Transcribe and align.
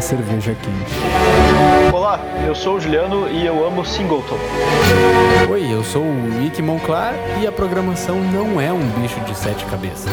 uma 0.00 0.02
cerveja 0.02 0.54
quente. 0.54 1.94
Olá, 1.94 2.18
eu 2.46 2.54
sou 2.54 2.76
o 2.76 2.80
Juliano 2.80 3.28
e 3.28 3.44
eu 3.44 3.66
amo 3.66 3.84
Singleton. 3.84 4.38
Oi, 5.50 5.70
eu 5.70 5.84
sou 5.84 6.02
o 6.02 6.42
Ike 6.42 6.62
Monclar 6.62 7.12
e 7.42 7.46
a 7.46 7.52
programação 7.52 8.18
não 8.32 8.58
é 8.58 8.72
um 8.72 8.88
bicho 8.98 9.20
de 9.20 9.36
sete 9.36 9.62
cabeças. 9.66 10.10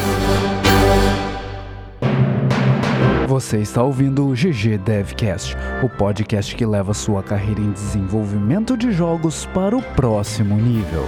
Você 3.26 3.60
está 3.60 3.82
ouvindo 3.82 4.26
o 4.26 4.34
GG 4.34 4.76
Devcast, 4.76 5.56
o 5.82 5.88
podcast 5.88 6.54
que 6.54 6.66
leva 6.66 6.92
sua 6.92 7.22
carreira 7.22 7.60
em 7.60 7.72
desenvolvimento 7.72 8.76
de 8.76 8.92
jogos 8.92 9.46
para 9.46 9.74
o 9.74 9.82
próximo 9.82 10.54
nível. 10.54 11.04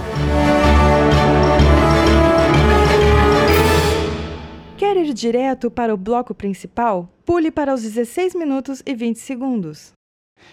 Quer 4.75 4.97
ir 4.97 5.13
direto 5.13 5.69
para 5.69 5.93
o 5.93 5.97
bloco 5.97 6.33
principal? 6.33 7.07
Pule 7.31 7.49
para 7.49 7.73
os 7.73 7.81
16 7.81 8.35
minutos 8.35 8.83
e 8.85 8.93
20 8.93 9.15
segundos. 9.15 9.93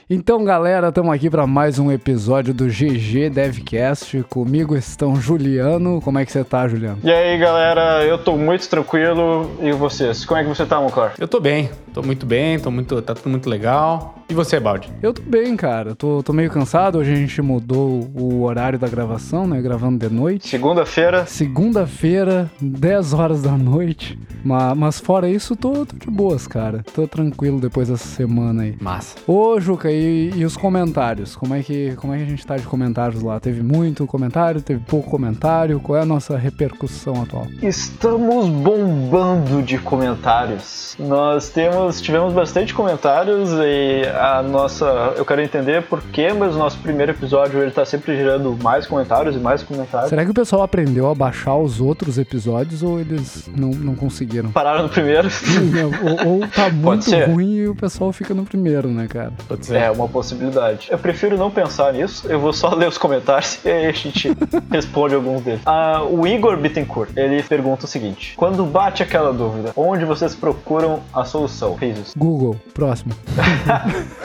Então, 0.09 0.45
galera, 0.45 0.91
estamos 0.91 1.13
aqui 1.13 1.29
para 1.29 1.45
mais 1.45 1.77
um 1.81 1.91
episódio 1.91 2.55
do 2.55 2.67
GG 2.67 3.31
Devcast. 3.31 4.23
Comigo 4.31 4.77
estão 4.77 5.17
Juliano. 5.17 6.01
Como 6.01 6.21
é 6.21 6.25
que 6.25 6.31
você 6.31 6.45
tá, 6.45 6.69
Juliano? 6.69 7.01
E 7.03 7.11
aí, 7.11 7.37
galera, 7.37 8.05
eu 8.05 8.17
tô 8.17 8.37
muito 8.37 8.69
tranquilo. 8.69 9.51
E 9.61 9.73
vocês? 9.73 10.25
Como 10.25 10.39
é 10.39 10.45
que 10.45 10.49
você 10.49 10.65
tá, 10.65 10.81
Monclar? 10.81 11.15
Eu 11.19 11.27
tô 11.27 11.41
bem, 11.41 11.69
tô 11.99 12.03
muito 12.03 12.25
bem, 12.25 12.61
tô 12.61 12.71
muito, 12.71 13.03
tá 13.03 13.13
tudo 13.13 13.29
muito 13.29 13.51
legal. 13.51 14.15
E 14.29 14.35
você, 14.35 14.61
Baldi? 14.61 14.89
Eu 15.03 15.13
tô 15.13 15.23
bem, 15.23 15.57
cara. 15.57 15.97
Tô, 15.97 16.23
tô 16.23 16.33
meio 16.33 16.51
cansado. 16.51 16.99
Hoje 16.99 17.13
a 17.13 17.17
gente 17.17 17.41
mudou 17.41 18.09
o 18.15 18.43
horário 18.43 18.79
da 18.79 18.87
gravação, 18.87 19.47
né? 19.47 19.61
Gravando 19.61 20.07
de 20.07 20.15
noite. 20.15 20.47
Segunda-feira. 20.49 21.27
Segunda-feira, 21.27 22.49
10 22.61 23.15
horas 23.15 23.43
da 23.43 23.53
noite. 23.53 24.19
Mas, 24.45 24.77
mas 24.77 25.01
fora 25.01 25.29
isso, 25.29 25.57
tô, 25.57 25.87
tô 25.87 25.97
de 25.97 26.11
boas, 26.11 26.47
cara. 26.47 26.85
Tô 26.95 27.09
tranquilo 27.09 27.59
depois 27.59 27.89
dessa 27.89 28.07
semana 28.07 28.65
aí. 28.65 28.77
Massa. 28.81 29.17
Ô, 29.27 29.59
Juca, 29.59 29.91
e, 29.91 30.31
e 30.37 30.45
os 30.45 30.59
comentários? 30.59 31.35
Como 31.35 31.55
é, 31.55 31.63
que, 31.63 31.97
como 31.97 32.13
é 32.13 32.19
que 32.19 32.25
a 32.25 32.27
gente 32.27 32.47
tá 32.47 32.59
de 32.59 32.67
comentários 32.67 33.23
lá? 33.23 33.41
Teve 33.41 33.63
muito 33.63 34.07
comentário? 34.07 34.61
Teve 34.61 34.81
pouco 34.87 35.11
comentário? 35.11 35.81
Qual 35.81 35.99
é 35.99 36.03
a 36.03 36.07
nossa 36.07 36.37
repercussão 36.37 37.23
atual? 37.23 37.47
Estamos 37.63 38.47
bombando 38.47 39.63
de 39.63 39.79
comentários. 39.79 40.95
Nós 40.99 41.49
temos, 41.49 41.88
tivemos 42.01 42.33
bastante 42.33 42.75
comentários 42.75 43.51
e 43.53 44.03
a 44.09 44.43
nossa. 44.43 45.15
Eu 45.17 45.25
quero 45.25 45.41
entender 45.41 45.83
por 45.83 46.03
quê, 46.03 46.33
mas 46.33 46.55
o 46.55 46.59
nosso 46.59 46.79
primeiro 46.79 47.13
episódio 47.13 47.61
ele 47.61 47.71
tá 47.71 47.85
sempre 47.85 48.17
gerando 48.17 48.57
mais 48.63 48.87
comentários 48.87 49.35
e 49.37 49.39
mais 49.39 49.63
comentários. 49.63 50.11
Será 50.11 50.25
que 50.25 50.31
o 50.31 50.35
pessoal 50.35 50.63
aprendeu 50.63 51.09
a 51.09 51.15
baixar 51.15 51.57
os 51.57 51.81
outros 51.81 52.19
episódios 52.19 52.83
ou 52.83 53.01
eles 53.01 53.49
não, 53.55 53.71
não 53.71 53.95
conseguiram? 53.95 54.51
Pararam 54.51 54.85
no 54.85 54.89
primeiro? 54.89 55.29
ou, 56.27 56.33
ou 56.33 56.49
tá 56.49 56.69
muito 56.71 57.11
ruim 57.31 57.57
e 57.57 57.69
o 57.69 57.75
pessoal 57.75 58.13
fica 58.13 58.35
no 58.35 58.45
primeiro, 58.45 58.89
né, 58.89 59.07
cara? 59.09 59.33
Pode 59.49 59.67
ser. 59.67 59.77
É 59.77 59.91
uma 59.91 60.09
possibilidade. 60.09 60.89
Eu 60.91 60.99
prefiro 60.99 61.37
não 61.37 61.51
pensar 61.51 61.93
nisso, 61.93 62.27
eu 62.29 62.41
vou 62.41 62.53
só 62.53 62.73
ler 62.75 62.89
os 62.89 62.99
comentários 62.99 63.59
e 63.65 63.69
aí 63.71 63.87
a 63.87 63.93
gente 63.93 64.37
responde 64.71 65.15
alguns 65.15 65.43
deles. 65.43 65.61
Ah, 65.67 66.03
o 66.03 66.27
Igor 66.27 66.57
Bittencourt, 66.57 67.11
ele 67.17 67.43
pergunta 67.43 67.85
o 67.85 67.89
seguinte: 67.89 68.35
Quando 68.37 68.65
bate 68.65 69.03
aquela 69.03 69.33
dúvida, 69.33 69.73
onde 69.77 70.05
vocês 70.05 70.35
procuram 70.35 71.01
a 71.13 71.25
solução? 71.25 71.68
Isso. 71.81 72.19
Google, 72.19 72.57
próximo. 72.73 73.13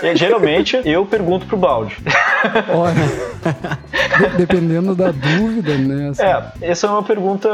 E, 0.02 0.16
geralmente 0.16 0.80
eu 0.86 1.06
pergunto 1.06 1.46
pro 1.46 1.58
balde. 1.58 1.98
Olha, 2.74 4.38
dependendo 4.38 4.96
da 4.96 5.12
dúvida, 5.12 5.78
né? 5.78 6.10
Assim. 6.10 6.24
É, 6.24 6.44
essa 6.62 6.88
é 6.88 6.90
uma 6.90 7.04
pergunta 7.04 7.50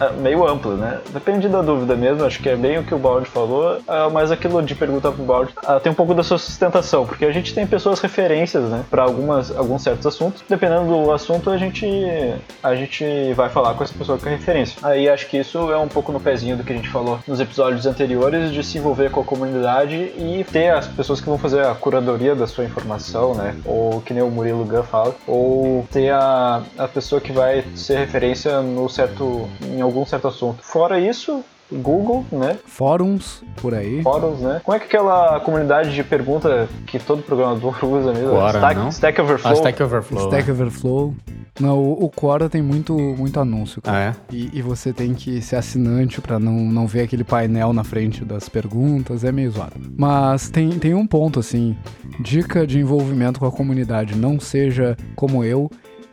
é, 0.00 0.12
meio 0.12 0.46
ampla, 0.46 0.74
né? 0.74 0.98
Depende 1.12 1.48
da 1.48 1.62
dúvida 1.62 1.94
mesmo, 1.96 2.24
acho 2.24 2.40
que 2.40 2.48
é 2.48 2.56
bem 2.56 2.78
o 2.78 2.84
que 2.84 2.94
o 2.94 2.98
balde 2.98 3.26
falou, 3.28 3.78
é, 3.86 4.10
mas 4.12 4.30
aquilo 4.30 4.62
de 4.62 4.74
perguntar 4.74 5.12
pro 5.12 5.24
balde 5.24 5.52
é, 5.66 5.78
tem 5.78 5.92
um 5.92 5.94
pouco 5.94 6.14
da 6.14 6.22
sua 6.22 6.38
sustentação, 6.38 7.06
porque 7.06 7.24
a 7.24 7.32
gente 7.32 7.54
tem 7.54 7.66
pessoas 7.66 8.00
referências, 8.00 8.64
né, 8.64 8.84
para 8.90 9.02
algumas 9.02 9.56
alguns 9.56 9.82
certos 9.82 10.06
assuntos. 10.06 10.42
Dependendo 10.48 10.86
do 10.86 11.12
assunto, 11.12 11.50
a 11.50 11.58
gente 11.58 11.86
a 12.62 12.74
gente 12.74 13.32
vai 13.34 13.48
falar 13.48 13.74
com 13.74 13.84
essa 13.84 13.94
pessoa 13.94 14.18
que 14.18 14.28
é 14.28 14.32
referência. 14.32 14.78
Aí 14.82 15.08
acho 15.08 15.26
que 15.28 15.38
isso 15.38 15.70
é 15.70 15.76
um 15.76 15.88
pouco 15.88 16.12
no 16.12 16.20
pezinho 16.20 16.56
do 16.56 16.64
que 16.64 16.72
a 16.72 16.76
gente 16.76 16.88
falou 16.88 17.18
nos 17.26 17.40
episódios 17.40 17.86
anteriores 17.86 18.52
de 18.52 18.62
se 18.62 18.78
envolver 18.78 19.10
com 19.10 19.20
a 19.20 19.24
comunidade 19.24 19.94
e 19.94 20.44
ter 20.50 20.70
as 20.70 20.86
pessoas 20.86 21.20
que 21.20 21.26
vão 21.26 21.38
fazer 21.38 21.64
a 21.64 21.74
curadoria 21.74 22.34
da 22.34 22.46
sua 22.46 22.64
informação, 22.64 23.34
né? 23.34 23.54
Ou 23.64 24.00
que 24.00 24.12
nem 24.12 24.22
o 24.26 24.30
Murilo 24.30 24.64
Gun 24.64 24.82
fala, 24.82 25.14
ou 25.26 25.86
ter 25.90 26.12
a, 26.12 26.62
a 26.76 26.88
pessoa 26.88 27.20
que 27.20 27.32
vai 27.32 27.64
ser 27.74 27.98
referência 27.98 28.60
no 28.60 28.88
certo, 28.88 29.48
em 29.62 29.80
algum 29.80 30.04
certo 30.04 30.28
assunto. 30.28 30.62
Fora 30.62 30.98
isso, 31.00 31.44
Google, 31.70 32.24
né? 32.30 32.58
Fóruns 32.64 33.42
por 33.56 33.74
aí. 33.74 34.02
Fóruns, 34.02 34.40
né? 34.40 34.60
Como 34.62 34.76
é 34.76 34.78
que 34.78 34.86
aquela 34.86 35.40
comunidade 35.40 35.94
de 35.94 36.04
pergunta 36.04 36.68
que 36.86 36.98
todo 36.98 37.22
programador 37.22 37.76
usa 37.84 38.12
mesmo? 38.12 38.30
Quora, 38.30 38.58
Stack, 38.58 38.76
não? 38.76 38.88
Stack 38.88 39.20
Overflow. 39.20 39.52
Ah, 39.52 39.56
Stack 39.56 39.82
Overflow. 39.82 40.24
Stack. 40.24 40.50
Overflow. 40.50 41.14
Não, 41.58 41.78
o, 41.78 42.04
o 42.04 42.10
Quora 42.10 42.48
tem 42.48 42.60
muito, 42.62 42.94
muito 42.94 43.40
anúncio. 43.40 43.80
Ah, 43.84 43.98
é? 43.98 44.14
E, 44.30 44.50
e 44.52 44.62
você 44.62 44.92
tem 44.92 45.14
que 45.14 45.40
ser 45.40 45.56
assinante 45.56 46.20
pra 46.20 46.38
não, 46.38 46.52
não 46.52 46.86
ver 46.86 47.02
aquele 47.02 47.24
painel 47.24 47.72
na 47.72 47.82
frente 47.82 48.24
das 48.24 48.48
perguntas, 48.48 49.24
é 49.24 49.32
meio 49.32 49.50
zoado. 49.50 49.74
Mas 49.96 50.50
tem, 50.50 50.70
tem 50.78 50.94
um 50.94 51.06
ponto, 51.06 51.40
assim, 51.40 51.76
dica 52.20 52.66
de 52.66 52.78
envolvimento 52.78 53.40
com 53.40 53.46
a 53.46 53.52
comunidade, 53.52 54.14
não 54.14 54.38
seja 54.38 54.96
como 55.14 55.42
eu 55.42 55.70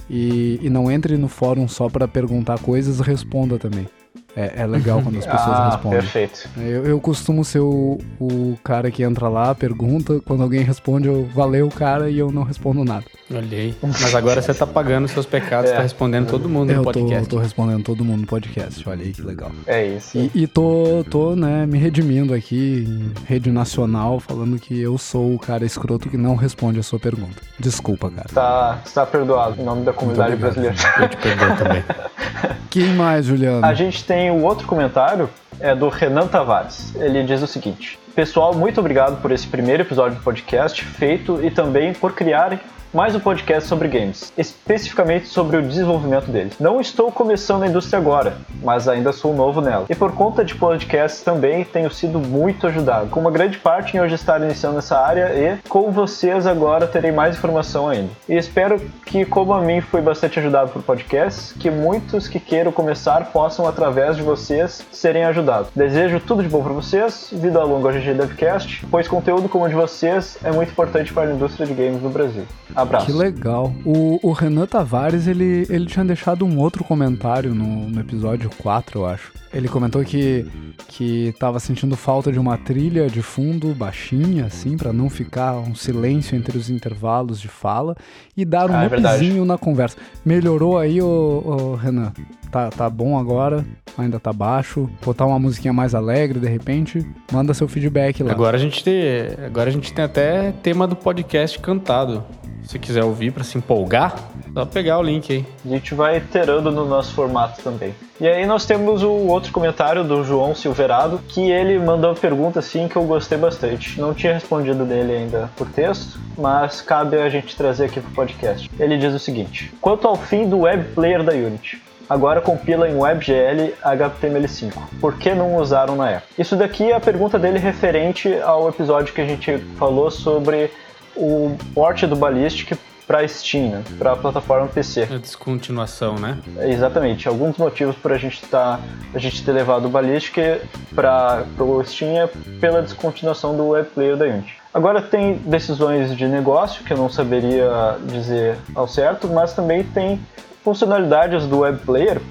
e, 0.10 0.60
e 0.62 0.70
não 0.70 0.90
entre 0.90 1.18
no 1.18 1.28
fórum 1.28 1.68
só 1.68 1.90
pra 1.90 2.08
perguntar 2.08 2.60
coisas, 2.60 3.00
responda 3.02 3.60
também. 3.60 3.88
É, 4.36 4.62
é 4.62 4.66
legal 4.66 5.02
quando 5.02 5.20
as 5.20 5.26
pessoas 5.28 5.58
ah, 5.58 5.70
respondem. 5.70 6.00
Perfeito. 6.00 6.50
Eu, 6.58 6.86
eu 6.86 7.00
costumo 7.00 7.44
ser 7.44 7.60
o, 7.60 8.00
o 8.20 8.58
cara 8.64 8.90
que 8.90 9.04
entra 9.04 9.30
lá, 9.30 9.54
pergunta, 9.54 10.20
quando 10.26 10.44
alguém 10.44 10.64
responde, 10.64 11.08
eu 11.08 11.26
valeu, 11.34 11.70
cara, 11.70 12.10
e 12.10 12.18
eu 12.18 12.32
não 12.32 12.44
respondo 12.44 12.84
nada. 12.84 13.06
Olhei. 13.34 13.74
Mas 13.82 14.14
agora 14.16 14.42
você 14.42 14.54
tá 14.54 14.66
pagando 14.68 15.08
seus 15.08 15.26
pecados, 15.26 15.72
É. 15.72 15.76
tá 15.76 15.82
respondendo 15.82 16.28
todo 16.30 16.48
mundo 16.48 16.70
eu 16.72 16.78
no 16.78 16.84
tô, 16.84 16.92
podcast. 16.92 17.30
tô 17.30 17.38
respondendo 17.38 17.84
todo 17.84 18.06
mundo 18.06 18.22
no 18.22 18.28
podcast, 18.28 18.88
olha 18.88 19.04
aí 19.04 19.12
que 19.12 19.22
legal. 19.22 19.52
É 19.66 19.86
isso. 19.88 20.18
E, 20.18 20.32
e 20.34 20.48
tô, 20.48 21.04
tô, 21.10 21.36
né, 21.36 21.66
me 21.66 21.78
redimindo 21.78 22.34
aqui 22.34 22.86
em 22.88 23.12
rede 23.26 23.52
nacional, 23.52 24.20
falando 24.20 24.60
que 24.60 24.80
eu 24.80 24.98
sou 24.98 25.34
o 25.36 25.40
cara 25.40 25.66
escroto 25.66 26.10
que 26.10 26.18
não 26.18 26.36
responde 26.36 26.80
a 26.80 26.84
sua 26.84 27.00
pergunta. 27.00 27.42
Desculpa, 27.60 28.10
cara. 28.10 28.28
Tá, 28.34 28.80
está 28.86 29.06
perdoado 29.06 29.60
em 29.62 29.64
nome 29.64 29.84
da 29.84 29.94
comunidade 29.94 30.34
obrigado. 30.34 30.54
brasileira. 30.56 31.04
Eu 31.04 31.10
te 31.10 31.18
perdoo 31.18 31.56
também. 31.58 31.84
Quem 32.70 32.94
mais, 32.96 33.26
Juliano? 33.26 33.66
A 33.66 33.74
gente 33.74 34.04
tem 34.04 34.32
o 34.32 34.42
outro 34.44 34.66
comentário, 34.68 35.30
é 35.60 35.76
do 35.76 35.90
Renan 35.90 36.28
Tavares. 36.28 36.94
Ele 36.96 37.24
diz 37.24 37.42
o 37.42 37.48
seguinte: 37.48 38.00
Pessoal, 38.16 38.54
muito 38.54 38.80
obrigado 38.80 39.22
por 39.22 39.32
esse 39.32 39.46
primeiro 39.48 39.84
episódio 39.84 40.18
do 40.18 40.24
podcast 40.24 40.84
feito 40.84 41.40
e 41.44 41.52
também 41.52 41.94
por 41.94 42.14
criarem 42.14 42.60
mais 42.94 43.16
um 43.16 43.20
podcast 43.20 43.68
sobre 43.68 43.88
games, 43.88 44.32
especificamente 44.38 45.26
sobre 45.26 45.58
o 45.58 45.64
desenvolvimento 45.64 46.30
deles. 46.30 46.60
Não 46.60 46.80
estou 46.80 47.12
começando 47.12 47.64
a 47.64 47.68
indústria 47.68 47.98
agora, 47.98 48.38
mas 48.62 48.88
ainda 48.88 49.12
sou 49.12 49.34
novo 49.34 49.62
nela. 49.62 49.88
E 49.90 49.96
por 49.96 50.12
conta 50.12 50.46
de 50.46 50.54
podcasts 50.54 51.24
também 51.24 51.66
tenho 51.66 51.90
sido 51.90 52.20
muito 52.20 52.68
ajudado, 52.68 53.10
com 53.10 53.20
uma 53.20 53.32
grande 53.32 53.58
parte 53.58 53.98
em 53.98 54.00
hoje 54.00 54.14
estar 54.14 54.40
iniciando 54.40 54.78
essa 54.78 55.00
área 55.00 55.34
e 55.34 55.58
com 55.68 55.90
vocês 55.90 56.46
agora 56.46 56.86
terei 56.86 57.12
mais 57.12 57.36
informação 57.36 57.90
ainda. 57.90 58.12
E 58.30 58.36
espero 58.36 58.80
que, 59.08 59.26
como 59.26 59.54
a 59.54 59.62
mim 59.62 59.82
fui 59.82 60.02
bastante 60.02 60.38
ajudado 60.38 60.70
por 60.70 60.84
podcasts, 60.84 61.52
que 61.54 61.72
muitos 61.72 62.28
que 62.28 62.40
queiram 62.40 62.72
começar 62.72 63.32
possam, 63.32 63.68
através 63.68 64.18
de 64.18 64.22
vocês, 64.22 64.86
serem 64.92 65.24
ajudados. 65.26 65.72
Desejo 65.76 66.20
tudo 66.20 66.44
de 66.44 66.50
bom 66.50 66.62
para 66.62 66.74
vocês, 66.74 67.30
vida 67.32 67.64
longa 67.64 67.90
ao 67.90 67.96
GG 67.96 68.14
Devcast, 68.14 68.86
pois 68.92 69.08
conteúdo 69.08 69.50
como 69.50 69.66
o 69.66 69.70
de 69.70 69.74
vocês 69.74 70.38
é 70.44 70.52
muito 70.52 70.70
importante 70.70 71.12
para 71.12 71.24
a 71.24 71.34
indústria 71.34 71.66
de 71.66 71.74
games 71.74 72.00
no 72.00 72.10
Brasil. 72.10 72.46
Abraço. 72.84 73.06
Que 73.06 73.12
legal. 73.12 73.74
O, 73.86 74.20
o 74.22 74.32
Renan 74.32 74.66
Tavares, 74.66 75.28
ele, 75.28 75.66
ele 75.70 75.86
tinha 75.86 76.06
deixado 76.06 76.46
um 76.46 76.60
outro 76.60 76.84
comentário 76.84 77.54
no, 77.54 77.90
no 77.90 78.00
episódio 78.00 78.50
4, 78.62 79.00
eu 79.00 79.06
acho. 79.06 79.32
Ele 79.54 79.68
comentou 79.68 80.04
que, 80.04 80.48
que 80.88 81.34
tava 81.40 81.60
sentindo 81.60 81.96
falta 81.96 82.32
de 82.32 82.40
uma 82.40 82.58
trilha 82.58 83.08
de 83.08 83.22
fundo 83.22 83.74
baixinha, 83.76 84.46
assim, 84.46 84.76
pra 84.76 84.92
não 84.92 85.10
ficar 85.10 85.54
um 85.54 85.76
silêncio 85.76 86.36
entre 86.36 86.58
os 86.58 86.72
intervalos 86.72 87.40
de 87.40 87.48
fala 87.48 87.96
e 88.36 88.44
dar 88.44 88.70
um 88.70 88.74
Ah, 88.74 88.86
é 88.86 89.46
na 89.46 89.58
conversa. 89.58 89.98
Melhorou 90.26 90.78
aí, 90.78 91.00
ô, 91.02 91.44
ô, 91.46 91.76
Renan? 91.76 92.12
Tá, 92.52 92.70
tá 92.70 92.90
bom 92.90 93.18
agora? 93.18 93.64
Ainda 93.98 94.20
tá 94.20 94.34
baixo? 94.34 94.90
Botar 95.04 95.26
uma 95.26 95.38
musiquinha 95.38 95.74
mais 95.74 95.94
alegre, 95.94 96.40
de 96.40 96.48
repente? 96.48 97.06
Manda 97.32 97.54
seu 97.54 97.68
feedback 97.68 98.24
lá. 98.24 98.32
Agora 98.32 98.58
a 98.58 98.60
gente 98.60 98.84
tem, 98.84 99.02
agora 99.46 99.70
a 99.70 99.74
gente 99.74 99.94
tem 99.94 100.04
até 100.04 100.52
tema 100.64 100.88
do 100.88 100.96
podcast 100.96 101.60
cantado. 101.60 102.24
Se 102.64 102.80
quiser 102.80 103.04
ouvir 103.04 103.32
pra 103.32 103.44
se 103.44 103.58
empolgar, 103.58 104.16
só 104.54 104.66
pegar 104.66 105.00
o 105.00 105.04
link 105.04 105.32
aí. 105.32 105.46
A 105.66 105.70
gente 105.70 105.94
vai 105.94 106.18
iterando 106.18 106.72
no 106.72 106.86
nosso 106.86 107.14
formato 107.14 107.62
também. 107.62 107.94
E 108.22 108.28
aí 108.28 108.46
nós 108.46 108.66
temos 108.66 109.04
o 109.04 109.10
outro 109.10 109.52
comentário 109.52 110.04
do 110.04 110.24
João 110.24 110.56
Silverado, 110.56 111.20
que 111.28 111.52
ele 111.52 111.78
mandou 111.80 112.12
uma 112.12 112.16
pergunta 112.16 112.60
assim 112.60 112.88
que 112.88 112.96
eu 112.96 113.04
gostei 113.04 113.38
bastante. 113.38 114.00
Não 114.00 114.14
tinha 114.14 114.34
respondido 114.34 114.86
dele 114.86 115.14
ainda 115.14 115.50
por 115.58 115.68
texto, 115.68 116.20
mas 116.38 116.82
cabe 116.82 117.18
a 117.18 117.30
gente 117.30 117.56
trazer 117.56 117.86
aqui 117.86 118.00
pro 118.00 118.12
podcast. 118.12 118.70
Ele 118.80 118.98
diz 118.98 119.14
o 119.14 119.20
seguinte: 119.20 119.74
Quanto 119.82 120.08
ao 120.08 120.16
fim 120.16 120.48
do 120.48 120.60
web 120.60 120.84
player 120.94 121.24
da 121.24 121.34
Unity, 121.34 121.82
agora 122.10 122.42
compila 122.42 122.88
em 122.88 122.96
WebGL 122.96 123.74
HTML5. 123.84 124.74
Por 125.02 125.18
que 125.18 125.34
não 125.34 125.56
usaram 125.56 125.96
na 125.96 126.12
época? 126.12 126.34
Isso 126.38 126.56
daqui 126.56 126.92
é 126.92 126.96
a 126.96 127.00
pergunta 127.00 127.40
dele 127.40 127.60
referente 127.60 128.34
ao 128.42 128.70
episódio 128.70 129.14
que 129.14 129.22
a 129.22 129.26
gente 129.26 129.58
falou 129.78 130.12
sobre 130.12 130.70
o 131.16 131.56
port 131.74 132.04
do 132.06 132.16
Ballistic 132.16 132.78
para 133.06 133.28
Steam, 133.28 133.70
né? 133.70 133.84
para 133.98 134.14
a 134.14 134.16
plataforma 134.16 134.68
PC. 134.68 135.04
A 135.12 135.18
descontinuação, 135.18 136.16
né? 136.16 136.38
Exatamente. 136.62 137.28
Alguns 137.28 137.58
motivos 137.58 137.96
para 137.96 138.16
a 138.16 138.18
gente 138.18 138.42
tá, 138.46 138.80
a 139.14 139.20
gente 139.20 139.44
ter 139.44 139.52
levado 139.52 139.86
o 139.86 139.90
Ballistic 139.90 140.62
para 140.96 141.46
o 141.60 141.84
Steam 141.84 142.18
é 142.18 142.28
pela 142.60 142.82
descontinuação 142.82 143.56
do 143.56 143.70
web 143.70 143.90
player 143.90 144.16
da 144.16 144.26
Unity. 144.26 144.58
Agora 144.74 145.02
tem 145.02 145.36
decisões 145.36 146.16
de 146.16 146.28
negócio 146.28 146.84
que 146.84 146.92
eu 146.92 146.98
não 146.98 147.10
saberia 147.10 147.98
dizer 148.06 148.58
ao 148.74 148.88
certo, 148.88 149.28
mas 149.28 149.54
também 149.54 149.84
tem 149.84 150.20
funcionalidades 150.64 151.46
do 151.46 151.60
web 151.60 151.78
player 151.80 152.22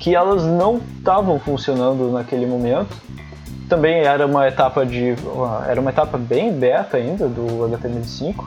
que 0.00 0.14
elas 0.14 0.42
não 0.42 0.80
estavam 0.98 1.38
funcionando 1.38 2.10
naquele 2.10 2.46
momento. 2.46 2.96
Também 3.68 4.00
era 4.00 4.26
uma 4.26 4.46
etapa 4.46 4.84
de 4.84 5.14
era 5.68 5.80
uma 5.80 5.90
etapa 5.90 6.18
bem 6.18 6.52
beta 6.52 6.96
ainda 6.96 7.28
do 7.28 7.68
HTML5 7.68 8.44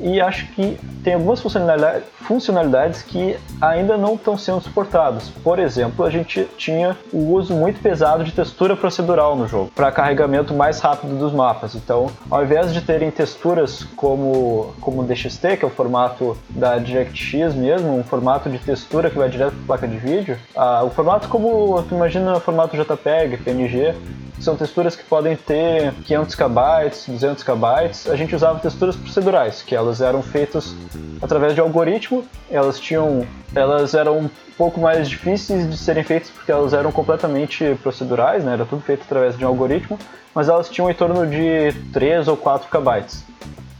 e 0.00 0.20
acho 0.20 0.46
que 0.52 0.78
tem 1.04 1.14
algumas 1.14 1.40
funcionalidades, 1.40 2.04
funcionalidades 2.22 3.02
que 3.02 3.36
ainda 3.60 3.96
não 3.96 4.14
estão 4.14 4.38
sendo 4.38 4.60
suportadas. 4.60 5.28
Por 5.28 5.58
exemplo, 5.58 6.04
a 6.04 6.10
gente 6.10 6.48
tinha 6.56 6.96
o 7.12 7.32
uso 7.32 7.54
muito 7.54 7.80
pesado 7.80 8.24
de 8.24 8.32
textura 8.32 8.76
procedural 8.76 9.36
no 9.36 9.46
jogo, 9.46 9.70
para 9.74 9.92
carregamento 9.92 10.54
mais 10.54 10.80
rápido 10.80 11.18
dos 11.18 11.32
mapas. 11.32 11.74
Então, 11.74 12.10
ao 12.30 12.42
invés 12.42 12.72
de 12.72 12.80
terem 12.80 13.10
texturas 13.10 13.84
como, 13.96 14.74
como 14.80 15.04
DXT, 15.04 15.58
que 15.58 15.64
é 15.64 15.68
o 15.68 15.70
formato 15.70 16.36
da 16.50 16.78
DirectX 16.78 17.54
mesmo, 17.54 17.96
um 17.96 18.02
formato 18.02 18.48
de 18.48 18.58
textura 18.58 19.10
que 19.10 19.18
vai 19.18 19.28
direto 19.28 19.52
para 19.52 19.78
placa 19.78 19.88
de 19.88 19.96
vídeo, 19.96 20.38
ah, 20.56 20.82
o 20.84 20.90
formato 20.90 21.28
como 21.28 21.82
tu 21.82 21.94
imagina 21.94 22.36
o 22.36 22.40
formato 22.40 22.76
JPEG, 22.76 23.38
PNG, 23.38 23.94
são 24.42 24.56
texturas 24.56 24.96
que 24.96 25.04
podem 25.04 25.36
ter 25.36 25.92
500 26.04 26.34
KB, 26.34 27.08
200 27.08 27.44
KB. 27.44 27.64
A 28.10 28.16
gente 28.16 28.34
usava 28.34 28.58
texturas 28.58 28.96
procedurais, 28.96 29.62
que 29.62 29.74
elas 29.74 30.00
eram 30.00 30.22
feitas 30.22 30.74
através 31.20 31.54
de 31.54 31.60
algoritmo. 31.60 32.24
Elas 32.50 32.80
tinham, 32.80 33.26
elas 33.54 33.94
eram 33.94 34.18
um 34.18 34.30
pouco 34.58 34.80
mais 34.80 35.08
difíceis 35.08 35.70
de 35.70 35.76
serem 35.76 36.02
feitas 36.02 36.30
porque 36.30 36.50
elas 36.50 36.72
eram 36.72 36.90
completamente 36.90 37.76
procedurais, 37.82 38.44
né? 38.44 38.54
Era 38.54 38.64
tudo 38.64 38.82
feito 38.82 39.02
através 39.02 39.38
de 39.38 39.44
um 39.44 39.48
algoritmo, 39.48 39.98
mas 40.34 40.48
elas 40.48 40.68
tinham 40.68 40.90
em 40.90 40.94
torno 40.94 41.26
de 41.26 41.72
3 41.92 42.26
ou 42.28 42.36
4 42.36 42.68
KB. 42.68 43.06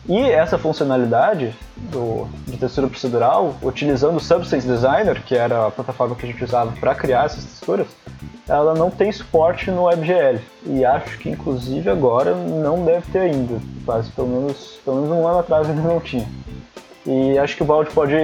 E 0.09 0.19
essa 0.19 0.59
funcionalidade 0.59 1.55
do, 1.77 2.27
de 2.47 2.57
textura 2.57 2.89
procedural, 2.89 3.55
utilizando 3.63 4.17
o 4.17 4.21
Substance 4.21 4.67
Designer, 4.67 5.23
que 5.23 5.35
era 5.35 5.69
a 5.69 5.71
plataforma 5.71 6.17
que 6.17 6.27
a 6.27 6.29
gente 6.29 6.43
usava 6.43 6.73
para 6.73 6.95
criar 6.95 7.27
essas 7.27 7.45
texturas, 7.45 7.87
ela 8.49 8.75
não 8.75 8.91
tem 8.91 9.13
suporte 9.13 9.71
no 9.71 9.85
WebGL. 9.85 10.41
E 10.67 10.85
acho 10.85 11.19
que 11.19 11.31
inclusive 11.31 11.89
agora 11.89 12.35
não 12.35 12.85
deve 12.85 13.11
ter 13.13 13.21
ainda. 13.21 13.61
Mas 13.87 14.09
pelo 14.09 14.29
menos, 14.29 14.81
pelo 14.85 15.03
menos 15.03 15.11
um 15.11 15.27
ano 15.27 15.39
atrás 15.39 15.71
ainda 15.71 15.83
não 15.83 16.01
tinha. 16.01 16.29
E 17.07 17.39
acho 17.39 17.57
que 17.57 17.63
o 17.63 17.67
Valde 17.67 17.91
pode, 17.91 18.17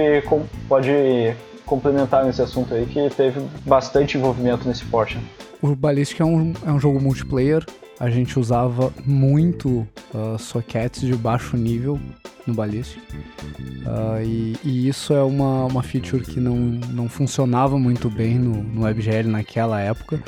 pode 0.67 1.35
complementar 1.65 2.25
nesse 2.25 2.41
assunto 2.41 2.73
aí, 2.73 2.85
que 2.85 3.09
teve 3.09 3.41
bastante 3.65 4.17
envolvimento 4.17 4.67
nesse 4.67 4.83
porte. 4.85 5.17
O 5.61 5.75
Ballistic 5.75 6.19
é 6.21 6.25
um, 6.25 6.53
é 6.65 6.71
um 6.71 6.79
jogo 6.79 7.01
multiplayer. 7.01 7.65
A 7.99 8.09
gente 8.09 8.39
usava 8.39 8.93
muito 9.05 9.87
uh, 10.13 10.39
sockets 10.39 11.01
de 11.01 11.13
baixo 11.15 11.57
nível 11.57 11.99
no 12.47 12.53
Ballistic. 12.53 13.01
Uh, 13.09 14.23
e, 14.23 14.57
e, 14.63 14.87
isso 14.87 15.13
é 15.13 15.21
uma, 15.21 15.65
uma 15.65 15.83
feature 15.83 16.23
que 16.23 16.39
não, 16.39 16.55
não 16.55 17.09
funcionava 17.09 17.77
muito 17.77 18.09
bem 18.09 18.39
no, 18.39 18.63
no 18.63 18.83
WebGL 18.83 19.27
naquela 19.27 19.81
época. 19.81 20.21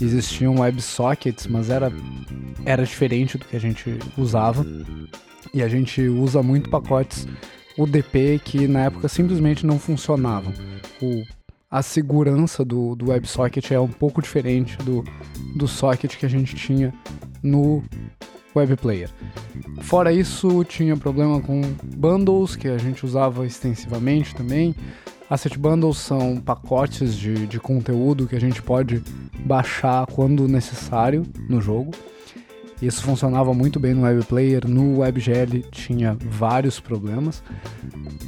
Existiam 0.00 0.60
WebSockets, 0.60 1.46
mas 1.46 1.70
era, 1.70 1.90
era 2.64 2.84
diferente 2.84 3.38
do 3.38 3.44
que 3.46 3.56
a 3.56 3.60
gente 3.60 3.98
usava. 4.18 4.66
E 5.54 5.62
a 5.62 5.68
gente 5.68 6.02
usa 6.02 6.42
muito 6.42 6.68
pacotes 6.68 7.26
UDP 7.78 8.40
que 8.44 8.66
na 8.66 8.84
época 8.84 9.08
simplesmente 9.08 9.66
não 9.66 9.78
funcionavam. 9.78 10.52
O, 11.00 11.22
a 11.70 11.82
segurança 11.82 12.64
do, 12.64 12.94
do 12.94 13.10
WebSocket 13.10 13.72
é 13.72 13.80
um 13.80 13.88
pouco 13.88 14.22
diferente 14.22 14.76
do, 14.78 15.04
do 15.56 15.66
socket 15.66 16.16
que 16.16 16.24
a 16.24 16.28
gente 16.28 16.54
tinha 16.54 16.94
no 17.42 17.82
web 18.54 18.76
player. 18.76 19.10
Fora 19.82 20.12
isso, 20.12 20.64
tinha 20.64 20.96
problema 20.96 21.40
com 21.40 21.60
bundles, 21.84 22.56
que 22.56 22.68
a 22.68 22.78
gente 22.78 23.04
usava 23.04 23.44
extensivamente 23.44 24.34
também. 24.34 24.74
Asset 25.28 25.58
bundles 25.58 25.98
são 25.98 26.36
pacotes 26.40 27.14
de, 27.14 27.46
de 27.46 27.58
conteúdo 27.58 28.28
que 28.28 28.36
a 28.36 28.40
gente 28.40 28.62
pode 28.62 29.02
baixar 29.40 30.06
quando 30.06 30.46
necessário 30.46 31.26
no 31.48 31.60
jogo. 31.60 31.90
Isso 32.80 33.02
funcionava 33.02 33.54
muito 33.54 33.80
bem 33.80 33.94
no 33.94 34.02
web 34.02 34.22
player, 34.24 34.68
no 34.68 34.98
WebGL 34.98 35.62
tinha 35.70 36.16
vários 36.20 36.78
problemas. 36.78 37.42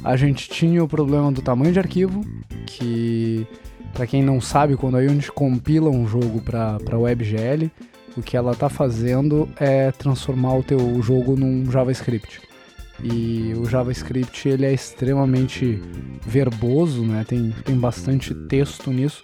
A 0.03 0.15
gente 0.15 0.49
tinha 0.49 0.83
o 0.83 0.87
problema 0.87 1.31
do 1.31 1.41
tamanho 1.41 1.71
de 1.71 1.79
arquivo, 1.79 2.25
que 2.65 3.45
para 3.93 4.07
quem 4.07 4.23
não 4.23 4.41
sabe, 4.41 4.75
quando 4.75 4.97
a 4.97 5.01
Unity 5.01 5.31
compila 5.31 5.89
um 5.89 6.07
jogo 6.07 6.41
para 6.41 6.97
WebGL, 6.97 7.69
o 8.17 8.21
que 8.23 8.35
ela 8.35 8.53
está 8.53 8.69
fazendo 8.69 9.47
é 9.59 9.91
transformar 9.91 10.55
o 10.55 10.63
teu 10.63 11.01
jogo 11.01 11.35
num 11.35 11.69
JavaScript. 11.71 12.41
E 13.03 13.53
o 13.55 13.65
JavaScript 13.65 14.49
ele 14.49 14.65
é 14.65 14.73
extremamente 14.73 15.79
verboso, 16.25 17.03
né? 17.03 17.23
Tem, 17.25 17.53
tem 17.63 17.75
bastante 17.75 18.33
texto 18.33 18.91
nisso 18.91 19.23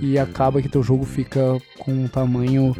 e 0.00 0.18
acaba 0.18 0.62
que 0.62 0.68
teu 0.68 0.82
jogo 0.82 1.04
fica 1.04 1.58
com 1.78 1.92
um 1.92 2.08
tamanho 2.08 2.74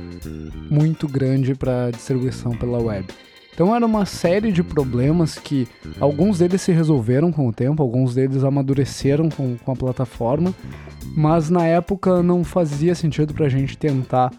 muito 0.70 1.06
grande 1.09 1.55
para 1.55 1.91
distribuição 1.91 2.53
pela 2.53 2.79
web. 2.79 3.06
Então 3.55 3.75
era 3.76 3.85
uma 3.85 4.06
série 4.06 4.50
de 4.50 4.62
problemas 4.62 5.38
que 5.38 5.69
alguns 6.00 6.38
deles 6.38 6.62
se 6.62 6.73
resolveram 6.73 7.31
com 7.31 7.47
o 7.47 7.53
tempo, 7.53 7.82
alguns 7.82 8.14
deles 8.14 8.43
amadureceram 8.44 9.29
com, 9.29 9.56
com 9.59 9.73
a 9.73 9.76
plataforma, 9.76 10.55
mas 11.14 11.50
na 11.50 11.67
época 11.67 12.23
não 12.23 12.43
fazia 12.43 12.94
sentido 12.94 13.35
para 13.35 13.47
a 13.47 13.50
gente 13.50 13.76
tentar 13.76 14.32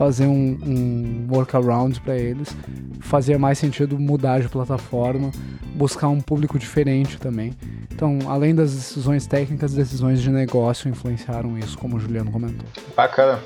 fazer 0.00 0.26
um, 0.26 0.58
um 0.64 1.26
workaround 1.30 2.00
para 2.00 2.16
eles. 2.16 2.56
Fazia 3.00 3.38
mais 3.38 3.58
sentido 3.58 3.98
mudar 3.98 4.40
de 4.40 4.48
plataforma, 4.48 5.30
buscar 5.74 6.08
um 6.08 6.22
público 6.22 6.58
diferente 6.58 7.18
também. 7.18 7.52
Então, 7.92 8.18
além 8.26 8.54
das 8.54 8.72
decisões 8.72 9.26
técnicas, 9.26 9.74
decisões 9.74 10.22
de 10.22 10.30
negócio 10.30 10.88
influenciaram 10.88 11.58
isso, 11.58 11.76
como 11.76 11.98
o 11.98 12.00
Juliano 12.00 12.30
comentou. 12.30 12.66
Bacana. 12.96 13.40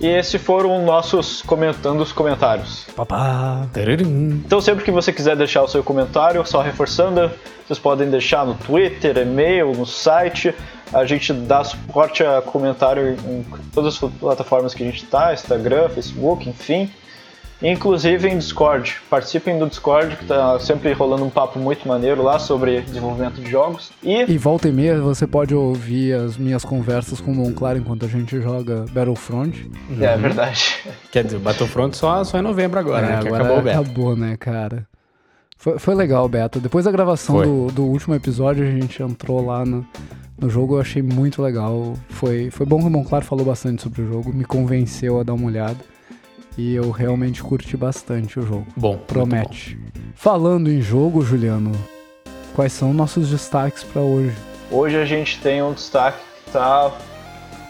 E 0.00 0.08
esses 0.08 0.42
foram 0.42 0.84
nossos 0.84 1.40
comentando 1.42 2.00
os 2.00 2.10
comentários. 2.10 2.88
Papá. 2.96 3.68
Então 4.44 4.60
sempre 4.60 4.82
que 4.82 4.90
você 4.90 5.12
quiser 5.12 5.36
deixar 5.36 5.62
o 5.62 5.68
seu 5.68 5.84
comentário, 5.84 6.44
só 6.44 6.62
reforçando, 6.62 7.30
vocês 7.64 7.78
podem 7.78 8.10
deixar 8.10 8.44
no 8.44 8.54
Twitter, 8.54 9.18
e-mail, 9.18 9.70
no 9.70 9.86
site. 9.86 10.52
A 10.94 11.04
gente 11.04 11.32
dá 11.32 11.64
suporte 11.64 12.22
a 12.22 12.40
comentário 12.40 13.16
em 13.26 13.44
todas 13.74 13.94
as 13.94 14.10
plataformas 14.12 14.72
que 14.72 14.82
a 14.82 14.86
gente 14.86 15.04
está, 15.04 15.34
Instagram, 15.34 15.88
Facebook, 15.88 16.48
enfim. 16.48 16.88
Inclusive 17.62 18.28
em 18.28 18.38
Discord. 18.38 18.96
Participem 19.08 19.58
do 19.58 19.66
Discord, 19.66 20.16
que 20.16 20.22
está 20.22 20.58
sempre 20.60 20.92
rolando 20.92 21.24
um 21.24 21.30
papo 21.30 21.58
muito 21.58 21.88
maneiro 21.88 22.22
lá 22.22 22.38
sobre 22.38 22.80
desenvolvimento 22.82 23.40
de 23.40 23.50
jogos. 23.50 23.90
E, 24.02 24.22
e 24.30 24.38
volta 24.38 24.68
e 24.68 24.72
meia 24.72 25.00
você 25.00 25.26
pode 25.26 25.54
ouvir 25.54 26.14
as 26.14 26.36
minhas 26.36 26.64
conversas 26.64 27.20
com 27.20 27.32
o 27.32 27.34
Monclar 27.34 27.76
enquanto 27.76 28.04
a 28.04 28.08
gente 28.08 28.40
joga 28.40 28.84
Battlefront. 28.92 29.70
É, 29.98 30.04
é 30.04 30.16
verdade. 30.16 30.76
Quer 31.10 31.24
dizer, 31.24 31.38
Battlefront 31.38 31.96
só, 31.96 32.22
só 32.22 32.38
em 32.38 32.42
novembro 32.42 32.78
agora, 32.78 33.06
é, 33.06 33.10
né? 33.10 33.16
Agora 33.16 33.44
acabou 33.44 33.58
o 33.58 33.62
beta. 33.62 33.80
Acabou, 33.80 34.16
né, 34.16 34.36
cara? 34.36 34.86
Foi, 35.56 35.78
foi 35.78 35.94
legal 35.94 36.26
o 36.26 36.28
beta. 36.28 36.60
Depois 36.60 36.84
da 36.84 36.92
gravação 36.92 37.40
do, 37.40 37.72
do 37.72 37.84
último 37.84 38.14
episódio, 38.14 38.66
a 38.66 38.70
gente 38.70 39.02
entrou 39.02 39.46
lá 39.46 39.64
no, 39.64 39.86
no 40.38 40.50
jogo 40.50 40.76
eu 40.76 40.80
achei 40.80 41.02
muito 41.02 41.42
legal. 41.42 41.94
Foi, 42.08 42.50
foi 42.50 42.66
bom 42.66 42.80
que 42.80 42.86
o 42.86 42.90
Monclar 42.90 43.22
falou 43.22 43.44
bastante 43.44 43.82
sobre 43.82 44.02
o 44.02 44.08
jogo, 44.08 44.32
me 44.32 44.44
convenceu 44.44 45.20
a 45.20 45.22
dar 45.22 45.34
uma 45.34 45.46
olhada. 45.46 45.78
E 46.56 46.74
eu 46.74 46.90
realmente 46.90 47.42
curti 47.42 47.76
bastante 47.76 48.38
o 48.38 48.42
jogo. 48.42 48.66
Bom, 48.76 48.96
promete. 48.96 49.76
Bom. 49.76 50.00
Falando 50.14 50.70
em 50.70 50.80
jogo, 50.80 51.22
Juliano, 51.22 51.72
quais 52.54 52.72
são 52.72 52.92
nossos 52.92 53.30
destaques 53.30 53.82
para 53.82 54.02
hoje? 54.02 54.36
Hoje 54.70 54.96
a 54.96 55.04
gente 55.04 55.40
tem 55.40 55.62
um 55.62 55.72
destaque 55.72 56.18
que 56.44 56.52
tá 56.52 56.92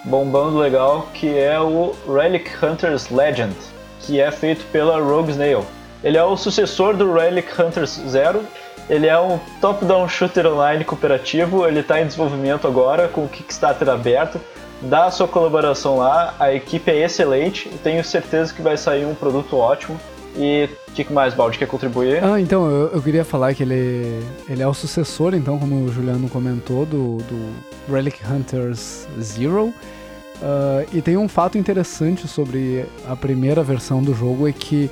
bombando 0.05 0.59
legal, 0.59 1.09
que 1.15 1.29
é 1.39 1.59
o 1.59 1.95
Relic 2.07 2.51
Hunters 2.63 3.09
Legend, 3.09 3.55
que 4.01 4.21
é 4.21 4.31
feito 4.31 4.65
pela 4.71 5.01
Rogue 5.01 5.31
Snail. 5.31 5.65
Ele 6.03 6.19
é 6.19 6.25
o 6.25 6.37
sucessor 6.37 6.95
do 6.95 7.11
Relic 7.15 7.49
Hunters 7.59 7.99
Zero 8.07 8.45
ele 8.89 9.07
é 9.07 9.19
um 9.19 9.39
top-down 9.61 10.09
shooter 10.09 10.47
online 10.47 10.85
cooperativo, 10.85 11.67
ele 11.67 11.81
está 11.81 12.01
em 12.01 12.07
desenvolvimento 12.07 12.67
agora 12.67 13.09
com 13.09 13.25
o 13.25 13.29
Kickstarter 13.29 13.89
aberto. 13.89 14.41
Dá 14.83 15.07
a 15.07 15.11
sua 15.11 15.27
colaboração 15.27 15.99
lá, 15.99 16.35
a 16.39 16.53
equipe 16.53 16.91
é 16.91 17.05
excelente, 17.05 17.69
tenho 17.83 18.05
certeza 18.05 18.53
que 18.53 18.61
vai 18.61 18.77
sair 18.77 19.07
um 19.07 19.15
produto 19.15 19.57
ótimo. 19.57 19.99
E 20.37 20.69
o 20.89 20.93
que 20.93 21.13
mais, 21.13 21.33
Baldi, 21.33 21.59
quer 21.59 21.67
contribuir? 21.67 22.23
Ah, 22.23 22.41
então, 22.41 22.69
eu, 22.69 22.89
eu, 22.89 23.03
queria 23.03 23.25
falar 23.25 23.55
que 23.55 23.63
ele, 23.63 24.21
ele 24.49 24.63
é 24.63 24.67
o 24.67 24.75
sucessor, 24.75 25.33
então, 25.33 25.59
como 25.59 25.85
o 25.85 25.93
Juliano 25.93 26.29
comentou, 26.29 26.85
do, 26.85 27.19
do 27.19 27.55
Relic 27.89 28.21
Hunters 28.29 29.07
Zero. 29.21 29.67
Uh, 29.67 30.85
e 30.93 31.01
tem 31.01 31.17
um 31.17 31.29
fato 31.29 31.57
interessante 31.57 32.27
sobre 32.27 32.85
a 33.09 33.15
primeira 33.15 33.63
versão 33.63 34.03
do 34.03 34.13
jogo, 34.13 34.49
é 34.49 34.53
que 34.53 34.91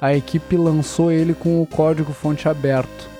a 0.00 0.14
equipe 0.14 0.56
lançou 0.56 1.10
ele 1.10 1.34
com 1.34 1.60
o 1.60 1.66
código 1.66 2.12
fonte 2.12 2.48
aberto. 2.48 3.15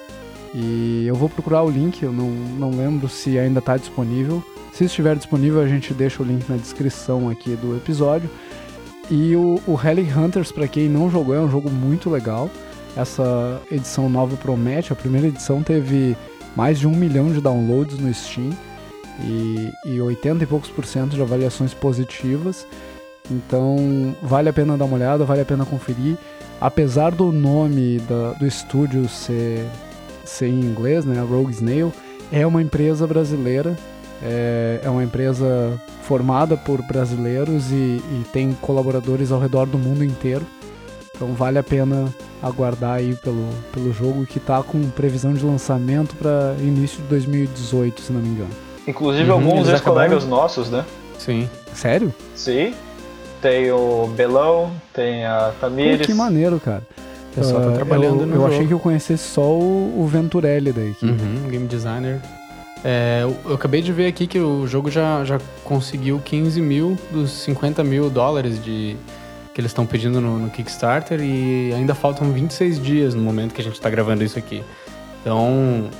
E 0.55 1.05
eu 1.07 1.15
vou 1.15 1.29
procurar 1.29 1.63
o 1.63 1.71
link, 1.71 2.03
eu 2.03 2.13
não, 2.13 2.31
não 2.31 2.71
lembro 2.71 3.09
se 3.09 3.39
ainda 3.39 3.59
está 3.59 3.77
disponível. 3.77 4.43
Se 4.73 4.85
estiver 4.85 5.17
disponível, 5.17 5.61
a 5.61 5.67
gente 5.67 5.95
deixa 5.95 6.23
o 6.23 6.27
link 6.27 6.49
na 6.49 6.57
descrição 6.57 7.29
aqui 7.29 7.57
do 7.57 7.77
episódio. 7.77 8.31
E 9.11 9.37
o, 9.37 9.61
o 9.67 9.75
Relic 9.75 10.13
Hunters, 10.13 10.51
para 10.51 10.67
quem 10.67 10.89
não 10.89 11.11
jogou, 11.11 11.35
é 11.35 11.41
um 11.41 11.51
jogo 11.51 11.71
muito 11.71 12.11
legal. 12.11 12.51
Essa 12.97 13.61
edição 13.71 14.09
nova 14.09 14.37
promete. 14.37 14.93
A 14.93 14.97
primeira 14.97 15.29
edição 15.29 15.63
teve 15.63 16.17
mais 16.57 16.79
de 16.79 16.87
um 16.87 16.93
milhão 16.93 17.31
de 17.31 17.41
downloads 17.41 17.99
no 17.99 18.13
Steam 18.13 18.51
e, 19.23 19.73
e 19.85 20.01
80 20.01 20.45
e 20.45 20.47
poucos 20.47 20.71
por 20.71 20.85
cento 20.85 21.15
de 21.15 21.23
avaliações 21.23 21.75
positivas. 21.75 22.67
Então 23.31 24.15
vale 24.23 24.49
a 24.49 24.53
pena 24.53 24.77
dar 24.77 24.85
uma 24.85 24.97
olhada, 24.97 25.25
vale 25.25 25.43
a 25.43 25.45
pena 25.45 25.65
conferir. 25.65 26.17
Apesar 26.61 27.11
do 27.11 27.31
nome 27.31 27.99
da, 28.01 28.33
do 28.33 28.47
estúdio 28.47 29.09
ser, 29.09 29.67
ser 30.31 30.49
em 30.49 30.61
inglês, 30.61 31.05
né, 31.05 31.21
Rogue 31.21 31.53
Snail, 31.53 31.93
é 32.31 32.47
uma 32.47 32.61
empresa 32.61 33.07
brasileira 33.07 33.77
é, 34.23 34.81
é 34.83 34.89
uma 34.89 35.05
empresa 35.05 35.81
formada 36.03 36.57
por 36.57 36.81
brasileiros 36.83 37.71
e, 37.71 37.75
e, 37.75 38.25
tem 38.33 38.53
colaboradores 38.61 39.31
ao 39.31 39.41
redor 39.41 39.67
do 39.67 39.79
mundo 39.79 40.05
inteiro. 40.05 40.47
Então 41.15 41.29
vale 41.33 41.59
a 41.59 41.63
pena 41.63 42.07
aguardar 42.43 42.95
aí 42.95 43.15
pelo, 43.17 43.49
pelo 43.73 43.93
jogo 43.93 44.27
que 44.27 44.39
está 44.39 44.63
com 44.63 44.89
previsão 44.91 45.33
de 45.35 45.45
lançamento 45.45 46.15
para 46.17 46.55
início 46.61 47.03
de 47.03 47.09
2018, 47.09 48.01
se 48.01 48.13
não 48.13 48.21
me 48.21 48.29
engano. 48.29 48.51
Inclusive 48.87 49.31
uhum, 49.31 49.37
alguns 49.37 49.69
ex-colegas 49.69 50.25
nossos, 50.25 50.71
né? 50.71 50.85
Sim. 51.19 51.49
Sério? 51.75 52.15
Sim. 52.35 52.75
Tem 53.43 53.71
o 53.71 54.07
Belão, 54.17 54.71
tem 54.93 55.25
a 55.25 55.53
Tamires. 55.61 55.99
Pô, 55.99 56.05
que 56.07 56.15
maneiro, 56.15 56.61
cara. 56.61 56.83
Pessoal 57.37 57.63
uh, 57.63 57.67
tá 57.67 57.73
trabalhando 57.73 58.23
eu, 58.23 58.27
no 58.27 58.35
Eu 58.35 58.41
jogo. 58.41 58.53
achei 58.53 58.67
que 58.67 58.73
eu 58.73 58.81
conhecesse 58.81 59.23
só 59.29 59.43
o, 59.43 60.01
o 60.01 60.07
Venturelli 60.07 60.73
daí. 60.73 60.97
Uhum, 61.03 61.49
game 61.49 61.67
designer 61.69 62.21
é, 62.85 63.23
eu, 63.45 63.55
acabei 63.55 63.83
de 63.83 63.93
ver 63.93 64.07
aqui 64.07 64.29
que 64.29 64.39
o 64.39 64.65
jogo 64.67 64.91
já, 64.91 65.25
já 65.25 65.41
conseguiu 65.65 66.21
15 66.25 66.61
mil 66.61 66.97
dos 67.11 67.31
50 67.33 67.83
mil 67.83 68.09
dólares 68.09 68.63
de, 68.63 68.97
que 69.53 69.61
eles 69.61 69.71
estão 69.71 69.85
pedindo 69.85 70.21
no, 70.21 70.39
no, 70.39 70.51
Kickstarter 70.51 71.21
e 71.21 71.73
ainda 71.75 71.97
faltam 71.97 72.31
26 72.31 72.81
dias 72.81 73.13
no 73.13 73.23
momento 73.23 73.55
que 73.55 73.61
a 73.61 73.65
gente 73.65 73.75
está 73.75 73.91
gravando 73.91 74.23
isso 74.23 74.39
aqui. 74.39 74.63
Então, 75.21 75.91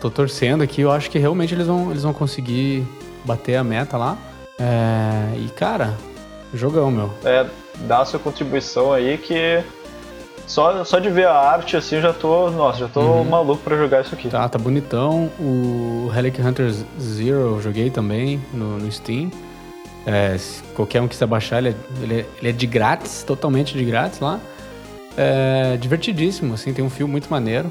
tô 0.00 0.10
torcendo 0.10 0.64
aqui, 0.64 0.80
eu 0.80 0.90
acho 0.90 1.08
que 1.10 1.18
realmente 1.18 1.54
eles 1.54 1.68
vão, 1.68 1.92
eles 1.92 2.02
vão 2.02 2.12
conseguir 2.12 2.84
bater 3.24 3.54
a 3.54 3.62
meta 3.62 3.96
lá. 3.96 4.18
É, 4.58 5.38
e, 5.38 5.48
cara, 5.50 5.94
jogão, 6.52 6.90
meu. 6.90 7.10
É, 7.24 7.46
dá 7.86 8.00
a 8.00 8.04
sua 8.04 8.18
contribuição 8.18 8.92
aí 8.92 9.16
que 9.16 9.62
só, 10.46 10.84
só 10.84 10.98
de 10.98 11.10
ver 11.10 11.26
a 11.26 11.34
arte 11.34 11.76
assim, 11.76 12.00
já 12.00 12.12
tô. 12.12 12.50
Nossa, 12.50 12.78
já 12.80 12.88
tô 12.88 13.00
uhum. 13.00 13.24
maluco 13.24 13.62
pra 13.62 13.76
jogar 13.76 14.02
isso 14.02 14.14
aqui. 14.14 14.28
Tá, 14.28 14.48
tá 14.48 14.58
bonitão. 14.58 15.30
O 15.40 16.08
Relic 16.12 16.40
Hunters 16.40 16.84
Zero 17.00 17.38
eu 17.38 17.62
joguei 17.62 17.90
também 17.90 18.40
no, 18.54 18.78
no 18.78 18.90
Steam. 18.90 19.30
É, 20.06 20.36
qualquer 20.74 21.02
um 21.02 21.08
que 21.08 21.14
quiser 21.14 21.26
baixar, 21.26 21.58
ele 21.58 21.70
é, 21.70 21.74
ele, 22.00 22.14
é, 22.14 22.26
ele 22.38 22.48
é 22.48 22.52
de 22.52 22.66
grátis, 22.66 23.24
totalmente 23.24 23.76
de 23.76 23.84
grátis 23.84 24.20
lá. 24.20 24.38
É 25.16 25.76
divertidíssimo, 25.78 26.54
assim, 26.54 26.72
tem 26.72 26.84
um 26.84 26.90
fio 26.90 27.08
muito 27.08 27.28
maneiro. 27.28 27.70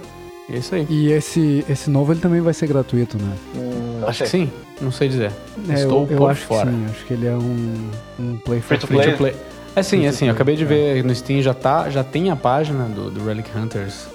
E 0.49 0.55
é 0.55 0.57
isso 0.57 0.75
aí. 0.75 0.85
E 0.89 1.11
esse, 1.11 1.65
esse 1.69 1.89
novo 1.89 2.11
ele 2.11 2.19
também 2.19 2.41
vai 2.41 2.53
ser 2.53 2.67
gratuito, 2.67 3.17
né? 3.17 3.35
Hum, 3.55 4.01
acho 4.05 4.23
que 4.23 4.29
sim, 4.29 4.51
não 4.81 4.91
sei 4.91 5.07
dizer. 5.07 5.31
É, 5.69 5.73
Estou 5.73 6.03
eu, 6.05 6.11
eu 6.11 6.17
por 6.17 6.31
acho 6.31 6.45
fora. 6.45 6.69
Que 6.69 6.75
sim, 6.75 6.85
acho 6.91 7.05
que 7.05 7.13
ele 7.13 7.25
é 7.25 7.35
um, 7.35 7.89
um 8.19 8.37
play 8.37 8.59
free 8.59 8.77
to 8.77 8.87
play. 8.87 9.01
Free 9.01 9.11
to 9.13 9.17
play. 9.17 9.35
É 9.75 9.83
sim, 9.83 10.05
é 10.05 10.11
sim. 10.11 10.27
Eu 10.27 10.33
acabei 10.33 10.55
de 10.55 10.63
ver 10.63 11.03
no 11.03 11.13
Steam, 11.13 11.41
já, 11.41 11.53
tá, 11.53 11.89
já 11.89 12.03
tem 12.03 12.29
a 12.29 12.35
página 12.35 12.85
do, 12.85 13.11
do 13.11 13.25
Relic 13.25 13.49
Hunters. 13.55 14.07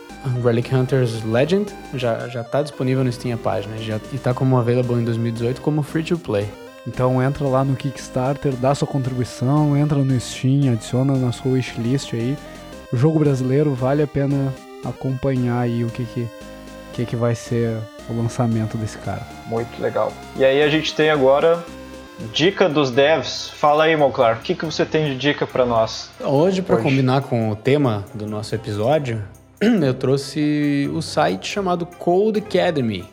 Relic 0.42 0.74
Hunters 0.74 1.22
Legend 1.22 1.70
já, 1.94 2.28
já 2.28 2.42
tá 2.42 2.62
disponível 2.62 3.04
no 3.04 3.12
Steam 3.12 3.34
a 3.34 3.38
página. 3.38 3.76
Já, 3.76 4.00
e 4.10 4.18
tá 4.18 4.32
como 4.32 4.56
available 4.56 4.96
em 4.96 5.04
2018 5.04 5.60
como 5.60 5.82
free 5.82 6.02
to 6.02 6.18
play. 6.18 6.48
Então 6.86 7.22
entra 7.22 7.46
lá 7.46 7.62
no 7.62 7.76
Kickstarter, 7.76 8.54
dá 8.54 8.74
sua 8.74 8.88
contribuição, 8.88 9.76
entra 9.76 9.98
no 9.98 10.18
Steam, 10.18 10.72
adiciona 10.72 11.14
na 11.14 11.30
sua 11.30 11.52
wishlist 11.52 12.14
aí. 12.14 12.38
O 12.90 12.96
jogo 12.96 13.18
brasileiro 13.18 13.74
vale 13.74 14.02
a 14.02 14.06
pena 14.06 14.52
acompanhar 14.82 15.60
aí 15.60 15.84
o 15.84 15.88
que 15.88 16.04
que, 16.04 16.26
que, 16.94 17.04
que 17.04 17.16
vai 17.16 17.34
ser 17.34 17.76
o 18.08 18.16
lançamento 18.16 18.78
desse 18.78 18.96
cara. 18.96 19.26
Muito 19.46 19.80
legal. 19.80 20.10
E 20.36 20.44
aí 20.44 20.62
a 20.62 20.70
gente 20.70 20.94
tem 20.94 21.10
agora 21.10 21.62
Dica 22.32 22.68
dos 22.68 22.90
devs. 22.90 23.48
Fala 23.48 23.84
aí, 23.84 23.96
Monclar, 23.96 24.36
o 24.36 24.40
que, 24.40 24.54
que 24.54 24.64
você 24.64 24.84
tem 24.84 25.06
de 25.06 25.16
dica 25.16 25.46
para 25.46 25.64
nós? 25.64 26.10
Hoje, 26.20 26.60
para 26.60 26.76
combinar 26.76 27.22
com 27.22 27.50
o 27.50 27.56
tema 27.56 28.04
do 28.14 28.26
nosso 28.26 28.54
episódio, 28.54 29.22
eu 29.60 29.94
trouxe 29.94 30.88
o 30.92 31.00
site 31.00 31.48
chamado 31.48 31.86
Code 31.86 32.38
Academy. 32.38 33.04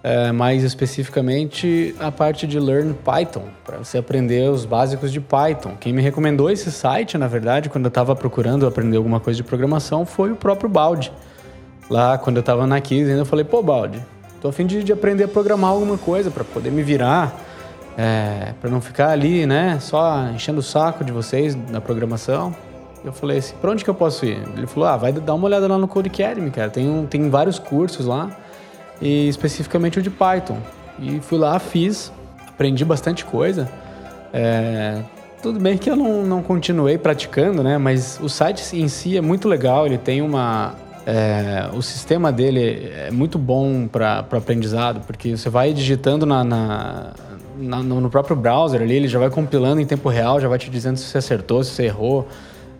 É, 0.00 0.30
mais 0.30 0.62
especificamente 0.62 1.94
a 1.98 2.10
parte 2.12 2.46
de 2.46 2.58
Learn 2.60 2.94
Python, 2.94 3.42
para 3.64 3.78
você 3.78 3.98
aprender 3.98 4.48
os 4.48 4.64
básicos 4.64 5.10
de 5.10 5.20
Python. 5.20 5.76
Quem 5.78 5.92
me 5.92 6.00
recomendou 6.00 6.48
esse 6.48 6.70
site, 6.70 7.18
na 7.18 7.26
verdade, 7.26 7.68
quando 7.68 7.86
eu 7.86 7.88
estava 7.88 8.14
procurando 8.14 8.64
aprender 8.64 8.96
alguma 8.96 9.18
coisa 9.18 9.36
de 9.36 9.42
programação, 9.42 10.06
foi 10.06 10.30
o 10.30 10.36
próprio 10.36 10.70
Baldi. 10.70 11.12
Lá, 11.90 12.16
quando 12.16 12.36
eu 12.36 12.40
estava 12.40 12.64
na 12.64 12.80
Kiss, 12.80 13.10
ainda 13.10 13.22
eu 13.22 13.26
falei, 13.26 13.44
pô, 13.44 13.60
Baldi, 13.60 14.00
tô 14.40 14.48
a 14.48 14.52
fim 14.52 14.66
de, 14.66 14.84
de 14.84 14.92
aprender 14.92 15.24
a 15.24 15.28
programar 15.28 15.70
alguma 15.70 15.98
coisa 15.98 16.30
para 16.30 16.44
poder 16.44 16.70
me 16.70 16.82
virar 16.82 17.47
é, 17.98 18.54
para 18.60 18.70
não 18.70 18.80
ficar 18.80 19.10
ali, 19.10 19.44
né, 19.44 19.78
só 19.80 20.28
enchendo 20.28 20.60
o 20.60 20.62
saco 20.62 21.02
de 21.02 21.10
vocês 21.10 21.56
na 21.68 21.80
programação. 21.80 22.54
Eu 23.04 23.12
falei 23.12 23.38
assim, 23.38 23.56
pra 23.60 23.72
onde 23.72 23.82
que 23.82 23.90
eu 23.90 23.94
posso 23.94 24.24
ir? 24.24 24.40
Ele 24.56 24.68
falou, 24.68 24.88
ah, 24.88 24.96
vai 24.96 25.12
dar 25.12 25.34
uma 25.34 25.46
olhada 25.46 25.66
lá 25.66 25.76
no 25.76 25.88
Code 25.88 26.08
Academy, 26.08 26.50
cara. 26.50 26.70
Tem, 26.70 26.88
um, 26.88 27.06
tem 27.06 27.28
vários 27.28 27.58
cursos 27.58 28.06
lá, 28.06 28.30
e 29.02 29.28
especificamente 29.28 29.98
o 29.98 30.02
de 30.02 30.10
Python. 30.10 30.58
E 31.00 31.18
fui 31.20 31.38
lá, 31.38 31.58
fiz, 31.58 32.12
aprendi 32.46 32.84
bastante 32.84 33.24
coisa. 33.24 33.68
É, 34.32 35.02
tudo 35.42 35.58
bem 35.58 35.76
que 35.76 35.90
eu 35.90 35.96
não, 35.96 36.24
não 36.24 36.42
continuei 36.42 36.98
praticando, 36.98 37.62
né? 37.64 37.78
Mas 37.78 38.20
o 38.22 38.28
site 38.28 38.76
em 38.76 38.86
si 38.88 39.16
é 39.16 39.20
muito 39.20 39.48
legal, 39.48 39.86
ele 39.86 39.98
tem 39.98 40.22
uma... 40.22 40.74
É, 41.06 41.68
o 41.72 41.80
sistema 41.80 42.30
dele 42.30 42.92
é 42.94 43.10
muito 43.10 43.38
bom 43.38 43.88
para 43.88 44.18
aprendizado, 44.18 45.00
porque 45.06 45.36
você 45.36 45.48
vai 45.48 45.72
digitando 45.72 46.26
na, 46.26 46.44
na 46.44 47.12
na, 47.58 47.82
no 47.82 48.08
próprio 48.08 48.36
browser 48.36 48.80
ali, 48.80 48.94
ele 48.94 49.08
já 49.08 49.18
vai 49.18 49.30
compilando 49.30 49.80
em 49.80 49.86
tempo 49.86 50.08
real, 50.08 50.40
já 50.40 50.48
vai 50.48 50.58
te 50.58 50.70
dizendo 50.70 50.96
se 50.96 51.04
você 51.04 51.18
acertou, 51.18 51.62
se 51.64 51.72
você 51.72 51.84
errou. 51.84 52.26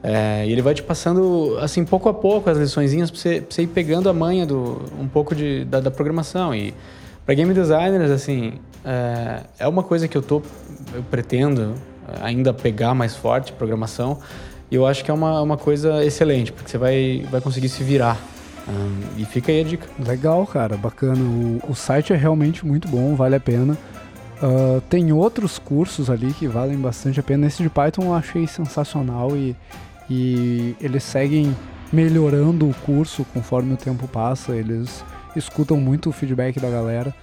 É, 0.03 0.47
e 0.47 0.53
ele 0.53 0.63
vai 0.63 0.75
te 0.75 0.83
passando, 0.83 1.59
assim, 1.61 1.85
pouco 1.85 2.09
a 2.09 2.15
pouco 2.15 2.49
as 2.49 2.57
liçõezinhas 2.57 3.11
para 3.11 3.21
você, 3.21 3.45
você 3.49 3.63
ir 3.63 3.67
pegando 3.67 4.09
a 4.09 4.13
manha 4.13 4.47
do, 4.47 4.81
um 4.99 5.09
pouco 5.09 5.35
de, 5.35 5.65
da, 5.65 5.81
da 5.81 5.91
programação. 5.91 6.55
E 6.55 6.73
para 7.27 7.35
game 7.35 7.53
designers, 7.53 8.11
assim, 8.11 8.55
é, 8.85 9.41
é, 9.59 9.69
uma 9.69 9.83
coisa 9.83 10.07
que 10.07 10.17
eu 10.17 10.23
tô, 10.23 10.41
eu 10.95 11.03
pretendo 11.11 11.75
ainda 12.23 12.55
pegar 12.55 12.95
mais 12.95 13.17
forte, 13.17 13.53
programação. 13.53 14.19
E 14.71 14.75
eu 14.75 14.87
acho 14.87 15.05
que 15.05 15.11
é 15.11 15.15
uma, 15.15 15.43
uma 15.43 15.57
coisa 15.57 16.05
excelente, 16.05 16.53
porque 16.53 16.71
você 16.71 16.79
vai, 16.79 17.27
vai 17.31 17.41
conseguir 17.41 17.69
se 17.69 17.83
virar. 17.83 18.19
e 19.17 19.25
fica 19.25 19.51
aí 19.51 19.61
a 19.63 19.65
dica. 19.65 19.89
Legal, 19.99 20.47
cara, 20.47 20.77
bacana. 20.77 21.19
O, 21.21 21.73
o 21.73 21.75
site 21.75 22.13
é 22.13 22.17
realmente 22.17 22.65
muito 22.65 22.87
bom, 22.87 23.15
vale 23.17 23.35
a 23.35 23.41
pena. 23.41 23.77
Uh, 24.43 24.81
tem 24.83 25.13
outros 25.13 25.59
cursos 25.59 26.09
ali 26.09 26.33
que 26.33 26.47
valem 26.47 26.79
bastante 26.79 27.19
a 27.19 27.23
pena. 27.23 27.47
Esse 27.47 27.63
de 27.63 27.69
Python 27.69 28.05
eu 28.05 28.15
achei 28.15 28.47
sensacional 28.47 29.37
e, 29.37 29.57
e 30.09 30.77
eles 30.81 31.03
seguem 31.03 31.57
melhorando 31.93 32.69
o 32.69 32.75
curso 32.75 33.25
conforme 33.35 33.75
o 33.75 33.77
tempo 33.77 34.07
passa. 34.07 34.55
Eles 34.55 35.05
escutam 35.35 35.79
muito 35.79 36.09
o 36.09 36.13
feedback 36.13 36.61
da 36.61 36.71
galera. 36.71 37.15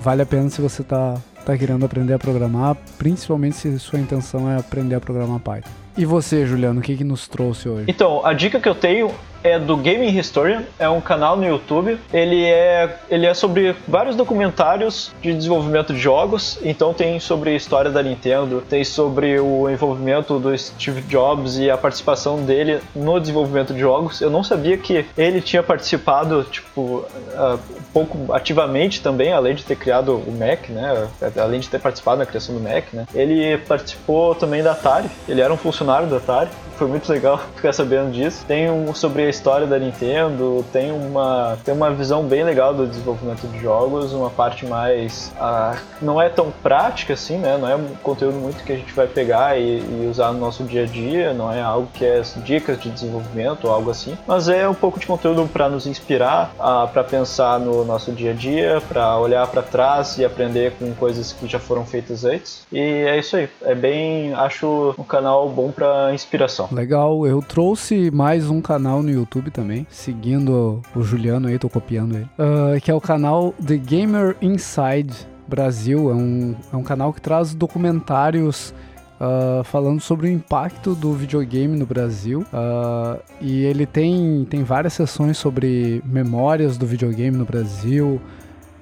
Vale 0.00 0.22
a 0.22 0.26
pena 0.26 0.48
se 0.48 0.60
você 0.60 0.82
está 0.82 1.16
tá 1.44 1.56
querendo 1.56 1.84
aprender 1.84 2.14
a 2.14 2.18
programar, 2.18 2.76
principalmente 2.98 3.56
se 3.56 3.78
sua 3.78 3.98
intenção 3.98 4.50
é 4.50 4.56
aprender 4.56 4.94
a 4.94 5.00
programar 5.00 5.40
Python. 5.40 5.70
E 5.96 6.04
você, 6.04 6.46
Juliano, 6.46 6.80
o 6.80 6.82
que, 6.82 6.96
que 6.96 7.04
nos 7.04 7.26
trouxe 7.26 7.68
hoje? 7.68 7.86
Então, 7.88 8.24
a 8.24 8.32
dica 8.32 8.60
que 8.60 8.68
eu 8.68 8.74
tenho 8.74 9.10
é 9.42 9.58
do 9.58 9.76
Gaming 9.76 10.18
Historian, 10.18 10.62
é 10.78 10.88
um 10.88 11.00
canal 11.00 11.36
no 11.36 11.44
YouTube. 11.44 11.98
Ele 12.12 12.44
é, 12.44 12.96
ele 13.08 13.26
é 13.26 13.34
sobre 13.34 13.74
vários 13.86 14.16
documentários 14.16 15.12
de 15.22 15.32
desenvolvimento 15.34 15.92
de 15.92 15.98
jogos. 15.98 16.58
Então 16.62 16.92
tem 16.92 17.18
sobre 17.20 17.50
a 17.50 17.54
história 17.54 17.90
da 17.90 18.02
Nintendo, 18.02 18.62
tem 18.68 18.84
sobre 18.84 19.38
o 19.40 19.68
envolvimento 19.68 20.38
do 20.38 20.56
Steve 20.56 21.02
Jobs 21.02 21.58
e 21.58 21.70
a 21.70 21.76
participação 21.76 22.42
dele 22.44 22.80
no 22.94 23.18
desenvolvimento 23.18 23.72
de 23.72 23.80
jogos. 23.80 24.20
Eu 24.20 24.30
não 24.30 24.42
sabia 24.42 24.76
que 24.76 25.04
ele 25.16 25.40
tinha 25.40 25.62
participado, 25.62 26.44
tipo, 26.44 26.80
uh, 26.80 27.54
um 27.54 27.92
pouco 27.92 28.32
ativamente 28.32 29.02
também, 29.02 29.32
além 29.32 29.54
de 29.54 29.64
ter 29.64 29.76
criado 29.76 30.16
o 30.16 30.32
Mac, 30.32 30.68
né? 30.68 31.08
Além 31.40 31.60
de 31.60 31.68
ter 31.68 31.80
participado 31.80 32.18
na 32.18 32.26
criação 32.26 32.54
do 32.54 32.60
Mac, 32.60 32.92
né? 32.92 33.06
Ele 33.14 33.56
participou 33.58 34.34
também 34.34 34.62
da 34.62 34.72
Atari. 34.72 35.08
Ele 35.28 35.40
era 35.40 35.52
um 35.52 35.56
funcionário 35.56 36.08
da 36.08 36.16
Atari 36.16 36.50
foi 36.80 36.88
muito 36.88 37.12
legal 37.12 37.38
ficar 37.54 37.74
sabendo 37.74 38.10
disso. 38.10 38.42
Tem 38.48 38.70
um 38.70 38.94
sobre 38.94 39.22
a 39.22 39.28
história 39.28 39.66
da 39.66 39.78
Nintendo, 39.78 40.64
tem 40.72 40.90
uma, 40.90 41.58
tem 41.62 41.74
uma 41.74 41.90
visão 41.90 42.24
bem 42.24 42.42
legal 42.42 42.72
do 42.72 42.86
desenvolvimento 42.86 43.46
de 43.46 43.60
jogos, 43.60 44.14
uma 44.14 44.30
parte 44.30 44.64
mais. 44.64 45.30
Uh, 45.36 45.78
não 46.00 46.20
é 46.20 46.30
tão 46.30 46.50
prática 46.62 47.12
assim, 47.12 47.36
né? 47.36 47.58
Não 47.58 47.68
é 47.68 47.76
um 47.76 47.88
conteúdo 48.02 48.38
muito 48.38 48.64
que 48.64 48.72
a 48.72 48.76
gente 48.76 48.94
vai 48.94 49.06
pegar 49.06 49.58
e, 49.58 49.80
e 49.80 50.08
usar 50.10 50.32
no 50.32 50.40
nosso 50.40 50.64
dia 50.64 50.84
a 50.84 50.86
dia, 50.86 51.34
não 51.34 51.52
é 51.52 51.60
algo 51.60 51.88
que 51.92 52.04
é 52.04 52.22
dicas 52.36 52.80
de 52.80 52.90
desenvolvimento 52.90 53.66
ou 53.66 53.74
algo 53.74 53.90
assim, 53.90 54.16
mas 54.26 54.48
é 54.48 54.66
um 54.66 54.74
pouco 54.74 54.98
de 54.98 55.06
conteúdo 55.06 55.46
para 55.52 55.68
nos 55.68 55.86
inspirar, 55.86 56.54
uh, 56.58 56.88
para 56.88 57.04
pensar 57.04 57.60
no 57.60 57.84
nosso 57.84 58.10
dia 58.12 58.30
a 58.30 58.34
dia, 58.34 58.82
para 58.88 59.18
olhar 59.18 59.46
para 59.48 59.60
trás 59.60 60.16
e 60.16 60.24
aprender 60.24 60.72
com 60.78 60.94
coisas 60.94 61.32
que 61.32 61.46
já 61.46 61.58
foram 61.58 61.84
feitas 61.84 62.24
antes. 62.24 62.62
E 62.72 62.78
é 62.78 63.18
isso 63.18 63.36
aí. 63.36 63.50
É 63.62 63.74
bem, 63.74 64.32
acho 64.32 64.94
um 64.96 65.04
canal 65.04 65.46
bom 65.50 65.70
para 65.70 66.14
inspiração. 66.14 66.69
Legal. 66.72 67.26
Eu 67.26 67.42
trouxe 67.42 68.10
mais 68.10 68.48
um 68.48 68.60
canal 68.60 69.02
no 69.02 69.10
YouTube 69.10 69.50
também, 69.50 69.86
seguindo 69.90 70.80
o 70.94 71.02
Juliano 71.02 71.48
aí, 71.48 71.58
tô 71.58 71.68
copiando 71.68 72.14
ele, 72.14 72.28
uh, 72.38 72.80
que 72.80 72.90
é 72.90 72.94
o 72.94 73.00
canal 73.00 73.52
The 73.64 73.76
Gamer 73.76 74.36
Inside 74.40 75.12
Brasil. 75.48 76.10
É 76.10 76.14
um, 76.14 76.54
é 76.72 76.76
um 76.76 76.82
canal 76.82 77.12
que 77.12 77.20
traz 77.20 77.54
documentários 77.54 78.74
Uh, 79.20 79.62
falando 79.64 80.00
sobre 80.00 80.28
o 80.28 80.30
impacto 80.30 80.94
do 80.94 81.12
videogame 81.12 81.78
no 81.78 81.84
Brasil. 81.84 82.40
Uh, 82.40 83.20
e 83.38 83.64
ele 83.66 83.84
tem, 83.84 84.46
tem 84.48 84.64
várias 84.64 84.94
sessões 84.94 85.36
sobre 85.36 86.02
memórias 86.06 86.78
do 86.78 86.86
videogame 86.86 87.36
no 87.36 87.44
Brasil, 87.44 88.18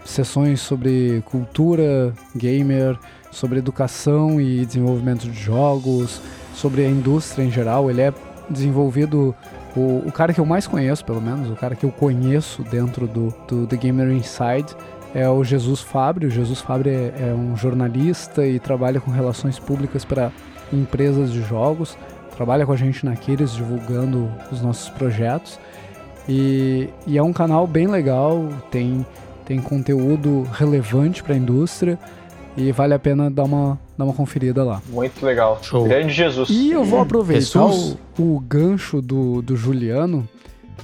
sessões 0.05 0.61
sobre 0.61 1.25
cultura 1.27 2.15
gamer, 2.37 2.97
sobre 3.33 3.59
educação 3.59 4.41
e 4.41 4.65
desenvolvimento 4.65 5.29
de 5.29 5.33
jogos, 5.33 6.23
sobre 6.59 6.85
a 6.85 6.89
indústria 6.89 7.45
em 7.45 7.51
geral. 7.51 7.91
Ele 7.91 8.03
é 8.03 8.13
desenvolvido. 8.51 9.35
O, 9.77 10.03
o 10.07 10.13
cara 10.13 10.33
que 10.33 10.41
eu 10.41 10.47
mais 10.47 10.67
conheço, 10.67 11.05
pelo 11.05 11.21
menos, 11.21 11.51
o 11.51 11.55
cara 11.55 11.77
que 11.77 11.85
eu 11.85 11.93
conheço 11.93 12.63
dentro 12.65 13.07
do, 13.07 13.33
do 13.47 13.67
The 13.67 13.77
Gamer 13.77 14.11
Inside 14.11 14.75
é 15.15 15.29
o 15.29 15.45
Jesus 15.45 15.81
Fabre. 15.81 16.27
O 16.27 16.31
Jesus 16.31 16.61
Fabre 16.61 16.91
é, 16.91 17.15
é 17.29 17.35
um 17.35 17.57
jornalista 17.57 18.45
e 18.47 18.59
trabalha 18.59 19.01
com 19.01 19.11
relações 19.11 19.59
públicas 19.59 20.05
para 20.05 20.33
empresas 20.73 21.33
de 21.33 21.43
jogos. 21.43 21.97
Trabalha 22.37 22.67
com 22.67 22.73
a 22.73 22.77
gente 22.77 23.05
na 23.05 23.15
Kiris 23.15 23.55
divulgando 23.55 24.29
os 24.51 24.61
nossos 24.61 24.89
projetos. 24.91 25.59
E, 26.29 26.91
e 27.07 27.17
é 27.17 27.23
um 27.23 27.33
canal 27.33 27.67
bem 27.67 27.87
legal, 27.87 28.49
tem, 28.71 29.07
tem 29.47 29.61
conteúdo 29.61 30.43
relevante 30.53 31.23
para 31.23 31.35
a 31.35 31.39
indústria 31.39 31.99
e 32.55 32.71
vale 32.71 32.93
a 32.93 32.99
pena 32.99 33.31
dar 33.31 33.45
uma, 33.45 33.79
dar 33.99 34.05
uma 34.05 34.15
conferida 34.15 34.63
lá. 34.63 34.81
Muito 34.89 35.27
legal. 35.27 35.59
Show. 35.61 35.85
Grande 35.85 36.15
Jesus. 36.15 36.49
E 36.49 36.71
eu 36.71 36.85
vou 36.85 37.01
aproveitar 37.01 37.67
o, 37.67 37.99
o 38.19 38.41
gancho 38.41 39.03
do, 39.03 39.43
do 39.43 39.57
Juliano 39.57 40.27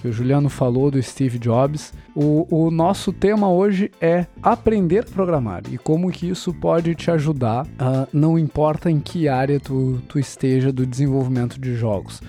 que 0.05 0.09
o 0.09 0.13
Juliano 0.13 0.51
falou 0.51 0.91
do 0.91 1.03
Steve 1.03 1.39
Jobs. 1.39 1.95
O, 2.15 2.47
o 2.51 2.71
nosso 2.71 3.11
tema 3.11 3.51
hoje 3.51 3.91
é 3.99 4.27
aprender 4.43 4.99
a 4.99 5.03
programar 5.11 5.63
e 5.71 5.79
como 5.79 6.11
que 6.11 6.29
isso 6.29 6.53
pode 6.53 6.95
te 6.95 7.11
ajudar, 7.11 7.65
uh, 7.65 8.07
não 8.13 8.39
importa 8.39 8.91
em 8.91 9.01
que 9.01 9.29
área 9.29 9.59
tu, 9.59 10.03
tu 10.07 10.19
esteja 10.19 10.71
do 10.71 10.85
desenvolvimento 10.85 11.59
de 11.59 11.75
jogos. 11.75 12.21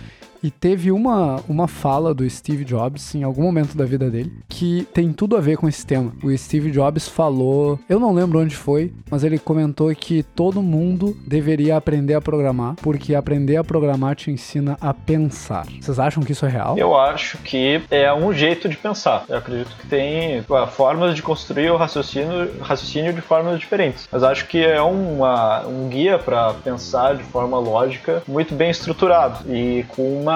E 0.45 0.51
teve 0.51 0.91
uma, 0.91 1.41
uma 1.49 1.67
fala 1.67 2.13
do 2.13 2.29
Steve 2.29 2.63
Jobs 2.63 3.15
em 3.15 3.23
algum 3.23 3.41
momento 3.41 3.75
da 3.75 3.83
vida 3.83 4.11
dele 4.11 4.31
que 4.47 4.87
tem 4.93 5.11
tudo 5.11 5.35
a 5.35 5.41
ver 5.41 5.57
com 5.57 5.67
esse 5.67 5.83
tema. 5.83 6.13
O 6.23 6.37
Steve 6.37 6.69
Jobs 6.69 7.09
falou, 7.09 7.79
eu 7.89 7.99
não 7.99 8.13
lembro 8.13 8.39
onde 8.39 8.55
foi, 8.55 8.93
mas 9.09 9.23
ele 9.23 9.39
comentou 9.39 9.91
que 9.95 10.21
todo 10.21 10.61
mundo 10.61 11.17
deveria 11.25 11.75
aprender 11.75 12.13
a 12.13 12.21
programar, 12.21 12.75
porque 12.75 13.15
aprender 13.15 13.57
a 13.57 13.63
programar 13.63 14.15
te 14.15 14.29
ensina 14.29 14.77
a 14.79 14.93
pensar. 14.93 15.65
Vocês 15.81 15.97
acham 15.97 16.21
que 16.21 16.33
isso 16.33 16.45
é 16.45 16.49
real? 16.49 16.77
Eu 16.77 16.95
acho 16.95 17.39
que 17.39 17.81
é 17.89 18.13
um 18.13 18.31
jeito 18.31 18.69
de 18.69 18.77
pensar. 18.77 19.25
Eu 19.27 19.39
acredito 19.39 19.75
que 19.75 19.87
tem 19.87 20.45
formas 20.73 21.15
de 21.15 21.23
construir 21.23 21.71
o 21.71 21.75
raciocínio, 21.75 22.51
raciocínio 22.61 23.13
de 23.13 23.21
formas 23.21 23.59
diferentes. 23.59 24.07
Mas 24.11 24.21
acho 24.21 24.45
que 24.45 24.63
é 24.63 24.79
uma, 24.79 25.65
um 25.65 25.89
guia 25.89 26.19
para 26.19 26.53
pensar 26.53 27.15
de 27.15 27.23
forma 27.23 27.57
lógica 27.57 28.21
muito 28.27 28.53
bem 28.53 28.69
estruturado 28.69 29.39
e 29.51 29.83
com 29.89 30.21
uma 30.21 30.34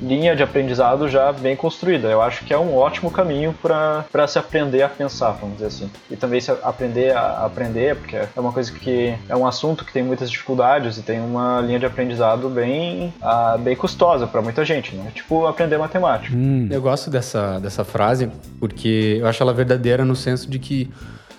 linha 0.00 0.34
de 0.34 0.42
aprendizado 0.42 1.08
já 1.08 1.32
bem 1.32 1.56
construída. 1.56 2.08
Eu 2.08 2.22
acho 2.22 2.44
que 2.44 2.52
é 2.52 2.58
um 2.58 2.76
ótimo 2.76 3.10
caminho 3.10 3.54
para 3.62 4.26
se 4.26 4.38
aprender 4.38 4.82
a 4.82 4.88
pensar, 4.88 5.32
vamos 5.32 5.56
dizer 5.56 5.66
assim. 5.66 5.90
E 6.10 6.16
também 6.16 6.40
se 6.40 6.50
aprender 6.50 7.16
a 7.16 7.44
aprender, 7.44 7.96
porque 7.96 8.16
é 8.16 8.28
uma 8.36 8.52
coisa 8.52 8.72
que 8.72 9.14
é 9.28 9.36
um 9.36 9.46
assunto 9.46 9.84
que 9.84 9.92
tem 9.92 10.02
muitas 10.02 10.30
dificuldades 10.30 10.98
e 10.98 11.02
tem 11.02 11.20
uma 11.20 11.60
linha 11.60 11.78
de 11.78 11.86
aprendizado 11.86 12.48
bem, 12.48 13.12
uh, 13.22 13.58
bem 13.58 13.76
custosa 13.76 14.26
para 14.26 14.42
muita 14.42 14.64
gente, 14.64 14.94
né? 14.94 15.10
Tipo 15.14 15.46
aprender 15.46 15.78
matemática. 15.78 16.34
Hum. 16.34 16.68
Eu 16.70 16.80
gosto 16.80 17.10
dessa, 17.10 17.58
dessa 17.60 17.84
frase 17.84 18.30
porque 18.58 19.18
eu 19.20 19.26
acho 19.26 19.42
ela 19.42 19.52
verdadeira 19.52 20.04
no 20.04 20.16
senso 20.16 20.48
de 20.50 20.58
que 20.58 20.90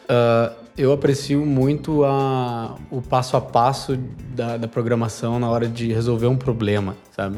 uh, 0.10 0.61
eu 0.78 0.92
aprecio 0.92 1.46
muito 1.46 2.04
a, 2.04 2.76
o 2.90 3.02
passo 3.02 3.36
a 3.36 3.42
passo 3.42 3.98
da, 4.34 4.58
da, 4.58 4.68
programação 4.68 5.40
na 5.40 5.50
hora 5.50 5.68
de 5.68 5.92
resolver 5.92 6.28
um 6.28 6.38
problema, 6.38 6.96
sabe? 7.16 7.38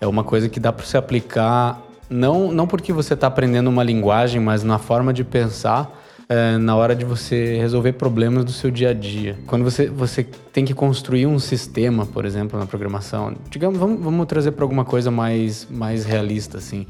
É 0.00 0.06
uma 0.06 0.22
coisa 0.22 0.48
que 0.48 0.60
dá 0.60 0.72
para 0.72 0.84
se 0.84 0.96
aplicar, 0.96 1.80
não, 2.08 2.52
não 2.52 2.66
porque 2.66 2.92
você 2.92 3.14
está 3.14 3.26
aprendendo 3.26 3.68
uma 3.68 3.82
linguagem, 3.82 4.40
mas 4.40 4.62
na 4.62 4.78
forma 4.78 5.12
de 5.12 5.24
pensar 5.24 6.00
é, 6.28 6.56
na 6.58 6.76
hora 6.76 6.94
de 6.94 7.04
você 7.04 7.56
resolver 7.58 7.94
problemas 7.94 8.44
do 8.44 8.52
seu 8.52 8.70
dia 8.70 8.90
a 8.90 8.94
dia. 8.94 9.36
Quando 9.46 9.62
você, 9.62 9.88
você 9.88 10.24
tem 10.52 10.64
que 10.64 10.74
construir 10.74 11.26
um 11.26 11.38
sistema, 11.38 12.06
por 12.06 12.24
exemplo, 12.24 12.58
na 12.58 12.66
programação, 12.66 13.34
digamos, 13.50 13.78
vamos, 13.78 14.02
vamos 14.02 14.26
trazer 14.26 14.52
para 14.52 14.64
alguma 14.64 14.84
coisa 14.84 15.10
mais, 15.10 15.66
mais 15.70 16.04
realista, 16.04 16.58
assim 16.58 16.86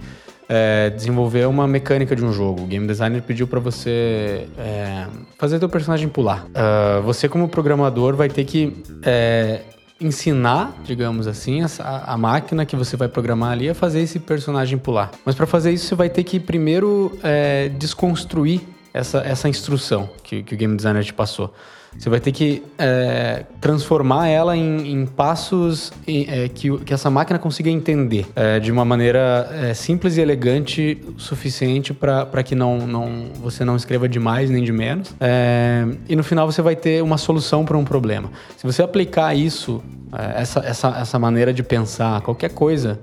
é, 0.48 0.90
desenvolver 0.90 1.46
uma 1.46 1.66
mecânica 1.66 2.14
de 2.14 2.24
um 2.24 2.32
jogo. 2.32 2.62
O 2.62 2.66
game 2.66 2.86
designer 2.86 3.22
pediu 3.22 3.46
para 3.46 3.60
você 3.60 4.46
é, 4.58 5.06
fazer 5.38 5.58
teu 5.58 5.68
personagem 5.68 6.08
pular. 6.08 6.46
Uh, 6.46 7.02
você, 7.02 7.28
como 7.28 7.48
programador, 7.48 8.14
vai 8.14 8.28
ter 8.28 8.44
que 8.44 8.82
é, 9.02 9.62
ensinar, 10.00 10.74
digamos 10.84 11.26
assim, 11.26 11.62
a, 11.62 12.12
a, 12.12 12.16
máquina 12.16 12.66
que 12.66 12.76
você 12.76 12.96
vai 12.96 13.08
programar 13.08 13.52
ali 13.52 13.68
a 13.68 13.74
fazer 13.74 14.00
esse 14.00 14.18
personagem 14.18 14.78
pular. 14.78 15.10
Mas 15.24 15.34
para 15.34 15.46
fazer 15.46 15.72
isso, 15.72 15.86
você 15.86 15.94
vai 15.94 16.08
ter 16.08 16.24
que 16.24 16.38
primeiro 16.38 17.16
é, 17.22 17.68
desconstruir 17.70 18.60
essa, 18.92 19.18
essa 19.18 19.48
instrução 19.48 20.08
que, 20.22 20.42
que 20.42 20.54
o 20.54 20.58
game 20.58 20.76
designer 20.76 21.04
te 21.04 21.12
passou. 21.12 21.52
Você 21.98 22.10
vai 22.10 22.20
ter 22.20 22.32
que 22.32 22.62
é, 22.78 23.44
transformar 23.60 24.28
ela 24.28 24.56
em, 24.56 24.92
em 24.92 25.06
passos 25.06 25.92
em, 26.06 26.26
é, 26.28 26.48
que, 26.48 26.76
que 26.78 26.92
essa 26.92 27.08
máquina 27.08 27.38
consiga 27.38 27.70
entender 27.70 28.26
é, 28.34 28.60
de 28.60 28.70
uma 28.70 28.84
maneira 28.84 29.48
é, 29.52 29.74
simples 29.74 30.16
e 30.16 30.20
elegante 30.20 30.98
o 31.16 31.20
suficiente 31.20 31.94
para 31.94 32.42
que 32.42 32.54
não, 32.54 32.86
não, 32.86 33.26
você 33.40 33.64
não 33.64 33.76
escreva 33.76 34.08
de 34.08 34.18
mais 34.18 34.50
nem 34.50 34.62
de 34.62 34.72
menos. 34.72 35.14
É, 35.20 35.86
e 36.08 36.16
no 36.16 36.22
final 36.22 36.50
você 36.50 36.60
vai 36.60 36.76
ter 36.76 37.02
uma 37.02 37.16
solução 37.16 37.64
para 37.64 37.76
um 37.76 37.84
problema. 37.84 38.30
Se 38.56 38.66
você 38.66 38.82
aplicar 38.82 39.34
isso, 39.34 39.82
é, 40.12 40.42
essa, 40.42 40.60
essa, 40.60 40.88
essa 41.00 41.18
maneira 41.18 41.52
de 41.52 41.62
pensar, 41.62 42.20
qualquer 42.20 42.50
coisa 42.50 43.00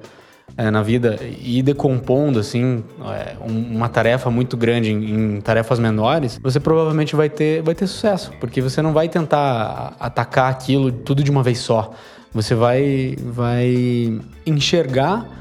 é, 0.57 0.69
na 0.69 0.81
vida 0.81 1.19
e 1.41 1.61
decompondo 1.61 2.39
assim 2.39 2.83
é, 3.05 3.35
uma 3.41 3.89
tarefa 3.89 4.29
muito 4.29 4.55
grande 4.57 4.91
em, 4.91 5.35
em, 5.37 5.41
tarefas 5.41 5.79
menores, 5.79 6.39
você 6.41 6.59
provavelmente 6.59 7.15
vai 7.15 7.29
ter, 7.29 7.61
vai 7.61 7.75
ter 7.75 7.87
sucesso, 7.87 8.31
porque 8.39 8.61
você 8.61 8.81
não 8.81 8.93
vai 8.93 9.09
tentar 9.09 9.95
atacar 9.99 10.51
aquilo 10.51 10.91
tudo 10.91 11.23
de 11.23 11.31
uma 11.31 11.43
vez 11.43 11.59
só. 11.59 11.93
Você 12.33 12.55
vai, 12.55 13.15
vai 13.21 14.19
enxergar 14.45 15.40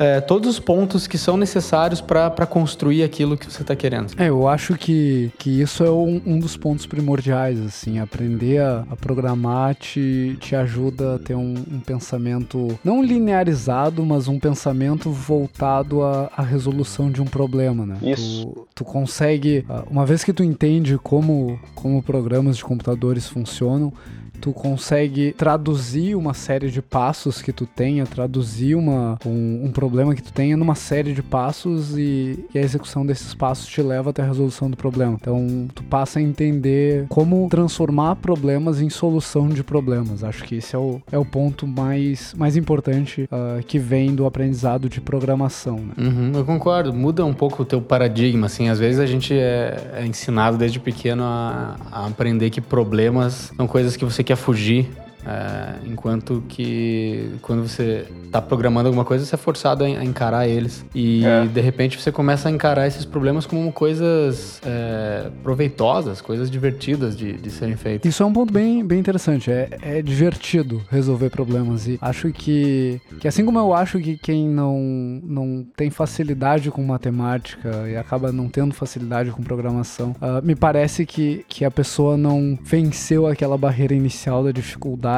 é, 0.00 0.18
todos 0.18 0.48
os 0.48 0.58
pontos 0.58 1.06
que 1.06 1.18
são 1.18 1.36
necessários 1.36 2.00
para 2.00 2.46
construir 2.46 3.02
aquilo 3.02 3.36
que 3.36 3.44
você 3.52 3.60
está 3.60 3.76
querendo. 3.76 4.14
É, 4.16 4.30
eu 4.30 4.48
acho 4.48 4.74
que, 4.74 5.30
que 5.38 5.60
isso 5.60 5.84
é 5.84 5.90
um, 5.90 6.22
um 6.24 6.38
dos 6.38 6.56
pontos 6.56 6.86
primordiais, 6.86 7.60
assim, 7.60 7.98
aprender 7.98 8.62
a, 8.62 8.86
a, 8.90 8.96
programar 8.96 9.74
te, 9.74 10.38
te 10.40 10.56
ajuda 10.56 11.16
a 11.16 11.18
ter 11.18 11.34
um, 11.34 11.54
um, 11.70 11.80
pensamento 11.80 12.78
não 12.82 13.04
linearizado, 13.04 14.02
mas 14.06 14.26
um 14.26 14.38
pensamento 14.38 15.10
voltado 15.10 16.02
à, 16.02 16.30
à 16.34 16.42
resolução 16.42 17.10
de 17.10 17.20
um 17.20 17.26
problema, 17.26 17.84
né? 17.84 17.98
Isso. 18.02 18.46
Tu, 18.46 18.68
tu 18.76 18.84
consegue, 18.84 19.66
uma 19.90 20.06
vez 20.06 20.24
que 20.24 20.32
tu 20.32 20.42
entende 20.42 20.96
como, 20.96 21.60
como 21.74 22.02
programas 22.02 22.56
de 22.56 22.64
computadores 22.64 23.28
funcionam, 23.28 23.92
tu 24.40 24.52
consegue 24.52 25.32
traduzir 25.36 26.16
uma 26.16 26.34
série 26.34 26.70
de 26.70 26.80
passos 26.80 27.42
que 27.42 27.52
tu 27.52 27.66
tenha, 27.66 28.06
traduzir 28.06 28.74
uma, 28.74 29.18
um, 29.24 29.66
um 29.66 29.70
problema 29.70 30.14
que 30.14 30.22
tu 30.22 30.32
tenha 30.32 30.56
numa 30.56 30.74
série 30.74 31.12
de 31.12 31.22
passos 31.22 31.96
e, 31.96 32.44
e, 32.54 32.58
a 32.58 32.62
execução 32.62 33.04
desses 33.04 33.34
passos 33.34 33.66
te 33.66 33.82
leva 33.82 34.10
até 34.10 34.22
a 34.22 34.26
resolução 34.26 34.70
do 34.70 34.76
problema. 34.76 35.16
Então, 35.20 35.68
tu 35.74 35.82
passa 35.84 36.18
a 36.18 36.22
entender 36.22 37.06
como 37.08 37.48
transformar 37.48 38.16
problemas 38.16 38.80
em 38.80 38.88
solução 38.88 39.48
de 39.48 39.62
problemas. 39.62 40.24
Acho 40.24 40.44
que 40.44 40.56
esse 40.56 40.74
é 40.74 40.78
o, 40.78 41.00
é 41.12 41.18
o 41.18 41.24
ponto 41.24 41.66
mais, 41.66 42.34
mais 42.34 42.56
importante 42.56 43.28
uh, 43.30 43.62
que 43.64 43.78
vem 43.78 44.14
do 44.14 44.26
aprendizado 44.26 44.88
de 44.88 45.00
programação. 45.00 45.76
Né? 45.76 45.94
Uhum, 45.98 46.32
eu 46.34 46.44
concordo. 46.44 46.92
Muda 46.92 47.24
um 47.24 47.34
pouco 47.34 47.62
o 47.62 47.66
teu 47.66 47.82
paradigma, 47.82 48.46
assim. 48.46 48.68
Às 48.68 48.78
vezes 48.78 49.00
a 49.00 49.06
gente 49.06 49.34
é, 49.34 49.92
é 49.94 50.06
ensinado 50.06 50.56
desde 50.56 50.80
pequeno 50.80 51.22
a, 51.24 51.76
a 51.90 52.06
aprender 52.06 52.50
que 52.50 52.60
problemas 52.60 53.52
são 53.56 53.66
coisas 53.66 53.96
que 53.96 54.04
você 54.04 54.22
quer 54.30 54.36
fugir 54.36 54.86
É, 55.26 55.86
enquanto 55.86 56.42
que 56.48 57.30
quando 57.42 57.68
você 57.68 58.06
está 58.24 58.40
programando 58.40 58.88
alguma 58.88 59.04
coisa, 59.04 59.24
você 59.24 59.34
é 59.34 59.38
forçado 59.38 59.84
a 59.84 60.04
encarar 60.04 60.48
eles. 60.48 60.84
E 60.94 61.24
é. 61.24 61.46
de 61.46 61.60
repente 61.60 62.00
você 62.00 62.10
começa 62.10 62.48
a 62.48 62.52
encarar 62.52 62.86
esses 62.86 63.04
problemas 63.04 63.46
como 63.46 63.72
coisas 63.72 64.60
é, 64.64 65.30
proveitosas, 65.42 66.20
coisas 66.20 66.50
divertidas 66.50 67.16
de, 67.16 67.32
de 67.32 67.50
serem 67.50 67.76
feitas. 67.76 68.08
Isso 68.08 68.22
é 68.22 68.26
um 68.26 68.32
ponto 68.32 68.52
bem, 68.52 68.84
bem 68.84 68.98
interessante. 68.98 69.50
É, 69.50 69.68
é 69.82 70.02
divertido 70.02 70.82
resolver 70.90 71.30
problemas. 71.30 71.86
E 71.86 71.98
acho 72.00 72.32
que, 72.32 73.00
que 73.18 73.28
assim 73.28 73.44
como 73.44 73.58
eu 73.58 73.74
acho 73.74 73.98
que 73.98 74.16
quem 74.16 74.48
não, 74.48 74.78
não 75.22 75.66
tem 75.76 75.90
facilidade 75.90 76.70
com 76.70 76.82
matemática 76.82 77.88
e 77.88 77.96
acaba 77.96 78.32
não 78.32 78.48
tendo 78.48 78.74
facilidade 78.74 79.30
com 79.30 79.42
programação, 79.42 80.14
uh, 80.20 80.44
me 80.44 80.54
parece 80.54 81.04
que, 81.04 81.44
que 81.48 81.64
a 81.64 81.70
pessoa 81.70 82.16
não 82.16 82.58
venceu 82.62 83.26
aquela 83.26 83.58
barreira 83.58 83.94
inicial 83.94 84.44
da 84.44 84.52
dificuldade 84.52 85.09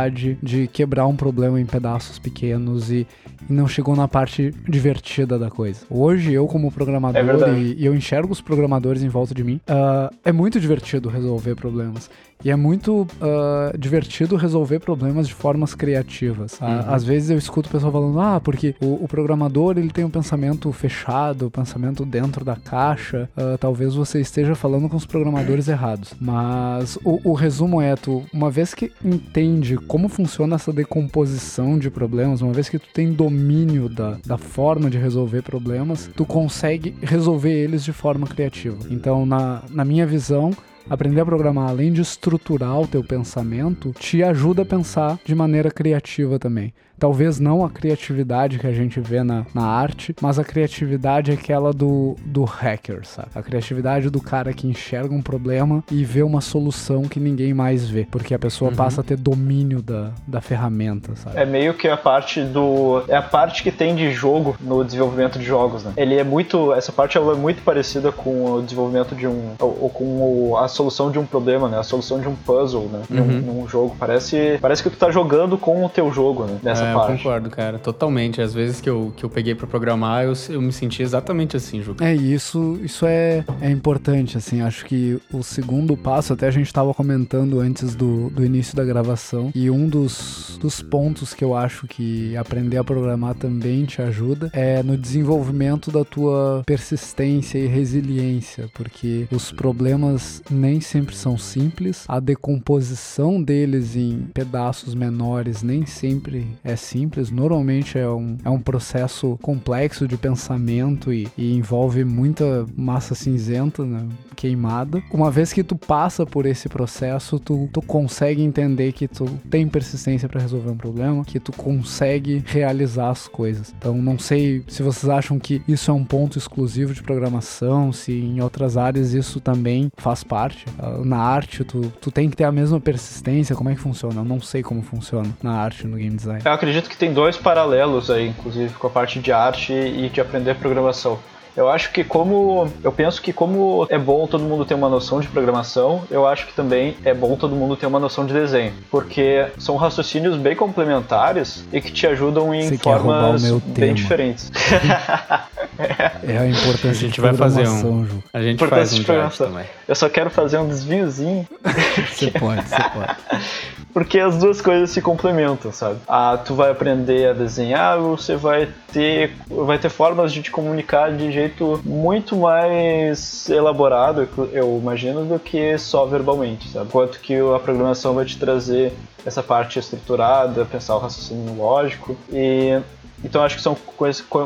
de 0.43 0.67
quebrar 0.69 1.07
um 1.07 1.17
problema 1.17 1.61
em 1.61 1.67
pedaços 1.67 2.19
pequenos 2.19 2.91
e, 2.91 3.07
e 3.49 3.53
não 3.53 3.67
chegou 3.69 3.95
na 3.95 4.09
parte 4.09 4.53
divertida 4.69 5.39
da 5.39 5.51
coisa. 5.51 5.85
Hoje, 5.91 6.33
eu 6.33 6.47
como 6.47 6.71
programador, 6.71 7.49
é 7.49 7.59
e, 7.59 7.75
e, 7.79 7.87
eu 7.87 7.95
enxergo 7.95 8.33
os 8.33 8.41
programadores 8.41 9.03
em 9.03 9.09
volta 9.09 9.35
de 9.35 9.45
mim, 9.45 9.61
uh, 9.69 10.15
é 10.25 10.33
muito 10.33 10.61
divertido 10.61 11.09
resolver 11.09 11.55
problemas. 11.55 12.11
E 12.45 12.51
é 12.51 12.57
muito 12.57 13.03
uh, 13.03 13.79
divertido 13.79 14.37
resolver 14.37 14.81
problemas 14.81 15.29
de 15.29 15.35
formas 15.35 15.75
criativas. 15.75 16.59
Uhum. 16.61 16.93
Às 16.93 17.05
vezes 17.05 17.31
eu 17.31 17.39
escuto 17.39 17.69
o 17.69 17.73
pessoal 17.73 17.93
falando, 17.93 18.21
ah, 18.21 18.41
porque 18.41 18.75
o, 18.81 19.05
o, 19.05 19.09
programador 19.09 19.79
ele 19.79 19.91
tem 19.91 20.05
um 20.05 20.11
pensamento 20.11 20.71
fechado, 20.73 21.47
um 21.47 21.51
pensamento 21.51 22.05
dentro 22.05 22.45
da 22.45 22.57
caixa. 22.57 23.29
Uh, 23.37 23.57
talvez 23.59 23.95
você 23.95 24.21
esteja 24.21 24.55
falando 24.55 24.89
com 24.89 24.97
os 24.97 25.07
programadores 25.07 25.69
errados. 25.69 26.15
Mas 26.21 26.99
o, 27.05 27.31
o, 27.31 27.33
resumo 27.33 27.81
é, 27.81 27.95
tu, 27.95 28.25
uma 28.33 28.51
vez 28.51 28.75
que 28.75 28.91
entende 29.05 29.77
como 29.77 30.09
funciona 30.09 30.57
essa 30.57 30.73
decomposição 30.73 31.79
de 31.79 31.91
problemas, 31.91 32.43
uma 32.43 32.53
vez 32.53 32.69
que 32.69 32.79
tu 32.79 32.89
tem 32.93 33.13
domínio 33.13 33.89
da, 33.89 34.19
da 34.27 34.39
forma 34.39 34.91
de 34.91 34.99
resolver 34.99 35.43
problemas, 35.43 36.11
tu 36.17 36.25
consegue 36.25 36.95
resolver 37.03 37.53
eles 37.53 37.85
de 37.85 37.93
forma 37.93 38.27
criativa. 38.27 38.79
Então, 38.91 39.25
na, 39.25 39.63
na 39.71 39.85
minha 39.85 40.07
visão, 40.07 40.53
Aprender 40.91 41.21
a 41.21 41.25
programar, 41.25 41.71
além 41.71 41.93
de 41.93 42.01
estruturar 42.01 42.81
o 42.81 42.87
teu 42.87 43.03
pensamento, 43.05 43.93
te 43.99 44.23
ajuda 44.23 44.63
a 44.63 44.67
pensar 44.67 45.19
de 45.25 45.35
maneira 45.35 45.71
criativa 45.71 46.39
também. 46.39 46.75
Talvez 47.03 47.41
não 47.41 47.65
a 47.65 47.69
criatividade 47.69 48.61
que 48.61 48.67
a 48.69 48.73
gente 48.73 49.01
vê 49.01 49.25
na, 49.25 49.45
na 49.53 49.65
arte, 49.65 50.15
mas 50.21 50.39
a 50.39 50.45
criatividade 50.45 51.33
é 51.33 51.35
aquela 51.35 51.73
do, 51.73 52.15
do 52.25 52.45
hacker, 52.45 53.05
sabe? 53.05 53.27
A 53.35 53.43
criatividade 53.43 54.09
do 54.09 54.21
cara 54.21 54.53
que 54.53 54.69
enxerga 54.69 55.13
um 55.13 55.21
problema 55.21 55.83
e 55.91 56.05
vê 56.05 56.23
uma 56.23 56.41
solução 56.41 57.03
que 57.03 57.19
ninguém 57.19 57.53
mais 57.53 57.91
vê, 57.91 58.07
porque 58.09 58.33
a 58.33 58.39
pessoa 58.39 58.71
uhum. 58.71 58.77
passa 58.77 59.01
a 59.01 59.05
ter 59.05 59.17
domínio 59.17 59.83
da, 59.83 60.13
da 60.25 60.41
ferramenta, 60.41 61.17
sabe? 61.17 61.41
É 61.41 61.45
meio 61.45 61.75
que 61.75 61.89
a 61.89 61.97
parte 61.97 62.41
do. 62.41 63.03
É 63.09 63.17
a 63.17 63.23
parte 63.23 63.65
que 63.65 63.73
tem 63.73 63.97
de 63.97 64.13
jogo 64.13 64.57
no 64.61 64.85
desenvolvimento 64.85 65.41
de 65.41 65.45
jogos, 65.45 65.83
né? 65.83 65.93
Ele 65.97 66.15
é 66.15 66.23
muito. 66.23 66.73
Essa 66.73 66.93
parte 66.93 67.17
ela 67.17 67.33
é 67.33 67.37
muito 67.37 67.63
parecida 67.63 68.13
com 68.13 68.45
o 68.45 68.63
desenvolvimento 68.63 69.17
de 69.17 69.27
um. 69.27 69.55
ou, 69.59 69.79
ou 69.81 69.91
com 69.91 70.05
o, 70.05 70.57
a 70.57 70.69
solução 70.69 71.11
de 71.11 71.19
um 71.19 71.27
problema, 71.27 71.69
né? 71.69 71.81
A 71.81 71.83
solução 71.83 72.21
de 72.21 72.29
um 72.29 72.37
puzzle, 72.37 72.89
né? 72.93 73.03
Uhum. 73.11 73.25
Num, 73.25 73.55
num, 73.55 73.69
jogo. 73.69 73.97
Parece, 73.99 74.57
parece 74.63 74.85
que 74.85 74.91
tu 74.91 74.97
tá 74.97 75.11
jogando 75.11 75.59
com 75.59 75.85
o 75.85 75.89
teu 75.89 76.13
jogo, 76.13 76.45
né? 76.45 76.59
Nessa 76.63 76.85
é, 76.85 76.92
parte. 76.93 77.13
Eu 77.13 77.17
concordo, 77.19 77.51
cara, 77.51 77.79
totalmente. 77.79 78.41
Às 78.41 78.55
vezes 78.55 78.81
que 78.81 78.89
eu, 78.89 79.13
que 79.17 79.25
eu 79.25 79.31
peguei 79.31 79.55
para 79.55 79.67
programar, 79.67 80.25
eu, 80.25 80.33
eu 80.49 80.61
me 80.61 80.73
senti 80.73 81.03
exatamente 81.03 81.57
assim, 81.57 81.83
Ju. 81.83 81.97
É, 82.01 82.15
isso, 82.15 82.79
isso 82.83 83.07
é, 83.07 83.45
é 83.61 83.71
importante, 83.71 84.37
assim. 84.37 84.61
Acho 84.61 84.85
que 84.85 85.21
o 85.33 85.43
segundo 85.43 85.97
passo, 85.97 86.33
até 86.33 86.47
a 86.47 86.51
gente 86.51 86.67
estava 86.67 86.93
comentando 86.95 87.61
antes 87.61 87.95
do, 87.95 88.31
do 88.31 88.45
início 88.45 88.77
da 88.77 88.85
gravação, 88.85 89.51
e 89.55 89.71
um 89.71 89.89
dos, 89.89 90.59
dos 90.61 90.83
pontos 90.83 91.35
que 91.35 91.45
eu 91.45 91.55
acho 91.57 91.87
que 91.87 92.37
aprender 92.37 92.77
a 92.77 92.85
programar 92.85 93.35
também 93.35 93.85
te 93.85 94.01
ajuda 94.03 94.51
é 94.53 94.83
no 94.83 94.97
desenvolvimento 94.97 95.91
da 95.91 96.05
tua 96.05 96.63
persistência 96.67 97.59
e 97.59 97.67
resiliência, 97.67 98.69
porque 98.75 99.27
os 99.31 99.53
problemas 99.53 100.43
nem 100.51 100.81
sempre 100.81 101.15
são 101.15 101.37
simples, 101.37 102.05
a 102.09 102.21
decomposição 102.21 103.43
deles 103.43 103.97
em 103.97 104.29
pedaços 104.33 104.95
menores 104.95 105.63
nem 105.63 105.87
sempre 105.87 106.47
é 106.65 106.77
simples, 106.83 107.31
normalmente 107.31 107.99
é 107.99 108.09
um, 108.09 108.37
é 108.45 108.51
um 108.51 108.61
processo 108.61 109.39
complexo 109.43 110.07
de 110.07 110.17
pensamento 110.17 111.13
e, 111.13 111.29
e 111.37 111.55
envolve 111.55 112.05
muita 112.05 112.67
massa 112.77 113.15
cinzenta, 113.15 113.85
né, 113.85 114.07
queimada. 114.37 115.03
Uma 115.11 115.31
vez 115.31 115.53
que 115.53 115.63
tu 115.63 115.77
passa 115.77 116.27
por 116.27 116.47
esse 116.47 116.69
processo, 116.69 117.39
tu, 117.39 117.69
tu 117.73 117.81
consegue 117.81 118.43
entender 118.43 118.93
que 118.93 119.07
tu 119.07 119.27
tem 119.49 119.67
persistência 119.69 120.29
para 120.29 120.41
resolver 120.41 120.71
um 120.71 120.77
problema, 120.77 121.25
que 121.25 121.39
tu 121.39 121.53
consegue 121.53 122.43
realizar 122.47 123.11
as 123.11 123.29
coisas. 123.29 123.75
Então, 123.79 123.95
não 123.95 124.19
sei 124.19 124.65
se 124.69 124.83
vocês 124.83 125.09
acham 125.09 125.39
que 125.39 125.63
isso 125.69 125.91
é 125.91 125.95
um 125.95 126.05
ponto 126.05 126.39
exclusivo 126.39 126.93
de 126.93 127.03
programação, 127.03 127.93
se 127.93 128.13
em 128.13 128.41
outras 128.41 128.77
áreas 128.77 129.13
isso 129.13 129.41
também 129.41 129.91
faz 129.97 130.25
parte. 130.25 130.67
Ah, 130.79 130.99
na 131.05 131.19
arte, 131.19 131.65
tu, 131.65 131.93
tu 132.01 132.11
tem 132.11 132.29
que 132.29 132.37
ter 132.37 132.45
a 132.45 132.53
mesma 132.53 132.81
persistência. 132.81 133.55
Como 133.55 133.71
é 133.71 133.75
que 133.75 133.81
funciona? 133.81 134.21
Eu 134.21 134.25
não 134.25 134.41
sei 134.41 134.63
como 134.63 134.83
funciona 134.83 135.29
na 135.43 135.53
arte, 135.53 135.87
no 135.87 135.97
game 135.97 136.17
design. 136.17 136.41
Eu 136.45 136.53
acredito 136.63 136.89
que 136.89 136.97
tem 136.97 137.13
dois 137.13 137.37
paralelos 137.37 138.09
aí, 138.09 138.29
inclusive, 138.29 138.73
com 138.75 138.87
a 138.87 138.91
parte 138.91 139.19
de 139.19 139.33
arte 139.33 139.73
e 139.73 140.09
de 140.09 140.21
aprender 140.21 140.55
programação. 140.55 141.19
Eu 141.57 141.69
acho 141.69 141.93
que 141.93 142.03
como 142.03 142.69
eu 142.83 142.91
penso 142.91 143.21
que 143.21 143.33
como 143.33 143.87
é 143.91 143.99
bom 143.99 144.27
todo 144.27 144.43
mundo 144.43 144.65
ter 144.65 144.75
uma 144.75 144.89
noção 144.89 145.21
de 145.21 145.29
programação, 145.29 146.03
eu 146.11 146.27
acho 146.27 146.47
que 146.47 146.55
também 146.55 146.97
é 147.05 147.13
bom 147.13 147.37
todo 147.37 147.55
mundo 147.55 147.77
ter 147.77 147.87
uma 147.87 147.99
noção 147.99 148.25
de 148.25 148.33
desenho, 148.33 148.73
porque 148.91 149.47
são 149.59 149.77
raciocínios 149.77 150.37
bem 150.37 150.57
complementares 150.57 151.65
e 151.73 151.81
que 151.81 151.93
te 151.93 152.07
ajudam 152.07 152.55
em 152.55 152.69
Você 152.69 152.79
formas 152.79 153.43
bem 153.67 153.93
diferentes. 153.95 154.51
é 155.79 156.39
a 156.39 156.47
importância 156.47 156.91
a 156.91 156.95
gente 156.95 157.21
vai 157.21 157.35
fazer 157.35 157.69
um, 157.69 158.07
Ju. 158.07 158.23
A 158.33 158.41
gente 158.41 158.67
faz 158.67 158.93
um 158.93 159.03
também. 159.05 159.67
Eu 159.87 159.95
só 159.95 160.09
quero 160.09 160.31
fazer 160.31 160.59
um 160.59 160.69
desviozinho. 160.69 161.47
Você 162.13 162.31
pode, 162.31 162.63
você 162.69 162.77
pode. 162.77 163.17
Porque 163.93 164.19
as 164.19 164.39
duas 164.39 164.61
coisas 164.61 164.91
se 164.91 165.03
complementam, 165.03 165.71
sabe? 165.71 165.99
Ah, 166.09 166.39
tu 166.43 166.55
vai 166.55 166.71
aprender 166.71 167.29
a 167.29 167.33
desenhar, 167.35 167.99
você 167.99 168.37
vai 168.37 168.69
ter 168.91 169.33
vai 169.49 169.79
ter 169.79 169.91
formas 169.91 170.33
de 170.33 170.43
te 170.43 170.51
comunicar 170.51 171.13
de 171.13 171.31
jeito 171.31 171.42
muito 171.85 172.37
mais 172.37 173.49
elaborado, 173.49 174.29
eu 174.53 174.79
imagino, 174.81 175.25
do 175.25 175.39
que 175.39 175.77
só 175.79 176.05
verbalmente, 176.07 176.69
sabe? 176.69 176.87
Enquanto 176.87 177.21
que 177.21 177.35
a 177.35 177.59
programação 177.59 178.15
vai 178.15 178.25
te 178.25 178.39
trazer 178.39 178.93
essa 179.25 179.43
parte 179.43 179.79
estruturada, 179.79 180.65
pensar 180.65 180.97
o 180.97 180.99
raciocínio 180.99 181.55
lógico 181.55 182.17
e 182.31 182.81
então 183.25 183.43
acho 183.43 183.57
que 183.57 183.63
são 183.63 183.77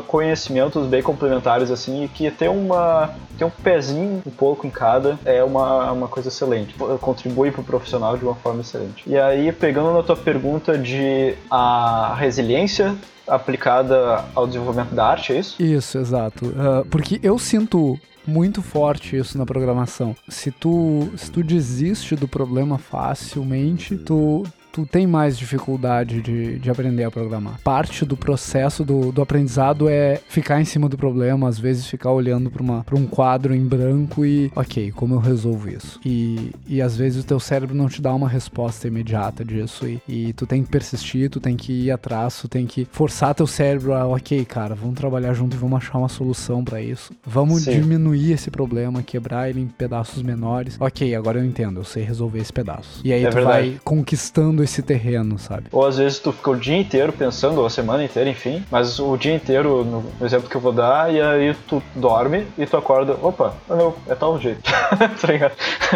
conhecimentos 0.07 0.85
bem 0.87 1.01
complementares 1.01 1.71
assim 1.71 2.03
e 2.03 2.07
que 2.07 2.29
ter 2.31 2.49
uma 2.49 3.13
ter 3.37 3.45
um 3.45 3.49
pezinho 3.49 4.21
um 4.25 4.31
pouco 4.31 4.65
em 4.65 4.69
cada 4.69 5.17
é 5.23 5.43
uma, 5.43 5.91
uma 5.91 6.07
coisa 6.07 6.29
excelente. 6.29 6.75
Contribui 6.99 7.51
para 7.51 7.61
o 7.61 7.63
profissional 7.63 8.17
de 8.17 8.23
uma 8.23 8.35
forma 8.35 8.61
excelente. 8.61 9.03
E 9.05 9.17
aí, 9.17 9.51
pegando 9.51 9.93
na 9.93 10.01
tua 10.01 10.15
pergunta 10.15 10.77
de 10.77 11.35
a 11.49 12.15
resiliência 12.17 12.95
aplicada 13.27 14.25
ao 14.33 14.47
desenvolvimento 14.47 14.95
da 14.95 15.05
arte, 15.05 15.33
é 15.33 15.39
isso? 15.39 15.61
Isso, 15.61 15.97
exato. 15.97 16.47
Uh, 16.47 16.85
porque 16.89 17.19
eu 17.21 17.37
sinto 17.37 17.99
muito 18.25 18.61
forte 18.61 19.15
isso 19.15 19.37
na 19.37 19.45
programação. 19.45 20.15
Se 20.27 20.51
tu, 20.51 21.09
se 21.15 21.31
tu 21.31 21.43
desiste 21.43 22.15
do 22.15 22.27
problema 22.27 22.77
facilmente, 22.77 23.95
tu, 23.95 24.43
tu 24.77 24.85
tem 24.85 25.07
mais 25.07 25.35
dificuldade 25.35 26.21
de, 26.21 26.59
de 26.59 26.69
aprender 26.69 27.03
a 27.03 27.09
programar. 27.09 27.59
Parte 27.63 28.05
do 28.05 28.15
processo 28.15 28.85
do, 28.85 29.11
do 29.11 29.23
aprendizado 29.23 29.89
é 29.89 30.21
ficar 30.29 30.61
em 30.61 30.65
cima 30.65 30.87
do 30.87 30.95
problema, 30.95 31.49
às 31.49 31.57
vezes 31.57 31.87
ficar 31.87 32.11
olhando 32.11 32.51
para 32.51 32.95
um 32.95 33.07
quadro 33.07 33.55
em 33.55 33.65
branco 33.65 34.23
e, 34.23 34.51
ok, 34.55 34.91
como 34.91 35.15
eu 35.15 35.19
resolvo 35.19 35.67
isso? 35.67 35.99
E, 36.05 36.51
e 36.67 36.79
às 36.79 36.95
vezes 36.95 37.23
o 37.23 37.25
teu 37.25 37.39
cérebro 37.39 37.75
não 37.75 37.89
te 37.89 38.03
dá 38.03 38.13
uma 38.13 38.29
resposta 38.29 38.87
imediata 38.87 39.43
disso 39.43 39.87
e, 39.87 39.99
e 40.07 40.33
tu 40.33 40.45
tem 40.45 40.61
que 40.61 40.69
persistir, 40.69 41.27
tu 41.27 41.39
tem 41.39 41.57
que 41.57 41.73
ir 41.85 41.89
atrás, 41.89 42.39
tu 42.39 42.47
tem 42.47 42.67
que 42.67 42.87
forçar 42.91 43.33
teu 43.33 43.47
cérebro 43.47 43.95
a, 43.95 44.05
ok, 44.05 44.45
cara, 44.45 44.75
vamos 44.75 44.93
trabalhar 44.95 45.33
junto 45.33 45.55
e 45.55 45.59
vamos 45.59 45.77
achar 45.77 45.97
uma 45.97 46.09
solução 46.09 46.63
para 46.63 46.79
isso. 46.79 47.13
Vamos 47.25 47.63
Sim. 47.63 47.81
diminuir 47.81 48.33
esse 48.33 48.51
problema, 48.51 49.01
quebrar 49.01 49.49
ele 49.49 49.61
em 49.61 49.67
pedaços 49.67 50.21
menores. 50.21 50.77
Ok, 50.79 51.15
agora 51.15 51.39
eu 51.39 51.45
entendo, 51.45 51.79
eu 51.79 51.83
sei 51.83 52.03
resolver 52.03 52.37
esse 52.37 52.53
pedaço. 52.53 53.01
E 53.03 53.11
aí 53.11 53.25
é 53.25 53.29
tu 53.29 53.33
verdade. 53.33 53.69
vai 53.71 53.79
conquistando 53.83 54.66
esse 54.67 54.81
terreno, 54.81 55.39
sabe? 55.39 55.65
Ou 55.71 55.85
às 55.85 55.97
vezes 55.97 56.19
tu 56.19 56.31
fica 56.31 56.51
o 56.51 56.55
dia 56.55 56.77
inteiro 56.77 57.11
pensando, 57.11 57.59
ou 57.59 57.65
a 57.65 57.69
semana 57.69 58.03
inteira, 58.03 58.29
enfim, 58.29 58.63
mas 58.69 58.99
o 58.99 59.17
dia 59.17 59.33
inteiro, 59.33 59.83
no 59.83 60.25
exemplo 60.25 60.49
que 60.49 60.55
eu 60.55 60.61
vou 60.61 60.71
dar, 60.71 61.11
e 61.11 61.21
aí 61.21 61.55
tu 61.67 61.81
dorme 61.95 62.45
e 62.57 62.65
tu 62.65 62.77
acorda, 62.77 63.17
opa, 63.21 63.53
não, 63.67 63.95
é 64.07 64.13
tal 64.13 64.39
jeito, 64.39 64.61
tá 64.61 65.27
ligado? 65.27 65.53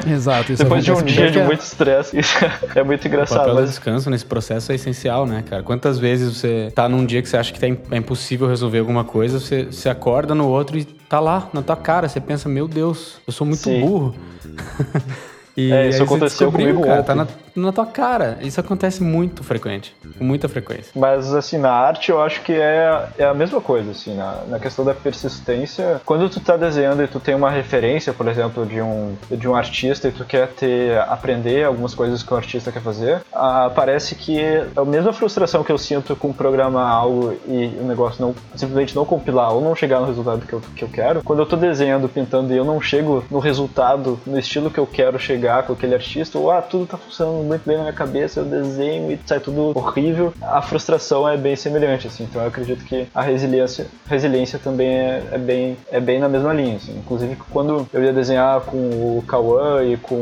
Exato. 0.07 0.53
Depois 0.55 0.83
de 0.83 0.91
um 0.91 1.03
dia 1.03 1.29
de 1.29 1.39
muito 1.39 1.61
estresse, 1.61 2.17
isso 2.17 2.33
é 2.73 2.83
muito 2.83 3.05
engraçado. 3.07 3.37
O 3.37 3.39
papel 3.41 3.55
mas... 3.55 3.69
descanso 3.69 4.09
nesse 4.09 4.25
processo 4.25 4.71
é 4.71 4.75
essencial, 4.75 5.25
né, 5.25 5.43
cara? 5.47 5.61
Quantas 5.61 5.99
vezes 5.99 6.37
você 6.37 6.71
tá 6.73 6.87
num 6.87 7.05
dia 7.05 7.21
que 7.21 7.29
você 7.29 7.37
acha 7.37 7.53
que 7.53 7.59
tá 7.59 7.67
é 7.67 7.97
impossível 7.97 8.47
resolver 8.47 8.79
alguma 8.79 9.03
coisa, 9.03 9.39
você, 9.39 9.65
você 9.65 9.89
acorda 9.89 10.33
no 10.33 10.47
outro 10.47 10.77
e 10.77 10.85
tá 10.85 11.19
lá, 11.19 11.49
na 11.53 11.61
tua 11.61 11.75
cara, 11.75 12.07
você 12.07 12.21
pensa, 12.21 12.47
meu 12.47 12.67
Deus, 12.67 13.19
eu 13.27 13.33
sou 13.33 13.45
muito 13.45 13.63
Sim. 13.63 13.81
burro. 13.81 14.15
E 15.55 15.71
É, 15.71 15.89
isso 15.89 16.03
aconteceu 16.03 16.51
comigo 16.51 16.81
cara, 16.81 16.99
ontem. 17.01 17.05
tá 17.05 17.15
na, 17.15 17.27
na 17.55 17.71
tua 17.71 17.85
cara. 17.85 18.37
Isso 18.41 18.59
acontece 18.59 19.03
muito 19.03 19.43
frequente, 19.43 19.95
com 20.17 20.23
muita 20.23 20.47
frequência. 20.47 20.91
Mas, 20.95 21.33
assim, 21.33 21.57
na 21.57 21.71
arte 21.71 22.09
eu 22.11 22.21
acho 22.21 22.41
que 22.41 22.53
é, 22.53 23.07
é 23.17 23.25
a 23.25 23.33
mesma 23.33 23.59
coisa, 23.59 23.91
assim, 23.91 24.15
na, 24.15 24.43
na 24.47 24.59
questão 24.59 24.85
da 24.85 24.93
persistência. 24.93 26.01
Quando 26.05 26.29
tu 26.29 26.39
tá 26.39 26.55
desenhando 26.55 27.03
e 27.03 27.07
tu 27.07 27.19
tem 27.19 27.35
uma 27.35 27.49
referência, 27.49 28.13
por 28.13 28.27
exemplo, 28.27 28.65
de 28.65 28.81
um, 28.81 29.15
de 29.29 29.47
um 29.47 29.55
artista 29.55 30.07
e 30.07 30.11
tu 30.11 30.23
quer 30.25 30.47
ter, 30.49 30.97
aprender 31.01 31.65
algumas 31.65 31.93
coisas 31.93 32.23
que 32.23 32.33
o 32.33 32.37
artista 32.37 32.71
quer 32.71 32.81
fazer, 32.81 33.21
ah, 33.33 33.71
parece 33.75 34.15
que 34.15 34.39
é 34.39 34.67
a 34.75 34.85
mesma 34.85 35.11
frustração 35.11 35.63
que 35.63 35.71
eu 35.71 35.77
sinto 35.77 36.15
com 36.15 36.31
programar 36.31 36.91
algo 36.91 37.33
e 37.47 37.77
o 37.79 37.83
negócio 37.83 38.21
não, 38.21 38.35
simplesmente 38.55 38.95
não 38.95 39.05
compilar 39.05 39.53
ou 39.53 39.61
não 39.61 39.75
chegar 39.75 39.99
no 39.99 40.05
resultado 40.05 40.45
que 40.45 40.53
eu, 40.53 40.61
que 40.75 40.83
eu 40.83 40.89
quero. 40.89 41.21
Quando 41.23 41.39
eu 41.39 41.45
tô 41.45 41.55
desenhando, 41.55 42.07
pintando 42.07 42.53
e 42.53 42.57
eu 42.57 42.63
não 42.65 42.79
chego 42.79 43.23
no 43.29 43.39
resultado, 43.39 44.19
no 44.25 44.39
estilo 44.39 44.71
que 44.71 44.79
eu 44.79 44.87
quero 44.87 45.19
chegar 45.19 45.40
com 45.65 45.73
aquele 45.73 45.93
artista, 45.93 46.37
ou 46.37 46.51
ah, 46.51 46.61
tudo 46.61 46.85
tá 46.85 46.97
funcionando 46.97 47.43
muito 47.43 47.63
bem 47.65 47.77
na 47.77 47.83
minha 47.83 47.93
cabeça, 47.93 48.39
eu 48.39 48.45
desenho 48.45 49.11
e 49.11 49.19
sai 49.25 49.39
tudo 49.39 49.77
horrível, 49.77 50.33
a 50.41 50.61
frustração 50.61 51.27
é 51.27 51.37
bem 51.37 51.55
semelhante, 51.55 52.07
assim. 52.07 52.23
Então 52.23 52.41
eu 52.41 52.47
acredito 52.47 52.83
que 52.85 53.07
a 53.13 53.21
resiliência, 53.21 53.87
resiliência 54.07 54.59
também 54.59 54.89
é, 54.89 55.23
é 55.31 55.37
bem, 55.37 55.77
é 55.91 55.99
bem 55.99 56.19
na 56.19 56.29
mesma 56.29 56.53
linha, 56.53 56.77
assim. 56.77 56.97
Inclusive 56.97 57.37
quando 57.49 57.87
eu 57.93 58.03
ia 58.03 58.13
desenhar 58.13 58.61
com 58.61 58.77
o 58.77 59.23
Cauã 59.27 59.83
e 59.83 59.97
com 59.97 60.15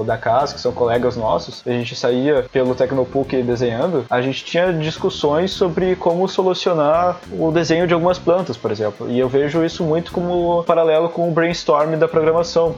o 0.00 0.04
Dakas, 0.06 0.52
que 0.52 0.60
são 0.60 0.72
colegas 0.72 1.16
nossos, 1.16 1.62
a 1.66 1.70
gente 1.70 1.94
saía 1.94 2.44
pelo 2.52 2.74
Tecnopuc 2.74 3.42
desenhando, 3.42 4.04
a 4.08 4.20
gente 4.20 4.44
tinha 4.44 4.72
discussões 4.72 5.50
sobre 5.50 5.96
como 5.96 6.28
solucionar 6.28 7.18
o 7.32 7.50
desenho 7.50 7.86
de 7.86 7.94
algumas 7.94 8.18
plantas, 8.18 8.56
por 8.56 8.70
exemplo. 8.70 9.10
E 9.10 9.18
eu 9.18 9.28
vejo 9.28 9.64
isso 9.64 9.84
muito 9.84 10.12
como 10.12 10.62
paralelo 10.64 11.08
com 11.08 11.28
o 11.28 11.32
brainstorm 11.32 11.96
da 11.96 12.08
programação. 12.08 12.74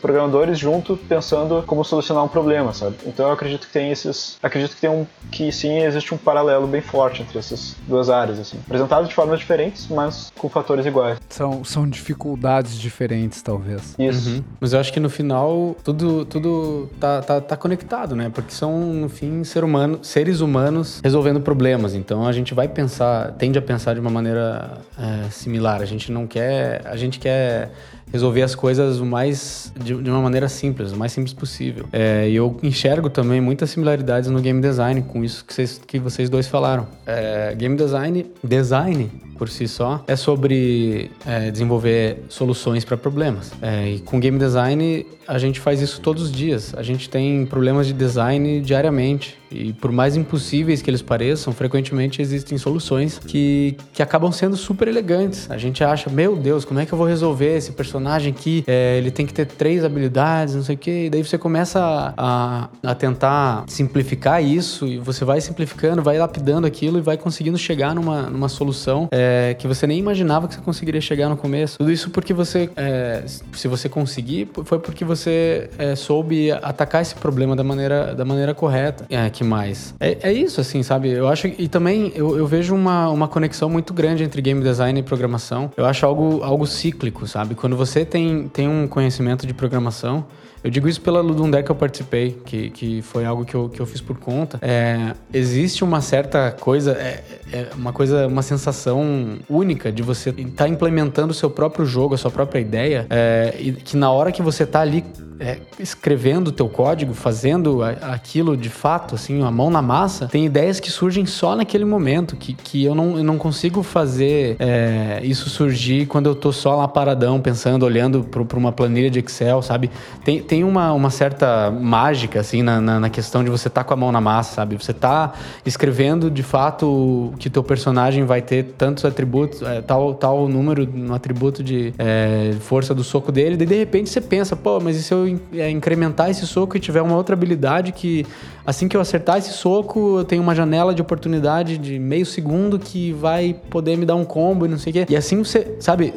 Programadores 0.00 0.58
junto 0.58 0.96
pensando 1.10 1.64
como 1.66 1.84
solucionar 1.84 2.24
um 2.24 2.28
problema, 2.28 2.72
sabe? 2.72 2.94
Então 3.04 3.26
eu 3.26 3.32
acredito 3.32 3.66
que 3.66 3.72
tem 3.72 3.90
esses, 3.90 4.38
acredito 4.40 4.76
que 4.76 4.80
tem 4.80 4.88
um 4.88 5.04
que 5.32 5.50
sim 5.50 5.80
existe 5.80 6.14
um 6.14 6.16
paralelo 6.16 6.68
bem 6.68 6.80
forte 6.80 7.22
entre 7.22 7.36
essas 7.36 7.74
duas 7.88 8.08
áreas 8.08 8.38
assim, 8.38 8.58
apresentados 8.64 9.08
de 9.08 9.14
formas 9.14 9.40
diferentes, 9.40 9.88
mas 9.88 10.32
com 10.38 10.48
fatores 10.48 10.86
iguais. 10.86 11.18
São, 11.28 11.64
são 11.64 11.88
dificuldades 11.88 12.78
diferentes, 12.78 13.42
talvez. 13.42 13.96
Isso. 13.98 14.30
Uhum. 14.30 14.44
Mas 14.60 14.72
eu 14.72 14.78
acho 14.78 14.92
que 14.92 15.00
no 15.00 15.10
final 15.10 15.74
tudo, 15.82 16.24
tudo 16.24 16.88
tá, 17.00 17.20
tá, 17.22 17.40
tá 17.40 17.56
conectado, 17.56 18.14
né? 18.14 18.30
Porque 18.32 18.52
são, 18.52 18.78
no 18.80 19.08
fim, 19.08 19.42
ser 19.42 19.64
humano, 19.64 19.98
seres 20.02 20.40
humanos 20.40 21.00
resolvendo 21.02 21.40
problemas. 21.40 21.94
Então 21.94 22.24
a 22.24 22.32
gente 22.32 22.54
vai 22.54 22.68
pensar, 22.68 23.32
tende 23.32 23.58
a 23.58 23.62
pensar 23.62 23.94
de 23.94 24.00
uma 24.00 24.10
maneira 24.10 24.78
é, 24.96 25.28
similar. 25.30 25.82
A 25.82 25.86
gente 25.86 26.12
não 26.12 26.26
quer. 26.26 26.82
A 26.86 26.96
gente 26.96 27.18
quer 27.18 27.72
resolver 28.12 28.42
as 28.42 28.54
coisas 28.54 28.98
o 29.00 29.06
mais 29.06 29.72
de, 29.76 29.94
de 29.94 30.10
uma 30.10 30.20
maneira 30.20 30.48
simples, 30.48 30.92
o 30.92 30.96
mais 30.96 31.12
simples 31.12 31.32
possível. 31.32 31.86
É, 31.92 32.28
e 32.28 32.36
eu 32.36 32.56
enxergo 32.62 33.08
também 33.08 33.40
muitas 33.40 33.70
similaridades 33.70 34.30
no 34.30 34.40
game 34.40 34.60
design 34.60 35.02
com 35.02 35.24
isso 35.24 35.44
que 35.44 35.54
vocês, 35.54 35.80
que 35.86 35.98
vocês 35.98 36.28
dois 36.28 36.46
falaram. 36.46 36.86
É, 37.06 37.54
game 37.54 37.76
design, 37.76 38.26
design 38.42 39.10
por 39.38 39.48
si 39.48 39.66
só, 39.66 40.04
é 40.06 40.16
sobre 40.16 41.10
é, 41.26 41.50
desenvolver 41.50 42.24
soluções 42.28 42.84
para 42.84 42.96
problemas. 42.96 43.52
É, 43.62 43.92
e 43.92 44.00
com 44.00 44.20
game 44.20 44.38
design 44.38 45.06
a 45.30 45.38
gente 45.38 45.60
faz 45.60 45.80
isso 45.80 46.00
todos 46.00 46.24
os 46.24 46.32
dias. 46.32 46.74
A 46.76 46.82
gente 46.82 47.08
tem 47.08 47.46
problemas 47.46 47.86
de 47.86 47.92
design 47.92 48.60
diariamente. 48.60 49.38
E 49.48 49.72
por 49.72 49.90
mais 49.90 50.16
impossíveis 50.16 50.82
que 50.82 50.90
eles 50.90 51.02
pareçam, 51.02 51.52
frequentemente 51.52 52.20
existem 52.20 52.58
soluções 52.58 53.18
que, 53.18 53.76
que 53.92 54.02
acabam 54.02 54.30
sendo 54.32 54.56
super 54.56 54.88
elegantes. 54.88 55.48
A 55.50 55.56
gente 55.56 55.82
acha, 55.84 56.10
meu 56.10 56.36
Deus, 56.36 56.64
como 56.64 56.80
é 56.80 56.86
que 56.86 56.92
eu 56.92 56.98
vou 56.98 57.06
resolver 57.06 57.56
esse 57.56 57.72
personagem 57.72 58.32
aqui? 58.32 58.64
É, 58.66 58.98
ele 58.98 59.10
tem 59.10 59.24
que 59.24 59.32
ter 59.32 59.46
três 59.46 59.84
habilidades, 59.84 60.54
não 60.54 60.62
sei 60.62 60.74
o 60.74 60.78
quê. 60.78 61.06
E 61.06 61.10
daí 61.10 61.24
você 61.24 61.38
começa 61.38 62.14
a, 62.16 62.68
a 62.82 62.94
tentar 62.94 63.64
simplificar 63.68 64.42
isso 64.42 64.86
e 64.86 64.98
você 64.98 65.24
vai 65.24 65.40
simplificando, 65.40 66.02
vai 66.02 66.18
lapidando 66.18 66.66
aquilo 66.66 66.98
e 66.98 67.00
vai 67.00 67.16
conseguindo 67.16 67.58
chegar 67.58 67.94
numa, 67.94 68.22
numa 68.22 68.48
solução 68.48 69.08
é, 69.12 69.54
que 69.58 69.66
você 69.66 69.86
nem 69.86 69.98
imaginava 69.98 70.48
que 70.48 70.54
você 70.54 70.60
conseguiria 70.60 71.00
chegar 71.00 71.28
no 71.28 71.36
começo. 71.36 71.78
Tudo 71.78 71.92
isso 71.92 72.10
porque 72.10 72.32
você, 72.32 72.68
é, 72.76 73.22
se 73.26 73.68
você 73.68 73.88
conseguir, 73.88 74.48
foi 74.64 74.78
porque 74.78 75.04
você 75.04 75.19
é, 75.28 75.94
soube 75.96 76.50
atacar 76.52 77.02
esse 77.02 77.14
problema 77.14 77.56
da 77.56 77.64
maneira, 77.64 78.14
da 78.14 78.24
maneira 78.24 78.54
correta. 78.54 79.04
É, 79.10 79.28
que 79.28 79.44
mais? 79.44 79.94
É, 80.00 80.30
é 80.30 80.32
isso, 80.32 80.60
assim, 80.60 80.82
sabe? 80.82 81.10
Eu 81.10 81.28
acho. 81.28 81.48
E 81.48 81.68
também 81.68 82.12
eu, 82.14 82.36
eu 82.36 82.46
vejo 82.46 82.74
uma, 82.74 83.08
uma 83.10 83.28
conexão 83.28 83.68
muito 83.68 83.92
grande 83.92 84.22
entre 84.22 84.40
game 84.40 84.62
design 84.62 84.98
e 84.98 85.02
programação. 85.02 85.70
Eu 85.76 85.84
acho 85.84 86.06
algo, 86.06 86.42
algo 86.42 86.66
cíclico, 86.66 87.26
sabe? 87.26 87.54
Quando 87.54 87.76
você 87.76 88.04
tem, 88.04 88.48
tem 88.48 88.68
um 88.68 88.86
conhecimento 88.86 89.46
de 89.46 89.52
programação. 89.54 90.24
Eu 90.62 90.70
digo 90.70 90.88
isso 90.88 91.00
pela 91.00 91.20
Ludum 91.20 91.50
Dare 91.50 91.64
que 91.64 91.70
eu 91.70 91.76
participei, 91.76 92.38
que, 92.44 92.70
que 92.70 93.02
foi 93.02 93.24
algo 93.24 93.44
que 93.44 93.54
eu, 93.54 93.68
que 93.68 93.80
eu 93.80 93.86
fiz 93.86 94.00
por 94.00 94.18
conta. 94.18 94.58
É, 94.60 95.14
existe 95.32 95.82
uma 95.82 96.00
certa 96.00 96.50
coisa, 96.52 96.92
é, 96.92 97.24
é 97.52 97.68
uma 97.74 97.92
coisa, 97.92 98.26
uma 98.26 98.42
sensação 98.42 99.38
única 99.48 99.90
de 99.90 100.02
você 100.02 100.30
estar 100.30 100.68
implementando 100.68 101.30
o 101.30 101.34
seu 101.34 101.50
próprio 101.50 101.86
jogo, 101.86 102.14
a 102.14 102.18
sua 102.18 102.30
própria 102.30 102.60
ideia, 102.60 103.06
é, 103.08 103.54
e 103.58 103.72
que 103.72 103.96
na 103.96 104.10
hora 104.10 104.30
que 104.30 104.42
você 104.42 104.64
está 104.64 104.80
ali 104.80 105.04
é, 105.40 105.56
escrevendo 105.78 106.48
o 106.48 106.52
teu 106.52 106.68
código, 106.68 107.14
fazendo 107.14 107.82
aquilo 107.82 108.54
de 108.54 108.68
fato, 108.68 109.14
assim, 109.14 109.42
a 109.42 109.50
mão 109.50 109.70
na 109.70 109.80
massa, 109.80 110.26
tem 110.26 110.44
ideias 110.44 110.78
que 110.78 110.90
surgem 110.90 111.24
só 111.24 111.56
naquele 111.56 111.86
momento, 111.86 112.36
que, 112.36 112.52
que 112.52 112.84
eu, 112.84 112.94
não, 112.94 113.16
eu 113.16 113.24
não 113.24 113.38
consigo 113.38 113.82
fazer 113.82 114.56
é, 114.58 115.20
isso 115.24 115.48
surgir 115.48 116.04
quando 116.06 116.26
eu 116.26 116.34
tô 116.34 116.52
só 116.52 116.76
lá 116.76 116.86
paradão, 116.86 117.40
pensando, 117.40 117.84
olhando 117.84 118.22
para 118.22 118.58
uma 118.58 118.70
planilha 118.70 119.10
de 119.10 119.18
Excel, 119.20 119.62
sabe? 119.62 119.90
Tem, 120.22 120.42
tem 120.50 120.64
uma, 120.64 120.92
uma 120.92 121.10
certa 121.10 121.70
mágica, 121.70 122.40
assim, 122.40 122.60
na, 122.60 122.80
na, 122.80 122.98
na 122.98 123.08
questão 123.08 123.44
de 123.44 123.48
você 123.48 123.68
estar 123.68 123.82
tá 123.82 123.84
com 123.84 123.94
a 123.94 123.96
mão 123.96 124.10
na 124.10 124.20
massa, 124.20 124.56
sabe? 124.56 124.74
Você 124.74 124.92
tá 124.92 125.32
escrevendo 125.64 126.28
de 126.28 126.42
fato 126.42 127.32
que 127.38 127.48
teu 127.48 127.62
personagem 127.62 128.24
vai 128.24 128.42
ter 128.42 128.64
tantos 128.76 129.04
atributos, 129.04 129.62
é, 129.62 129.80
tal, 129.80 130.12
tal 130.12 130.48
número 130.48 130.84
no 130.84 131.14
atributo 131.14 131.62
de 131.62 131.94
é, 131.96 132.52
força 132.62 132.92
do 132.92 133.04
soco 133.04 133.30
dele, 133.30 133.62
e 133.62 133.64
de 133.64 133.76
repente 133.76 134.10
você 134.10 134.20
pensa, 134.20 134.56
pô, 134.56 134.80
mas 134.80 134.96
e 134.96 135.04
se 135.04 135.14
eu 135.14 135.38
é, 135.54 135.70
incrementar 135.70 136.28
esse 136.30 136.44
soco 136.48 136.76
e 136.76 136.80
tiver 136.80 137.00
uma 137.00 137.14
outra 137.14 137.36
habilidade 137.36 137.92
que 137.92 138.26
assim 138.66 138.88
que 138.88 138.96
eu 138.96 139.00
acertar 139.00 139.38
esse 139.38 139.52
soco, 139.52 140.18
eu 140.18 140.24
tenho 140.24 140.42
uma 140.42 140.54
janela 140.54 140.94
de 140.94 141.02
oportunidade 141.02 141.78
de 141.78 141.98
meio 141.98 142.26
segundo 142.26 142.78
que 142.78 143.12
vai 143.12 143.54
poder 143.68 143.96
me 143.96 144.06
dar 144.06 144.16
um 144.16 144.24
combo 144.24 144.66
e 144.66 144.68
não 144.68 144.78
sei 144.78 144.90
o 144.90 144.94
quê. 144.94 145.06
E 145.08 145.16
assim 145.16 145.42
você, 145.42 145.76
sabe, 145.80 146.14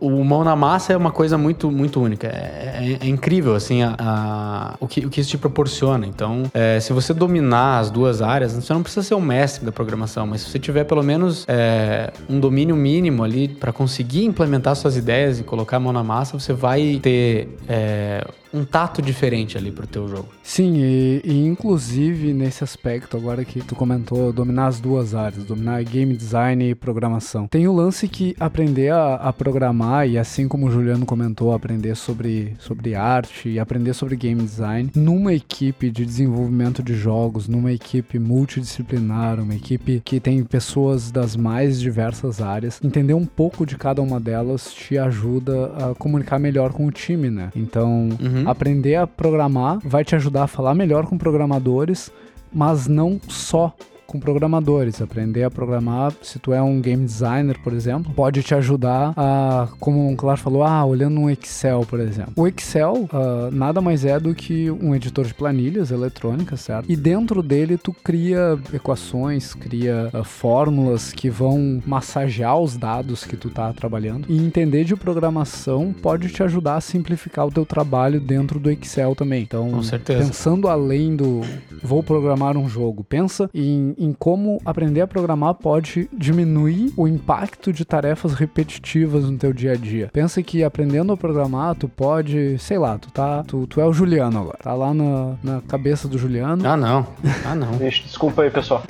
o, 0.00 0.08
o 0.08 0.24
mão 0.24 0.44
na 0.44 0.56
massa 0.56 0.92
é 0.92 0.96
uma 0.96 1.10
coisa 1.10 1.36
muito, 1.36 1.70
muito 1.70 2.00
única. 2.00 2.28
É, 2.28 2.98
é, 3.00 3.06
é 3.06 3.08
incrível, 3.08 3.54
assim, 3.54 3.75
a, 3.82 3.94
a, 3.98 4.74
o, 4.80 4.86
que, 4.86 5.06
o 5.06 5.10
que 5.10 5.20
isso 5.20 5.30
te 5.30 5.38
proporciona. 5.38 6.06
Então, 6.06 6.44
é, 6.54 6.80
se 6.80 6.92
você 6.92 7.12
dominar 7.12 7.78
as 7.78 7.90
duas 7.90 8.22
áreas, 8.22 8.52
você 8.52 8.72
não 8.72 8.82
precisa 8.82 9.02
ser 9.02 9.14
um 9.14 9.20
mestre 9.20 9.64
da 9.64 9.72
programação, 9.72 10.26
mas 10.26 10.42
se 10.42 10.50
você 10.50 10.58
tiver 10.58 10.84
pelo 10.84 11.02
menos 11.02 11.44
é, 11.48 12.12
um 12.28 12.38
domínio 12.40 12.76
mínimo 12.76 13.24
ali 13.24 13.48
para 13.48 13.72
conseguir 13.72 14.24
implementar 14.24 14.76
suas 14.76 14.96
ideias 14.96 15.40
e 15.40 15.42
colocar 15.42 15.76
a 15.76 15.80
mão 15.80 15.92
na 15.92 16.02
massa, 16.02 16.38
você 16.38 16.52
vai 16.52 16.98
ter 17.02 17.48
é, 17.68 18.26
um 18.56 18.64
tato 18.64 19.02
diferente 19.02 19.58
ali 19.58 19.70
pro 19.70 19.86
teu 19.86 20.08
jogo. 20.08 20.28
Sim, 20.42 20.74
e, 20.76 21.20
e, 21.24 21.46
inclusive 21.46 22.32
nesse 22.32 22.64
aspecto, 22.64 23.16
agora 23.16 23.44
que 23.44 23.60
tu 23.60 23.74
comentou, 23.74 24.32
dominar 24.32 24.68
as 24.68 24.80
duas 24.80 25.14
áreas, 25.14 25.44
dominar 25.44 25.82
game 25.84 26.16
design 26.16 26.70
e 26.70 26.74
programação. 26.74 27.46
Tem 27.48 27.68
o 27.68 27.72
lance 27.72 28.08
que 28.08 28.34
aprender 28.40 28.92
a, 28.92 29.16
a 29.16 29.32
programar, 29.32 30.08
e 30.08 30.18
assim 30.18 30.48
como 30.48 30.66
o 30.66 30.70
Juliano 30.70 31.04
comentou, 31.04 31.52
aprender 31.52 31.94
sobre, 31.96 32.56
sobre 32.58 32.94
arte 32.94 33.48
e 33.48 33.58
aprender 33.66 33.92
sobre 33.94 34.14
game 34.16 34.40
design 34.40 34.90
numa 34.94 35.34
equipe 35.34 35.90
de 35.90 36.06
desenvolvimento 36.06 36.82
de 36.82 36.94
jogos, 36.94 37.48
numa 37.48 37.72
equipe 37.72 38.18
multidisciplinar, 38.18 39.40
uma 39.40 39.54
equipe 39.54 40.00
que 40.04 40.20
tem 40.20 40.42
pessoas 40.44 41.10
das 41.10 41.36
mais 41.36 41.80
diversas 41.80 42.40
áreas. 42.40 42.80
Entender 42.82 43.14
um 43.14 43.26
pouco 43.26 43.66
de 43.66 43.76
cada 43.76 44.00
uma 44.00 44.20
delas 44.20 44.72
te 44.72 44.96
ajuda 44.96 45.66
a 45.90 45.94
comunicar 45.96 46.38
melhor 46.38 46.72
com 46.72 46.86
o 46.86 46.90
time, 46.92 47.28
né? 47.28 47.50
Então, 47.54 48.08
Uhum. 48.20 48.48
aprender 48.48 48.94
a 48.96 49.06
programar 49.06 49.78
vai 49.84 50.04
te 50.04 50.14
ajudar 50.14 50.44
a 50.44 50.46
falar 50.46 50.74
melhor 50.74 51.06
com 51.06 51.18
programadores, 51.18 52.10
mas 52.52 52.86
não 52.86 53.20
só 53.28 53.74
com 54.16 54.20
programadores. 54.20 55.00
Aprender 55.00 55.44
a 55.44 55.50
programar, 55.50 56.12
se 56.22 56.38
tu 56.38 56.52
é 56.52 56.62
um 56.62 56.80
game 56.80 57.04
designer, 57.04 57.58
por 57.62 57.72
exemplo, 57.72 58.12
pode 58.14 58.42
te 58.42 58.54
ajudar 58.54 59.12
a, 59.16 59.68
como 59.78 60.10
o 60.10 60.16
Claro 60.16 60.40
falou, 60.40 60.64
ah, 60.64 60.84
olhando 60.84 61.20
um 61.20 61.30
Excel, 61.30 61.84
por 61.88 62.00
exemplo. 62.00 62.32
O 62.34 62.46
Excel 62.46 63.08
uh, 63.12 63.50
nada 63.52 63.80
mais 63.80 64.04
é 64.04 64.18
do 64.18 64.34
que 64.34 64.70
um 64.70 64.94
editor 64.94 65.24
de 65.26 65.34
planilhas 65.34 65.90
eletrônicas, 65.90 66.60
certo? 66.60 66.90
E 66.90 66.96
dentro 66.96 67.42
dele 67.42 67.76
tu 67.76 67.92
cria 67.92 68.58
equações, 68.72 69.54
cria 69.54 70.10
uh, 70.12 70.24
fórmulas 70.24 71.12
que 71.12 71.28
vão 71.28 71.82
massagear 71.86 72.58
os 72.58 72.76
dados 72.76 73.24
que 73.24 73.36
tu 73.36 73.50
tá 73.50 73.72
trabalhando. 73.72 74.26
E 74.28 74.38
entender 74.38 74.84
de 74.84 74.96
programação 74.96 75.94
pode 76.02 76.28
te 76.28 76.42
ajudar 76.42 76.76
a 76.76 76.80
simplificar 76.80 77.46
o 77.46 77.50
teu 77.50 77.66
trabalho 77.66 78.20
dentro 78.20 78.58
do 78.58 78.70
Excel 78.70 79.14
também. 79.14 79.42
Então, 79.42 79.70
Com 79.70 79.82
certeza. 79.82 80.24
pensando 80.24 80.68
além 80.68 81.14
do 81.14 81.42
vou 81.82 82.02
programar 82.02 82.56
um 82.56 82.68
jogo, 82.68 83.04
pensa 83.04 83.50
em, 83.52 83.94
em 83.98 84.05
em 84.06 84.12
como 84.12 84.60
aprender 84.64 85.00
a 85.00 85.06
programar 85.06 85.54
pode 85.54 86.08
diminuir 86.12 86.92
o 86.96 87.08
impacto 87.08 87.72
de 87.72 87.84
tarefas 87.84 88.34
repetitivas 88.34 89.24
no 89.24 89.36
teu 89.36 89.52
dia 89.52 89.72
a 89.72 89.76
dia. 89.76 90.10
Pensa 90.12 90.42
que 90.42 90.62
aprendendo 90.62 91.12
a 91.12 91.16
programar, 91.16 91.74
tu 91.74 91.88
pode, 91.88 92.56
sei 92.58 92.78
lá, 92.78 92.96
tu 92.98 93.10
tá, 93.10 93.42
tu, 93.42 93.66
tu 93.66 93.80
é 93.80 93.84
o 93.84 93.92
Juliano 93.92 94.38
agora, 94.38 94.58
tá 94.62 94.74
lá 94.74 94.94
na, 94.94 95.34
na 95.42 95.60
cabeça 95.62 96.06
do 96.06 96.16
Juliano. 96.16 96.66
Ah, 96.66 96.76
não. 96.76 97.06
Ah, 97.44 97.54
não. 97.54 97.72
Desculpa 98.06 98.42
aí, 98.42 98.50
pessoal. 98.50 98.82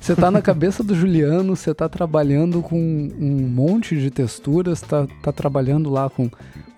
Você 0.00 0.14
tá 0.14 0.30
na 0.30 0.40
cabeça 0.40 0.84
do 0.84 0.94
Juliano, 0.94 1.56
você 1.56 1.74
tá 1.74 1.88
trabalhando 1.88 2.62
com 2.62 2.78
um 2.78 3.48
monte 3.48 3.96
de 3.96 4.10
texturas, 4.10 4.80
tá, 4.80 5.06
tá 5.22 5.32
trabalhando 5.32 5.90
lá 5.90 6.08
com 6.08 6.30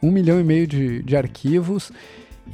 um 0.02 0.10
milhão 0.10 0.40
e 0.40 0.44
meio 0.44 0.66
de, 0.66 1.02
de 1.02 1.16
arquivos 1.16 1.92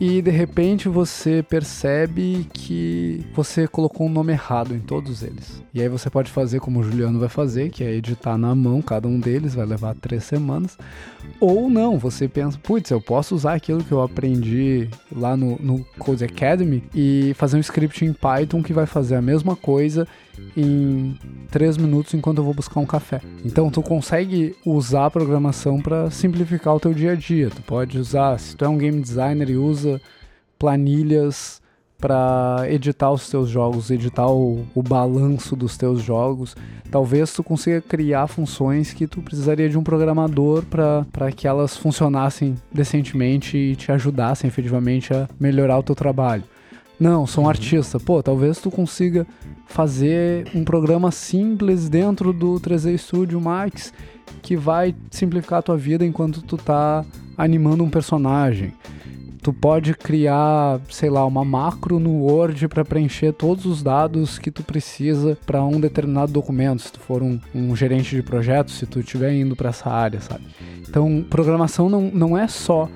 e 0.01 0.21
de 0.21 0.31
repente 0.31 0.89
você 0.89 1.43
percebe 1.43 2.47
que 2.53 3.25
você 3.35 3.67
colocou 3.67 4.07
um 4.07 4.11
nome 4.11 4.33
errado 4.33 4.75
em 4.75 4.81
todos 4.81 5.23
eles. 5.23 5.63
E 5.73 5.81
aí 5.81 5.89
você 5.89 6.11
pode 6.11 6.31
fazer 6.31 6.61
como 6.61 6.81
o 6.81 6.83
Juliano 6.83 7.19
vai 7.19 7.29
fazer, 7.29 7.71
que 7.71 7.83
é 7.83 7.93
editar 7.93 8.37
na 8.37 8.55
mão 8.55 8.83
cada 8.83 9.09
um 9.09 9.19
deles, 9.19 9.55
vai 9.55 9.65
levar 9.65 9.95
três 9.95 10.25
semanas. 10.25 10.79
Ou 11.41 11.71
não, 11.71 11.99
você 11.99 12.29
pensa, 12.29 12.59
putz, 12.63 12.91
eu 12.91 13.01
posso 13.01 13.35
usar 13.35 13.55
aquilo 13.55 13.83
que 13.83 13.93
eu 13.93 14.03
aprendi 14.03 14.89
lá 15.11 15.37
no, 15.37 15.57
no 15.61 15.85
Code 15.99 16.25
Academy 16.25 16.85
e 16.95 17.33
fazer 17.35 17.57
um 17.57 17.61
script 17.61 18.05
em 18.05 18.13
Python 18.13 18.63
que 18.63 18.73
vai 18.73 18.87
fazer 18.87 19.17
a 19.17 19.23
mesma 19.23 19.57
coisa 19.57 20.07
em 20.57 21.19
três 21.51 21.77
minutos 21.77 22.15
enquanto 22.15 22.39
eu 22.39 22.45
vou 22.45 22.55
buscar 22.55 22.81
um 22.81 22.87
café. 22.87 23.21
Então 23.45 23.71
tu 23.71 23.83
consegue 23.83 24.57
usar 24.65 25.07
a 25.07 25.11
programação 25.11 25.81
para 25.81 26.11
simplificar 26.11 26.75
o 26.75 26.81
teu 26.81 26.93
dia 26.95 27.13
a 27.13 27.15
dia. 27.15 27.51
Tu 27.51 27.63
pode 27.63 27.99
usar, 27.99 28.39
se 28.39 28.57
tu 28.57 28.65
é 28.65 28.69
um 28.69 28.79
game 28.79 29.01
designer 29.01 29.51
e 29.51 29.57
usa 29.57 30.01
planilhas 30.59 31.61
para 31.99 32.65
editar 32.69 33.11
os 33.11 33.29
teus 33.29 33.49
jogos, 33.49 33.91
editar 33.91 34.29
o, 34.29 34.67
o 34.75 34.83
balanço 34.83 35.57
dos 35.57 35.77
teus 35.77 36.03
jogos. 36.03 36.55
Talvez 36.91 37.33
tu 37.33 37.43
consiga 37.43 37.81
criar 37.81 38.27
funções 38.27 38.93
que 38.93 39.07
tu 39.07 39.23
precisaria 39.23 39.69
de 39.69 39.79
um 39.79 39.83
programador 39.83 40.63
para 40.65 41.33
que 41.33 41.49
elas 41.49 41.77
funcionassem 41.77 42.55
decentemente 42.73 43.57
e 43.57 43.77
te 43.77 43.91
ajudassem 43.91 44.47
efetivamente 44.49 45.13
a 45.15 45.29
melhorar 45.41 45.79
o 45.79 45.83
teu 45.83 45.95
trabalho. 45.95 46.45
Não, 46.99 47.27
sou 47.27 47.43
um 47.43 47.45
uhum. 47.45 47.51
artista. 47.51 48.01
Pô, 48.01 48.23
talvez 48.23 48.59
tu 48.59 48.71
consiga 48.71 49.27
fazer 49.67 50.49
um 50.55 50.65
programa 50.65 51.11
simples 51.11 51.89
dentro 51.89 52.33
do 52.33 52.55
3D 52.55 52.97
Studio 52.97 53.41
Max 53.41 53.93
que 54.43 54.57
vai 54.57 54.95
simplificar 55.11 55.59
a 55.59 55.63
tua 55.63 55.77
vida 55.77 56.05
enquanto 56.05 56.43
tu 56.43 56.57
tá 56.57 57.05
animando 57.37 57.85
um 57.85 57.91
personagem. 57.91 58.73
Tu 59.43 59.53
pode 59.53 59.95
criar, 59.95 60.81
sei 60.91 61.09
lá, 61.09 61.25
uma 61.25 61.45
macro 61.45 62.01
no 62.01 62.25
Word 62.25 62.67
para 62.67 62.85
preencher 62.85 63.33
todos 63.33 63.65
os 63.65 63.81
dados 63.81 64.39
que 64.39 64.51
tu 64.51 64.65
precisa 64.65 65.39
para 65.47 65.63
um 65.65 65.79
determinado 65.79 66.33
documento, 66.33 66.83
se 66.83 66.93
tu 66.93 66.99
for 66.99 67.23
um, 67.23 67.39
um 67.55 67.77
gerente 67.77 68.17
de 68.17 68.23
projetos, 68.25 68.77
se 68.77 68.87
tu 68.87 68.99
estiver 68.99 69.33
indo 69.33 69.55
para 69.55 69.69
essa 69.69 69.89
área, 69.89 70.21
sabe? 70.21 70.45
Então, 70.89 71.25
programação 71.31 71.89
não, 71.89 72.11
não 72.11 72.37
é 72.37 72.49
só 72.49 72.89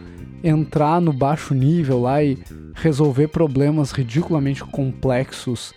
entrar 0.43 1.01
no 1.01 1.13
baixo 1.13 1.55
nível 1.55 2.03
lá 2.03 2.23
e 2.23 2.39
resolver 2.75 3.29
problemas 3.29 3.93
ridiculamente 3.93 4.65
complexos 4.65 5.73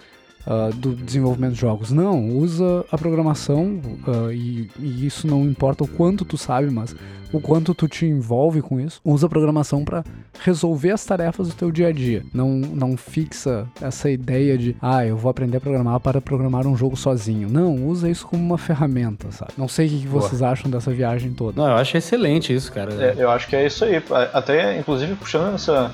uh, 0.47 0.73
do 0.75 0.95
desenvolvimento 0.95 1.53
de 1.53 1.59
jogos. 1.59 1.91
Não, 1.91 2.29
usa 2.29 2.85
a 2.91 2.97
programação 2.97 3.79
uh, 4.07 4.31
e, 4.31 4.69
e, 4.79 5.05
isso 5.05 5.27
não 5.27 5.43
importa 5.43 5.83
o 5.83 5.87
quanto 5.87 6.25
tu 6.25 6.37
sabe, 6.37 6.69
mas 6.69 6.95
o 7.31 7.41
quanto 7.41 7.73
tu 7.73 7.87
te 7.87 8.05
envolve 8.05 8.61
com 8.61 8.79
isso. 8.79 9.01
Usa 9.03 9.25
a 9.25 9.29
programação 9.29 9.83
para 9.83 10.03
resolver 10.39 10.91
as 10.91 11.03
tarefas 11.03 11.47
do 11.47 11.55
teu 11.55 11.71
dia 11.71 11.87
a 11.87 11.91
dia. 11.91 12.23
Não, 12.33 12.49
não 12.49 12.95
fixa 12.95 13.67
essa 13.81 14.09
ideia 14.09 14.57
de, 14.57 14.75
ah, 14.81 15.05
eu 15.05 15.17
vou 15.17 15.29
aprender 15.31 15.57
a 15.57 15.61
programar 15.61 15.99
para 15.99 16.21
programar 16.21 16.67
um 16.67 16.77
jogo 16.77 16.95
sozinho. 16.95 17.49
Não, 17.49 17.87
usa 17.87 18.09
isso 18.09 18.27
como 18.27 18.43
uma 18.43 18.57
ferramenta, 18.57 19.31
sabe? 19.31 19.53
Não 19.57 19.67
sei 19.67 19.87
o 19.87 19.89
que 19.89 20.07
vocês 20.07 20.39
Boa. 20.39 20.51
acham 20.51 20.69
dessa 20.69 20.91
viagem 20.91 21.33
toda. 21.33 21.59
Não, 21.59 21.67
eu 21.67 21.75
acho 21.75 21.97
excelente 21.97 22.53
isso, 22.53 22.71
cara. 22.71 22.93
É, 22.93 23.15
eu 23.17 23.31
acho 23.31 23.47
que 23.47 23.55
é 23.55 23.65
isso 23.65 23.83
aí. 23.83 24.01
Até, 24.31 24.77
inclusive, 24.77 25.15
puxando 25.15 25.55
essa 25.55 25.91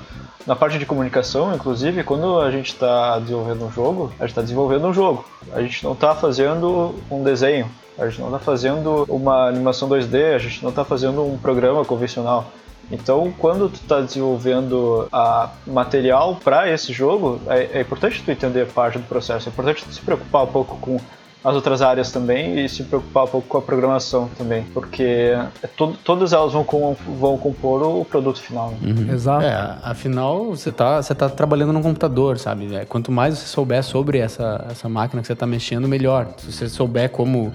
na 0.50 0.56
parte 0.56 0.80
de 0.80 0.86
comunicação, 0.86 1.54
inclusive, 1.54 2.04
quando 2.04 2.40
a 2.40 2.50
gente 2.50 2.74
está 2.74 3.20
desenvolvendo 3.20 3.66
um 3.66 3.72
jogo, 3.72 4.12
a 4.20 4.26
gente 4.26 4.36
está 4.40 4.42
desenvolvendo 4.42 4.88
um 4.88 4.94
jogo. 4.94 5.26
A 5.52 5.62
gente 5.62 5.84
não 5.84 5.94
está 5.94 6.16
fazendo 6.16 6.96
um 7.12 7.24
desenho, 7.24 7.70
a 7.98 8.08
gente 8.08 8.20
não 8.20 8.28
está 8.28 8.40
fazendo 8.40 9.06
uma 9.10 9.48
animação 9.48 9.90
2D, 9.90 10.36
a 10.36 10.38
gente 10.38 10.64
não 10.64 10.70
está 10.70 10.86
fazendo 10.86 11.24
um 11.24 11.38
programa 11.38 11.84
convencional. 11.84 12.52
Então, 12.92 13.32
quando 13.38 13.70
tu 13.70 13.76
está 13.76 14.02
desenvolvendo 14.02 15.08
a 15.12 15.52
material 15.68 16.40
para 16.44 16.72
esse 16.72 16.92
jogo, 16.92 17.40
é, 17.48 17.78
é, 17.78 17.82
importante 17.82 18.24
tu 18.24 18.32
entender 18.32 18.66
parte 18.68 18.98
do 18.98 19.04
processo. 19.04 19.48
É 19.48 19.52
importante 19.52 19.86
tu 19.86 19.94
se 19.94 20.02
preocupar 20.02 20.44
um 20.44 20.48
pouco 20.48 20.76
com 20.78 21.00
as 21.44 21.56
outras 21.56 21.82
áreas 21.82 22.12
também 22.12 22.66
e 22.66 22.68
se 22.68 22.84
preocupar 22.84 23.24
um 23.24 23.28
pouco 23.28 23.48
com 23.48 23.58
a 23.58 23.62
programação 23.62 24.30
também, 24.38 24.66
porque 24.74 25.34
é 25.64 25.68
to 25.68 25.96
todas 26.04 26.34
elas 26.34 26.52
vão, 26.52 26.64
com, 26.66 26.96
vão 27.18 27.38
compor 27.38 27.82
o 27.82 28.04
produto 28.04 28.42
final. 28.42 28.72
Né? 28.72 28.92
Uhum. 28.92 29.14
Exato. 29.14 29.46
É, 29.46 29.78
afinal, 29.84 30.48
você 30.48 30.70
está 30.70 31.02
você 31.02 31.16
tá 31.16 31.30
trabalhando 31.30 31.72
no 31.72 31.82
computador, 31.82 32.38
sabe? 32.38 32.76
É, 32.76 32.84
quanto 32.84 33.12
mais 33.12 33.38
você 33.38 33.48
souber 33.48 33.84
sobre 33.84 34.18
essa, 34.18 34.66
essa 34.70 34.90
máquina 34.90 35.22
que 35.22 35.28
você 35.28 35.34
está 35.34 35.48
mexendo, 35.48 35.88
melhor. 35.88 36.28
Se 36.38 36.52
você 36.52 36.68
souber 36.68 37.10
como 37.10 37.54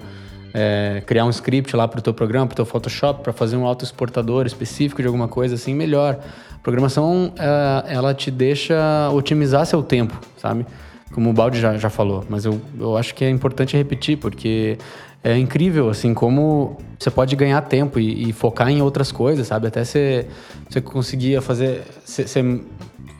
é, 0.51 1.03
criar 1.05 1.25
um 1.25 1.29
script 1.29 1.75
lá 1.75 1.87
para 1.87 1.99
o 1.99 2.01
teu 2.01 2.13
programa, 2.13 2.47
para 2.47 2.53
o 2.53 2.55
teu 2.55 2.65
Photoshop, 2.65 3.21
para 3.21 3.33
fazer 3.33 3.55
um 3.55 3.65
auto-exportador 3.67 4.47
específico 4.47 5.01
de 5.01 5.07
alguma 5.07 5.27
coisa 5.27 5.55
assim, 5.55 5.75
melhor. 5.75 6.17
Programação, 6.63 7.31
é, 7.37 7.93
ela 7.93 8.15
te 8.15 8.31
deixa 8.31 9.11
otimizar 9.13 9.63
seu 9.67 9.83
tempo, 9.83 10.19
sabe? 10.37 10.65
Como 11.13 11.29
o 11.29 11.33
Baldi 11.33 11.59
já, 11.59 11.77
já 11.77 11.89
falou, 11.89 12.23
mas 12.29 12.45
eu, 12.45 12.59
eu 12.79 12.97
acho 12.97 13.13
que 13.15 13.23
é 13.23 13.29
importante 13.29 13.77
repetir, 13.77 14.17
porque 14.17 14.77
é 15.23 15.37
incrível, 15.37 15.89
assim, 15.89 16.13
como 16.13 16.77
você 16.99 17.09
pode 17.09 17.35
ganhar 17.35 17.61
tempo 17.61 17.99
e, 17.99 18.29
e 18.29 18.33
focar 18.33 18.69
em 18.69 18.81
outras 18.81 19.11
coisas, 19.11 19.47
sabe? 19.47 19.67
Até 19.67 19.83
você, 19.83 20.27
você 20.69 20.79
conseguia 20.81 21.41
fazer, 21.41 21.83
ser, 22.03 22.27
ser 22.27 22.43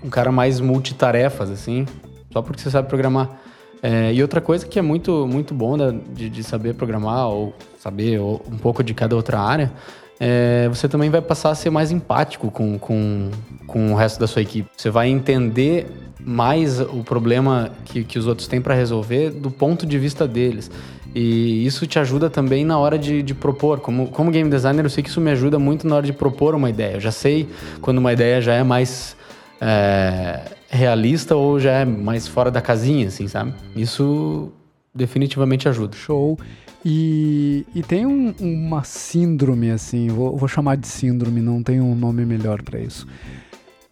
um 0.03 0.09
cara 0.09 0.31
mais 0.31 0.59
multitarefas, 0.59 1.49
assim, 1.49 1.85
só 2.31 2.41
porque 2.41 2.61
você 2.61 2.69
sabe 2.69 2.87
programar. 2.87 3.39
É, 3.81 4.13
e 4.13 4.21
outra 4.21 4.39
coisa 4.39 4.65
que 4.65 4.79
é 4.79 4.81
muito, 4.81 5.27
muito 5.27 5.53
bom 5.53 5.77
da, 5.77 5.91
de, 5.91 6.29
de, 6.29 6.43
saber 6.43 6.73
programar 6.73 7.27
ou 7.27 7.53
saber 7.79 8.19
um 8.19 8.57
pouco 8.61 8.83
de 8.83 8.93
cada 8.93 9.15
outra 9.15 9.39
área, 9.39 9.71
é, 10.19 10.67
você 10.69 10.87
também 10.87 11.09
vai 11.09 11.21
passar 11.21 11.49
a 11.49 11.55
ser 11.55 11.69
mais 11.69 11.91
empático 11.91 12.49
com, 12.49 12.79
com, 12.79 13.29
com 13.67 13.91
o 13.91 13.95
resto 13.95 14.19
da 14.19 14.27
sua 14.27 14.41
equipe. 14.41 14.69
Você 14.75 14.89
vai 14.89 15.09
entender 15.09 15.87
mais 16.19 16.79
o 16.79 17.03
problema 17.03 17.71
que, 17.85 18.03
que 18.03 18.17
os 18.17 18.25
outros 18.25 18.47
têm 18.47 18.61
para 18.61 18.73
resolver 18.73 19.29
do 19.29 19.51
ponto 19.51 19.85
de 19.85 19.99
vista 19.99 20.27
deles. 20.27 20.71
E 21.13 21.65
isso 21.65 21.87
te 21.87 21.97
ajuda 21.97 22.29
também 22.29 22.65
na 22.65 22.77
hora 22.77 22.97
de, 22.97 23.21
de, 23.21 23.33
propor. 23.33 23.79
Como, 23.79 24.07
como 24.07 24.31
game 24.31 24.49
designer, 24.49 24.83
eu 24.83 24.89
sei 24.89 25.03
que 25.03 25.09
isso 25.09 25.21
me 25.21 25.31
ajuda 25.31 25.57
muito 25.57 25.87
na 25.87 25.95
hora 25.95 26.05
de 26.05 26.11
propor 26.11 26.55
uma 26.55 26.69
ideia. 26.69 26.95
Eu 26.95 26.99
já 26.99 27.11
sei 27.11 27.47
quando 27.81 27.99
uma 27.99 28.11
ideia 28.11 28.41
já 28.41 28.53
é 28.53 28.63
mais 28.63 29.15
é, 29.61 30.41
realista 30.67 31.35
ou 31.35 31.59
já 31.59 31.71
é 31.71 31.85
mais 31.85 32.27
fora 32.27 32.51
da 32.51 32.61
casinha, 32.61 33.07
assim, 33.07 33.27
sabe? 33.27 33.53
Isso 33.75 34.51
definitivamente 34.95 35.67
ajuda. 35.67 35.95
Show. 35.95 36.39
E, 36.83 37.65
e 37.73 37.81
tem 37.81 38.05
um, 38.05 38.33
uma 38.39 38.83
síndrome, 38.83 39.71
assim, 39.71 40.07
vou, 40.07 40.37
vou 40.37 40.47
chamar 40.47 40.77
de 40.77 40.87
síndrome, 40.87 41.41
não 41.41 41.63
tem 41.63 41.81
um 41.81 41.95
nome 41.95 42.25
melhor 42.25 42.61
para 42.61 42.79
isso 42.79 43.07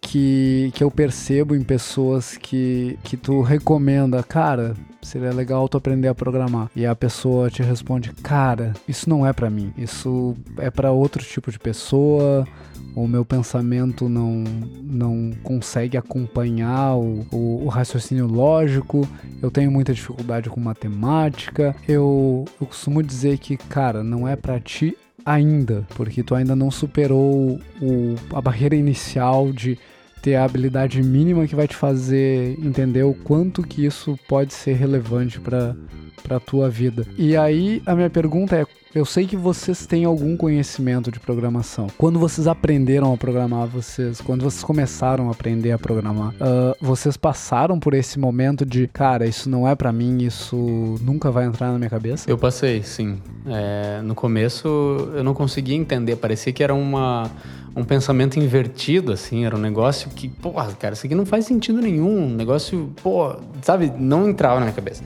que, 0.03 0.71
que 0.75 0.83
eu 0.83 0.91
percebo 0.91 1.55
em 1.55 1.63
pessoas 1.63 2.37
que, 2.37 2.99
que 3.03 3.15
tu 3.17 3.41
recomenda, 3.41 4.21
cara, 4.21 4.75
seria 5.01 5.31
legal 5.31 5.67
tu 5.67 5.77
aprender 5.77 6.07
a 6.07 6.13
programar. 6.13 6.69
E 6.75 6.85
a 6.85 6.93
pessoa 6.93 7.49
te 7.49 7.63
responde, 7.63 8.11
cara, 8.21 8.73
isso 8.87 9.09
não 9.09 9.25
é 9.25 9.33
para 9.33 9.49
mim, 9.49 9.73
isso 9.77 10.35
é 10.59 10.69
para 10.69 10.91
outro 10.91 11.23
tipo 11.23 11.49
de 11.51 11.57
pessoa. 11.57 12.45
O 12.95 13.07
meu 13.07 13.25
pensamento 13.25 14.07
não, 14.07 14.43
não 14.81 15.31
consegue 15.43 15.97
acompanhar 15.97 16.95
o, 16.95 17.25
o, 17.31 17.65
o 17.65 17.67
raciocínio 17.67 18.27
lógico. 18.27 19.07
Eu 19.41 19.49
tenho 19.49 19.71
muita 19.71 19.93
dificuldade 19.93 20.49
com 20.49 20.59
matemática. 20.59 21.75
Eu, 21.87 22.45
eu 22.59 22.67
costumo 22.67 23.01
dizer 23.01 23.37
que, 23.39 23.57
cara, 23.57 24.03
não 24.03 24.27
é 24.27 24.35
para 24.35 24.59
ti 24.59 24.95
ainda, 25.25 25.87
porque 25.95 26.21
tu 26.21 26.35
ainda 26.35 26.55
não 26.55 26.69
superou 26.69 27.59
o, 27.81 28.15
a 28.33 28.41
barreira 28.41 28.75
inicial 28.75 29.51
de 29.51 29.77
ter 30.21 30.35
a 30.35 30.45
habilidade 30.45 31.01
mínima 31.01 31.47
que 31.47 31.55
vai 31.55 31.67
te 31.67 31.75
fazer 31.75 32.57
entender 32.63 33.03
o 33.03 33.13
quanto 33.13 33.61
que 33.61 33.85
isso 33.85 34.17
pode 34.27 34.53
ser 34.53 34.73
relevante 34.73 35.39
para 35.39 35.75
para 36.23 36.39
tua 36.39 36.69
vida. 36.69 37.05
E 37.17 37.35
aí 37.35 37.81
a 37.85 37.93
minha 37.93 38.09
pergunta 38.09 38.55
é, 38.55 38.65
eu 38.95 39.05
sei 39.05 39.25
que 39.25 39.35
vocês 39.35 39.87
têm 39.87 40.05
algum 40.05 40.37
conhecimento 40.37 41.11
de 41.11 41.19
programação. 41.19 41.87
Quando 41.97 42.19
vocês 42.19 42.47
aprenderam 42.47 43.11
a 43.11 43.17
programar, 43.17 43.67
vocês, 43.67 44.21
quando 44.21 44.43
vocês 44.43 44.63
começaram 44.63 45.29
a 45.29 45.31
aprender 45.31 45.71
a 45.71 45.79
programar, 45.79 46.29
uh, 46.35 46.75
vocês 46.79 47.17
passaram 47.17 47.79
por 47.79 47.95
esse 47.95 48.19
momento 48.19 48.65
de, 48.65 48.87
cara, 48.87 49.25
isso 49.25 49.49
não 49.49 49.67
é 49.67 49.73
para 49.73 49.91
mim, 49.91 50.19
isso 50.23 50.55
nunca 51.01 51.31
vai 51.31 51.45
entrar 51.45 51.71
na 51.71 51.79
minha 51.79 51.89
cabeça? 51.89 52.29
Eu 52.29 52.37
passei, 52.37 52.83
sim. 52.83 53.19
É, 53.47 54.01
no 54.03 54.13
começo 54.13 54.67
eu 55.15 55.23
não 55.23 55.33
conseguia 55.33 55.75
entender, 55.75 56.15
parecia 56.17 56.53
que 56.53 56.63
era 56.63 56.73
uma 56.73 57.31
um 57.75 57.83
pensamento 57.83 58.37
invertido, 58.37 59.11
assim, 59.11 59.45
era 59.45 59.55
um 59.55 59.59
negócio 59.59 60.11
que, 60.11 60.29
porra, 60.29 60.71
cara, 60.73 60.93
isso 60.93 61.07
aqui 61.07 61.15
não 61.15 61.25
faz 61.25 61.45
sentido 61.45 61.81
nenhum, 61.81 62.25
um 62.25 62.29
negócio, 62.29 62.93
pô, 63.01 63.35
sabe, 63.63 63.91
não 63.97 64.29
entrava 64.29 64.55
na 64.55 64.67
minha 64.67 64.75
cabeça. 64.75 65.03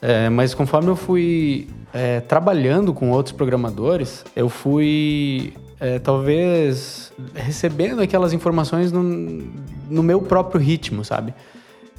É, 0.00 0.30
mas 0.30 0.54
conforme 0.54 0.88
eu 0.88 0.96
fui 0.96 1.68
é, 1.96 2.20
trabalhando 2.20 2.92
com 2.92 3.10
outros 3.10 3.34
programadores, 3.34 4.22
eu 4.36 4.50
fui 4.50 5.54
é, 5.80 5.98
talvez 5.98 7.10
recebendo 7.34 8.02
aquelas 8.02 8.34
informações 8.34 8.92
no, 8.92 9.02
no 9.02 10.02
meu 10.02 10.20
próprio 10.20 10.60
ritmo, 10.60 11.02
sabe? 11.02 11.32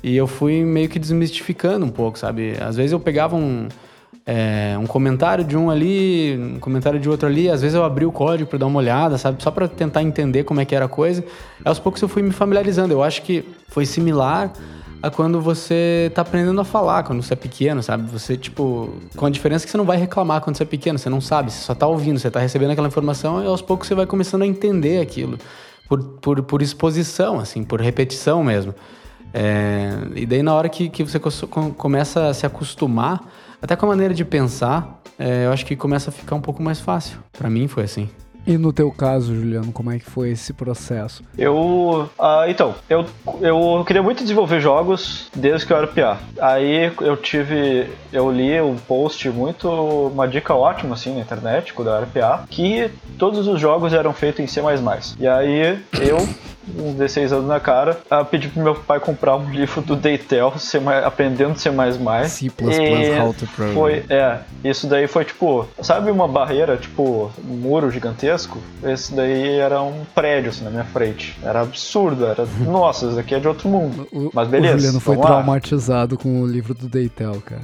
E 0.03 0.15
eu 0.15 0.27
fui 0.27 0.63
meio 0.63 0.87
que 0.87 0.99
desmistificando 0.99 1.83
um 1.83 1.89
pouco, 1.89 2.19
sabe? 2.19 2.53
Às 2.61 2.75
vezes 2.75 2.91
eu 2.91 2.99
pegava 2.99 3.35
um, 3.35 3.67
é, 4.23 4.77
um 4.79 4.85
comentário 4.85 5.43
de 5.43 5.57
um 5.57 5.67
ali, 5.67 6.37
um 6.37 6.59
comentário 6.59 6.99
de 6.99 7.09
outro 7.09 7.27
ali, 7.27 7.49
às 7.49 7.63
vezes 7.63 7.75
eu 7.75 7.83
abri 7.83 8.05
o 8.05 8.11
código 8.11 8.47
para 8.47 8.59
dar 8.59 8.67
uma 8.67 8.77
olhada, 8.77 9.17
sabe? 9.17 9.41
Só 9.41 9.49
para 9.49 9.67
tentar 9.67 10.03
entender 10.03 10.43
como 10.43 10.61
é 10.61 10.65
que 10.65 10.75
era 10.75 10.85
a 10.85 10.89
coisa. 10.89 11.25
Aos 11.65 11.79
poucos 11.79 11.99
eu 12.03 12.07
fui 12.07 12.21
me 12.21 12.31
familiarizando. 12.31 12.93
Eu 12.93 13.01
acho 13.01 13.23
que 13.23 13.43
foi 13.67 13.87
similar 13.87 14.53
a 15.01 15.09
quando 15.09 15.39
você 15.41 16.11
tá 16.13 16.21
aprendendo 16.21 16.59
a 16.59 16.65
falar, 16.65 17.03
quando 17.03 17.21
você 17.21 17.33
é 17.33 17.35
pequeno, 17.35 17.83
sabe? 17.83 18.09
Você, 18.11 18.35
tipo, 18.35 18.93
com 19.15 19.25
a 19.25 19.29
diferença 19.29 19.65
que 19.65 19.71
você 19.71 19.77
não 19.77 19.85
vai 19.85 19.97
reclamar 19.97 20.41
quando 20.41 20.55
você 20.55 20.63
é 20.63 20.65
pequeno, 20.65 20.97
você 20.97 21.09
não 21.09 21.21
sabe, 21.21 21.51
você 21.51 21.61
só 21.61 21.75
tá 21.75 21.87
ouvindo, 21.87 22.19
você 22.19 22.31
tá 22.31 22.39
recebendo 22.39 22.71
aquela 22.71 22.87
informação 22.87 23.43
e 23.43 23.47
aos 23.47 23.61
poucos 23.61 23.87
você 23.87 23.95
vai 23.95 24.05
começando 24.05 24.41
a 24.41 24.45
entender 24.47 25.01
aquilo. 25.01 25.37
Por, 25.87 26.03
por, 26.03 26.43
por 26.43 26.61
exposição, 26.61 27.39
assim, 27.39 27.63
por 27.63 27.79
repetição 27.79 28.43
mesmo. 28.43 28.75
É, 29.33 29.91
e 30.15 30.25
daí 30.25 30.43
na 30.43 30.53
hora 30.53 30.67
que, 30.67 30.89
que 30.89 31.03
você 31.03 31.19
começa 31.77 32.27
a 32.27 32.33
se 32.33 32.45
acostumar, 32.45 33.21
até 33.61 33.75
com 33.75 33.85
a 33.85 33.89
maneira 33.89 34.13
de 34.13 34.25
pensar, 34.25 35.01
é, 35.17 35.45
eu 35.45 35.51
acho 35.51 35.65
que 35.65 35.75
começa 35.75 36.09
a 36.09 36.13
ficar 36.13 36.35
um 36.35 36.41
pouco 36.41 36.61
mais 36.61 36.79
fácil. 36.79 37.19
Para 37.31 37.49
mim 37.49 37.67
foi 37.67 37.83
assim. 37.83 38.09
E 38.47 38.57
no 38.57 38.71
teu 38.71 38.89
caso, 38.89 39.35
Juliano, 39.35 39.73
como 39.73 39.91
é 39.91 39.99
que 39.99 40.09
foi 40.09 40.29
esse 40.29 40.53
processo? 40.53 41.21
Eu. 41.37 42.09
Ah, 42.17 42.45
então, 42.47 42.75
eu, 42.89 43.05
eu 43.41 43.83
queria 43.85 44.01
muito 44.01 44.23
desenvolver 44.23 44.61
jogos 44.61 45.29
desde 45.35 45.67
que 45.67 45.73
eu 45.73 45.77
era 45.77 45.87
PA. 45.87 46.17
Aí 46.39 46.89
eu 47.01 47.17
tive. 47.17 47.89
Eu 48.13 48.31
li 48.31 48.59
um 48.61 48.77
post 48.77 49.29
muito. 49.29 49.69
Uma 49.69 50.25
dica 50.25 50.55
ótima 50.55 50.95
assim 50.95 51.13
na 51.13 51.19
internet, 51.19 51.73
quando 51.73 51.89
eu 51.89 51.95
era 51.95 52.05
PA, 52.05 52.45
que 52.49 52.89
todos 53.19 53.45
os 53.47 53.59
jogos 53.59 53.91
eram 53.91 54.13
feitos 54.13 54.39
em 54.39 54.47
C. 54.47 54.61
E 55.19 55.27
aí 55.27 55.77
eu 55.93 56.25
uns 56.77 56.95
16 56.95 57.33
anos 57.33 57.47
na 57.47 57.59
cara, 57.59 57.99
a 58.09 58.23
pedir 58.23 58.49
pro 58.49 58.61
meu 58.61 58.75
pai 58.75 58.99
comprar 58.99 59.35
um 59.35 59.49
livro 59.51 59.81
do 59.81 59.95
mais, 60.79 61.05
aprendendo 61.05 61.51
a 61.51 61.55
ser 61.55 61.71
mais 61.71 61.97
mais. 61.97 62.31
C++ 62.31 62.47
How 62.47 63.33
to 63.33 63.47
Program. 63.47 63.73
Foi, 63.73 64.03
é, 64.09 64.39
isso 64.63 64.87
daí 64.87 65.07
foi 65.07 65.25
tipo, 65.25 65.67
sabe 65.81 66.11
uma 66.11 66.27
barreira, 66.27 66.77
tipo, 66.77 67.31
um 67.47 67.53
muro 67.55 67.89
gigantesco? 67.91 68.59
Esse 68.83 69.13
daí 69.13 69.57
era 69.59 69.81
um 69.81 70.03
prédio 70.15 70.49
assim 70.49 70.63
na 70.63 70.69
minha 70.69 70.85
frente. 70.85 71.37
Era 71.43 71.61
absurdo, 71.61 72.25
era, 72.25 72.45
nossa, 72.65 73.07
isso 73.07 73.15
daqui 73.15 73.35
é 73.35 73.39
de 73.39 73.47
outro 73.47 73.69
mundo. 73.69 74.07
O, 74.11 74.29
Mas 74.33 74.47
beleza. 74.47 74.75
O 74.75 74.79
Juliano 74.79 74.99
foi 74.99 75.17
traumatizado 75.17 76.17
com 76.17 76.41
o 76.41 76.47
livro 76.47 76.73
do 76.73 76.87
Deitel, 76.87 77.41
cara. 77.45 77.61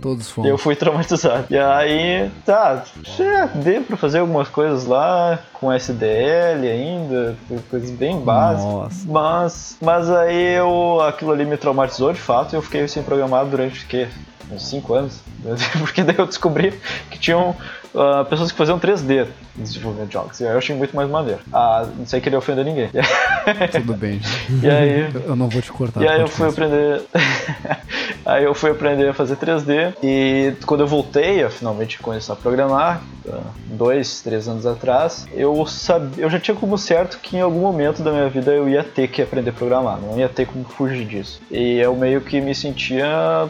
Todos 0.00 0.30
fomos. 0.30 0.50
Eu 0.50 0.58
fui 0.58 0.76
traumatizado. 0.76 1.46
E 1.50 1.58
aí, 1.58 2.30
tá, 2.44 2.84
já 3.02 3.46
deu 3.46 3.82
pra 3.82 3.96
fazer 3.96 4.18
algumas 4.20 4.48
coisas 4.48 4.84
lá, 4.84 5.38
com 5.52 5.72
SDL 5.72 6.66
ainda, 6.66 7.36
coisas 7.70 7.90
bem 7.90 8.20
básicas. 8.20 9.04
Mas, 9.04 9.76
mas 9.80 10.10
aí 10.10 10.54
eu, 10.54 11.00
aquilo 11.00 11.32
ali 11.32 11.44
me 11.44 11.56
traumatizou 11.56 12.12
de 12.12 12.20
fato 12.20 12.52
e 12.52 12.56
eu 12.56 12.62
fiquei 12.62 12.86
sem 12.86 13.02
programar 13.02 13.44
durante 13.46 13.84
o 13.84 13.88
quê? 13.88 14.08
Uns 14.50 14.68
5 14.68 14.94
anos. 14.94 15.20
Porque 15.78 16.02
daí 16.02 16.16
eu 16.18 16.26
descobri 16.26 16.72
que 17.10 17.18
tinham 17.18 17.54
uh, 17.94 18.24
pessoas 18.26 18.50
que 18.50 18.58
faziam 18.58 18.78
3D 18.78 19.26
no 19.56 19.64
desenvolvimento 19.64 20.08
de 20.08 20.14
jogos. 20.14 20.40
E 20.40 20.46
aí 20.46 20.52
eu 20.52 20.58
achei 20.58 20.74
muito 20.74 20.94
mais 20.94 21.08
maneiro. 21.08 21.40
Ah, 21.52 21.86
não 21.96 22.06
sei 22.06 22.20
querer 22.20 22.36
ofender 22.36 22.64
ninguém. 22.64 22.90
Tudo 23.72 23.94
bem. 23.94 24.20
e 24.62 24.68
aí, 24.68 25.12
eu 25.26 25.36
não 25.36 25.48
vou 25.48 25.60
te 25.60 25.72
cortar. 25.72 26.02
E 26.02 26.08
aí 26.08 26.20
eu 26.20 26.28
fui 26.28 26.48
aprender. 26.48 27.02
aí 28.24 28.44
eu 28.44 28.54
fui 28.54 28.70
aprender 28.70 29.08
a 29.08 29.14
fazer 29.14 29.36
3D. 29.36 29.94
E 30.02 30.54
quando 30.66 30.80
eu 30.80 30.86
voltei 30.86 31.42
a 31.42 31.50
finalmente 31.50 31.98
começar 31.98 32.34
a 32.34 32.36
programar, 32.36 33.02
ah, 33.28 33.40
dois, 33.66 34.20
três 34.22 34.48
anos 34.48 34.66
atrás, 34.66 35.26
eu 35.32 35.66
sabia, 35.66 36.24
eu 36.24 36.30
já 36.30 36.38
tinha 36.38 36.56
como 36.56 36.78
certo 36.78 37.18
que 37.18 37.36
em 37.36 37.40
algum 37.40 37.60
momento 37.60 38.02
da 38.02 38.10
minha 38.10 38.28
vida 38.28 38.52
eu 38.52 38.68
ia 38.68 38.84
ter 38.84 39.08
que 39.08 39.20
aprender 39.20 39.50
a 39.50 39.52
programar, 39.52 39.98
não 40.00 40.18
ia 40.18 40.28
ter 40.28 40.46
como 40.46 40.64
fugir 40.64 41.04
disso. 41.04 41.40
E 41.50 41.78
eu 41.78 41.94
meio 41.96 42.20
que 42.20 42.40
me 42.40 42.54
sentia 42.54 43.48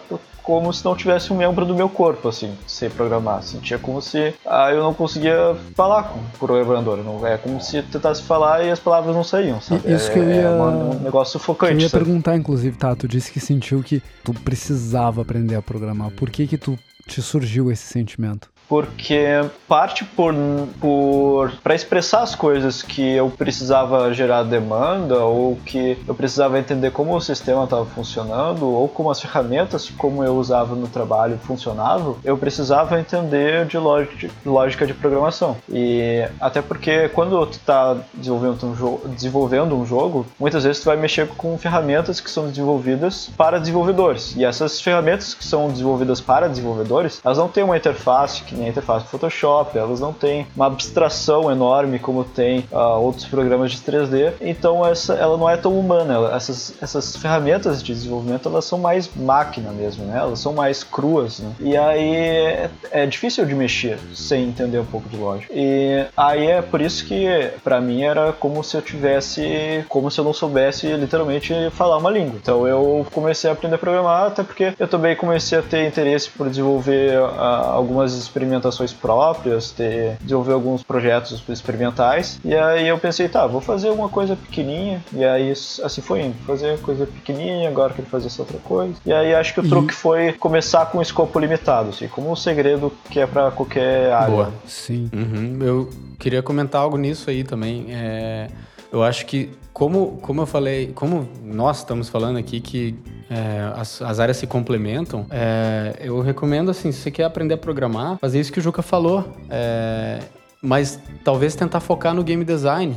como 0.48 0.72
se 0.72 0.82
não 0.82 0.96
tivesse 0.96 1.30
um 1.30 1.36
membro 1.36 1.66
do 1.66 1.74
meu 1.74 1.90
corpo, 1.90 2.26
assim, 2.26 2.56
ser 2.66 2.90
programar. 2.92 3.42
Sentia 3.42 3.78
como 3.78 4.00
se 4.00 4.32
ah, 4.46 4.72
eu 4.72 4.82
não 4.82 4.94
conseguia 4.94 5.54
falar 5.74 6.04
com 6.04 6.20
o 6.20 6.24
programador. 6.38 6.96
Não, 7.04 7.26
é 7.26 7.36
como 7.36 7.60
se 7.60 7.82
tentasse 7.82 8.22
falar 8.22 8.64
e 8.64 8.70
as 8.70 8.80
palavras 8.80 9.14
não 9.14 9.22
saíam, 9.22 9.60
sabe? 9.60 9.92
Isso 9.92 10.10
que 10.10 10.18
eu 10.18 10.22
é, 10.22 10.36
ia... 10.36 10.42
É 10.44 10.50
um 10.50 11.00
negócio 11.00 11.32
sufocante, 11.32 11.74
Eu 11.74 11.80
ia 11.80 11.88
sabe? 11.90 12.02
perguntar, 12.02 12.34
inclusive, 12.34 12.78
tá, 12.78 12.96
tu 12.96 13.06
disse 13.06 13.30
que 13.30 13.38
sentiu 13.38 13.82
que 13.82 14.02
tu 14.24 14.32
precisava 14.32 15.20
aprender 15.20 15.54
a 15.54 15.60
programar. 15.60 16.12
Por 16.12 16.30
que 16.30 16.46
que 16.46 16.56
tu 16.56 16.78
te 17.06 17.20
surgiu 17.20 17.70
esse 17.70 17.84
sentimento? 17.84 18.48
Porque 18.68 19.44
parte 19.66 20.04
por, 20.04 20.34
por 20.80 21.52
para 21.62 21.74
expressar 21.74 22.22
as 22.22 22.34
coisas 22.34 22.82
que 22.82 23.14
eu 23.14 23.30
precisava 23.30 24.12
gerar 24.12 24.42
demanda 24.42 25.24
ou 25.24 25.56
que 25.64 25.98
eu 26.06 26.14
precisava 26.14 26.58
entender 26.58 26.90
como 26.90 27.14
o 27.14 27.20
sistema 27.20 27.64
estava 27.64 27.86
funcionando 27.86 28.66
ou 28.66 28.88
como 28.88 29.10
as 29.10 29.20
ferramentas 29.20 29.90
como 29.96 30.22
eu 30.22 30.36
usava 30.36 30.74
no 30.74 30.88
trabalho 30.88 31.38
funcionavam, 31.38 32.16
eu 32.24 32.36
precisava 32.36 32.98
entender 33.00 33.66
de 33.66 33.78
lógica 33.78 34.86
de 34.86 34.94
programação. 34.94 35.56
E 35.68 36.26
até 36.40 36.60
porque 36.60 37.08
quando 37.10 37.46
tu 37.46 37.52
está 37.52 37.96
desenvolvendo 38.14 38.66
um, 38.66 38.74
jogo, 38.74 39.08
desenvolvendo 39.08 39.76
um 39.76 39.86
jogo, 39.86 40.26
muitas 40.38 40.64
vezes 40.64 40.82
tu 40.82 40.86
vai 40.86 40.96
mexer 40.96 41.28
com 41.28 41.56
ferramentas 41.56 42.20
que 42.20 42.30
são 42.30 42.48
desenvolvidas 42.48 43.30
para 43.36 43.58
desenvolvedores. 43.58 44.34
E 44.36 44.44
essas 44.44 44.80
ferramentas 44.80 45.34
que 45.34 45.44
são 45.44 45.68
desenvolvidas 45.68 46.20
para 46.20 46.48
desenvolvedores, 46.48 47.20
elas 47.24 47.38
não 47.38 47.48
têm 47.48 47.64
uma 47.64 47.76
interface 47.76 48.42
que 48.42 48.57
interface 48.66 49.04
do 49.04 49.10
Photoshop, 49.10 49.76
elas 49.78 50.00
não 50.00 50.12
têm 50.12 50.46
uma 50.56 50.66
abstração 50.66 51.50
enorme 51.50 51.98
como 51.98 52.24
tem 52.24 52.64
uh, 52.72 53.00
outros 53.00 53.24
programas 53.26 53.72
de 53.72 53.78
3D, 53.78 54.32
então 54.40 54.84
essa, 54.84 55.14
ela 55.14 55.36
não 55.36 55.48
é 55.48 55.56
tão 55.56 55.78
humana. 55.78 56.14
Ela, 56.14 56.36
essas, 56.36 56.74
essas 56.82 57.16
ferramentas 57.16 57.82
de 57.82 57.94
desenvolvimento 57.94 58.48
elas 58.48 58.64
são 58.64 58.78
mais 58.78 59.08
máquina 59.14 59.70
mesmo, 59.70 60.04
né? 60.04 60.18
Elas 60.18 60.40
são 60.40 60.52
mais 60.52 60.82
cruas, 60.82 61.38
né? 61.38 61.52
E 61.60 61.76
aí 61.76 62.14
é, 62.14 62.70
é 62.90 63.06
difícil 63.06 63.44
de 63.44 63.54
mexer 63.54 63.98
sem 64.14 64.48
entender 64.48 64.78
um 64.78 64.86
pouco 64.86 65.08
de 65.08 65.16
lógica. 65.16 65.52
E 65.54 66.06
aí 66.16 66.46
é 66.46 66.62
por 66.62 66.80
isso 66.80 67.06
que 67.06 67.26
para 67.62 67.80
mim 67.80 68.02
era 68.02 68.32
como 68.32 68.62
se 68.64 68.76
eu 68.76 68.82
tivesse, 68.82 69.84
como 69.88 70.10
se 70.10 70.18
eu 70.18 70.24
não 70.24 70.32
soubesse 70.32 70.86
literalmente 70.96 71.52
falar 71.72 71.98
uma 71.98 72.10
língua. 72.10 72.38
Então 72.42 72.66
eu 72.66 73.06
comecei 73.12 73.48
a 73.50 73.52
aprender 73.52 73.76
a 73.76 73.78
programar 73.78 74.26
até 74.26 74.42
porque 74.42 74.74
eu 74.78 74.88
também 74.88 75.14
comecei 75.14 75.58
a 75.58 75.62
ter 75.62 75.86
interesse 75.86 76.28
por 76.30 76.48
desenvolver 76.48 77.18
uh, 77.20 77.40
algumas 77.72 78.14
experiências 78.14 78.47
experimentações 78.48 78.92
próprias, 78.92 79.70
ter, 79.70 80.16
desenvolver 80.20 80.52
alguns 80.52 80.82
projetos 80.82 81.42
experimentais. 81.48 82.40
E 82.44 82.54
aí 82.54 82.88
eu 82.88 82.98
pensei, 82.98 83.28
tá, 83.28 83.46
vou 83.46 83.60
fazer 83.60 83.90
uma 83.90 84.08
coisa 84.08 84.34
pequenininha. 84.34 85.04
E 85.12 85.24
aí 85.24 85.50
assim 85.50 86.00
foi 86.00 86.22
indo, 86.22 86.34
fazer 86.46 86.80
coisa 86.80 87.06
pequenininha, 87.06 87.68
agora 87.68 87.92
quero 87.92 88.08
fazer 88.08 88.28
essa 88.28 88.42
outra 88.42 88.58
coisa. 88.58 88.94
E 89.04 89.12
aí 89.12 89.34
acho 89.34 89.54
que 89.54 89.60
o 89.60 89.68
truque 89.68 89.94
foi 89.94 90.32
começar 90.32 90.86
com 90.86 90.98
um 90.98 91.02
escopo 91.02 91.38
limitado, 91.38 91.90
assim, 91.90 92.08
como 92.08 92.30
um 92.30 92.36
segredo 92.36 92.92
que 93.10 93.20
é 93.20 93.26
para 93.26 93.50
qualquer 93.50 94.12
área. 94.12 94.28
Boa. 94.28 94.52
Sim. 94.66 95.10
Uhum. 95.12 95.58
Eu 95.60 95.90
queria 96.18 96.42
comentar 96.42 96.80
algo 96.80 96.96
nisso 96.96 97.28
aí 97.30 97.44
também. 97.44 97.86
É... 97.90 98.48
Eu 98.90 99.02
acho 99.02 99.26
que, 99.26 99.50
como, 99.78 100.18
como 100.20 100.42
eu 100.42 100.46
falei, 100.46 100.92
como 100.92 101.28
nós 101.44 101.78
estamos 101.78 102.08
falando 102.08 102.36
aqui 102.36 102.60
que 102.60 102.96
é, 103.30 103.72
as, 103.76 104.02
as, 104.02 104.18
áreas 104.18 104.36
se 104.36 104.46
complementam, 104.46 105.24
é, 105.30 105.96
eu 106.00 106.20
recomendo, 106.20 106.68
assim, 106.68 106.90
se 106.90 106.98
você 106.98 107.10
quer 107.12 107.24
aprender 107.24 107.54
a 107.54 107.58
programar, 107.58 108.18
fazer 108.18 108.40
isso 108.40 108.52
que 108.52 108.58
o 108.58 108.62
Juca 108.62 108.82
falou. 108.82 109.24
É, 109.48 110.18
mas 110.60 110.98
talvez 111.22 111.54
tentar 111.54 111.78
focar 111.78 112.12
no 112.12 112.24
game 112.24 112.44
design. 112.44 112.96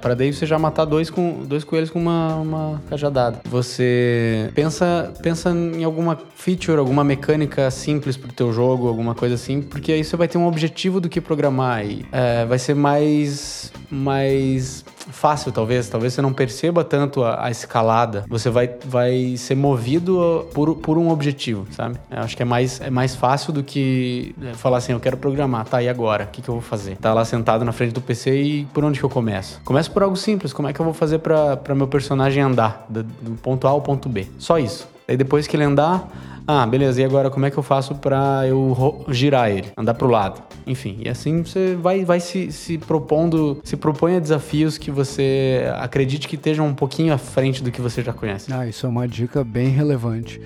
Para 0.00 0.14
daí 0.14 0.32
você 0.32 0.46
já 0.46 0.58
matar 0.58 0.86
dois, 0.86 1.10
com, 1.10 1.44
dois 1.44 1.62
coelhos 1.62 1.90
com 1.90 1.98
uma, 1.98 2.36
uma 2.36 2.82
cajadada. 2.88 3.42
Você 3.44 4.50
pensa, 4.54 5.12
pensa 5.22 5.50
em 5.50 5.84
alguma 5.84 6.16
feature, 6.34 6.78
alguma 6.78 7.04
mecânica 7.04 7.70
simples 7.70 8.16
pro 8.16 8.32
teu 8.32 8.54
jogo, 8.54 8.88
alguma 8.88 9.14
coisa 9.14 9.34
assim, 9.34 9.60
porque 9.60 9.92
aí 9.92 10.02
você 10.02 10.16
vai 10.16 10.28
ter 10.28 10.38
um 10.38 10.46
objetivo 10.46 10.98
do 10.98 11.10
que 11.10 11.20
programar 11.20 11.84
e 11.84 12.06
é, 12.10 12.46
vai 12.46 12.58
ser 12.58 12.74
mais, 12.74 13.70
mais 13.90 14.82
fácil, 15.10 15.52
talvez. 15.52 15.88
Talvez 15.88 16.14
você 16.14 16.22
não 16.22 16.32
perceba 16.32 16.84
tanto 16.84 17.22
a, 17.22 17.46
a, 17.46 17.50
escalada. 17.50 18.24
Você 18.28 18.50
vai, 18.50 18.70
vai 18.84 19.36
ser 19.36 19.54
movido 19.54 20.46
por, 20.52 20.76
por 20.76 20.98
um 20.98 21.10
objetivo, 21.10 21.66
sabe? 21.70 21.98
Eu 22.10 22.20
acho 22.20 22.36
que 22.36 22.42
é 22.42 22.46
mais, 22.46 22.80
é 22.80 22.90
mais 22.90 23.14
fácil 23.14 23.52
do 23.52 23.62
que 23.62 24.34
é, 24.42 24.54
falar 24.54 24.78
assim, 24.78 24.92
eu 24.92 25.00
quero 25.00 25.16
programar, 25.16 25.66
tá, 25.66 25.82
e 25.82 25.88
agora? 25.88 26.24
O 26.24 26.28
que, 26.28 26.42
que 26.42 26.48
eu 26.48 26.54
vou 26.54 26.62
fazer? 26.62 26.96
Tá 26.96 27.12
lá 27.12 27.24
sentado 27.24 27.64
na 27.64 27.72
frente 27.72 27.92
do 27.92 28.00
PC 28.00 28.42
e 28.42 28.64
por 28.66 28.84
onde 28.84 28.98
que 28.98 29.04
eu 29.04 29.10
começo? 29.10 29.60
Começo 29.64 29.90
por 29.90 30.02
algo 30.02 30.16
simples, 30.16 30.52
como 30.52 30.68
é 30.68 30.72
que 30.72 30.80
eu 30.80 30.84
vou 30.84 30.94
fazer 30.94 31.18
para 31.18 31.74
meu 31.74 31.88
personagem 31.88 32.42
andar 32.42 32.86
do, 32.88 33.02
do 33.02 33.32
ponto 33.42 33.66
A 33.66 33.70
ao 33.70 33.80
ponto 33.80 34.08
B? 34.08 34.26
Só 34.38 34.58
isso. 34.58 34.88
Aí 35.08 35.16
depois 35.16 35.46
que 35.46 35.56
ele 35.56 35.64
andar, 35.64 36.08
ah, 36.46 36.66
beleza, 36.66 37.00
e 37.00 37.04
agora 37.04 37.30
como 37.30 37.44
é 37.46 37.50
que 37.50 37.58
eu 37.58 37.62
faço 37.62 37.94
para 37.94 38.46
eu 38.46 39.04
girar 39.08 39.50
ele, 39.50 39.66
andar 39.76 39.94
pro 39.94 40.08
lado? 40.08 40.42
Enfim, 40.66 40.98
e 41.04 41.08
assim 41.08 41.42
você 41.42 41.74
vai, 41.74 42.04
vai 42.04 42.20
se, 42.20 42.52
se 42.52 42.78
propondo, 42.78 43.60
se 43.64 43.76
propõe 43.76 44.16
a 44.16 44.20
desafios 44.20 44.78
que 44.78 44.90
você 44.90 45.64
acredite 45.76 46.28
que 46.28 46.36
estejam 46.36 46.66
um 46.66 46.74
pouquinho 46.74 47.12
à 47.12 47.18
frente 47.18 47.62
do 47.62 47.70
que 47.70 47.80
você 47.80 48.02
já 48.02 48.12
conhece. 48.12 48.52
Ah, 48.52 48.66
isso 48.66 48.86
é 48.86 48.88
uma 48.88 49.08
dica 49.08 49.42
bem 49.42 49.68
relevante. 49.68 50.40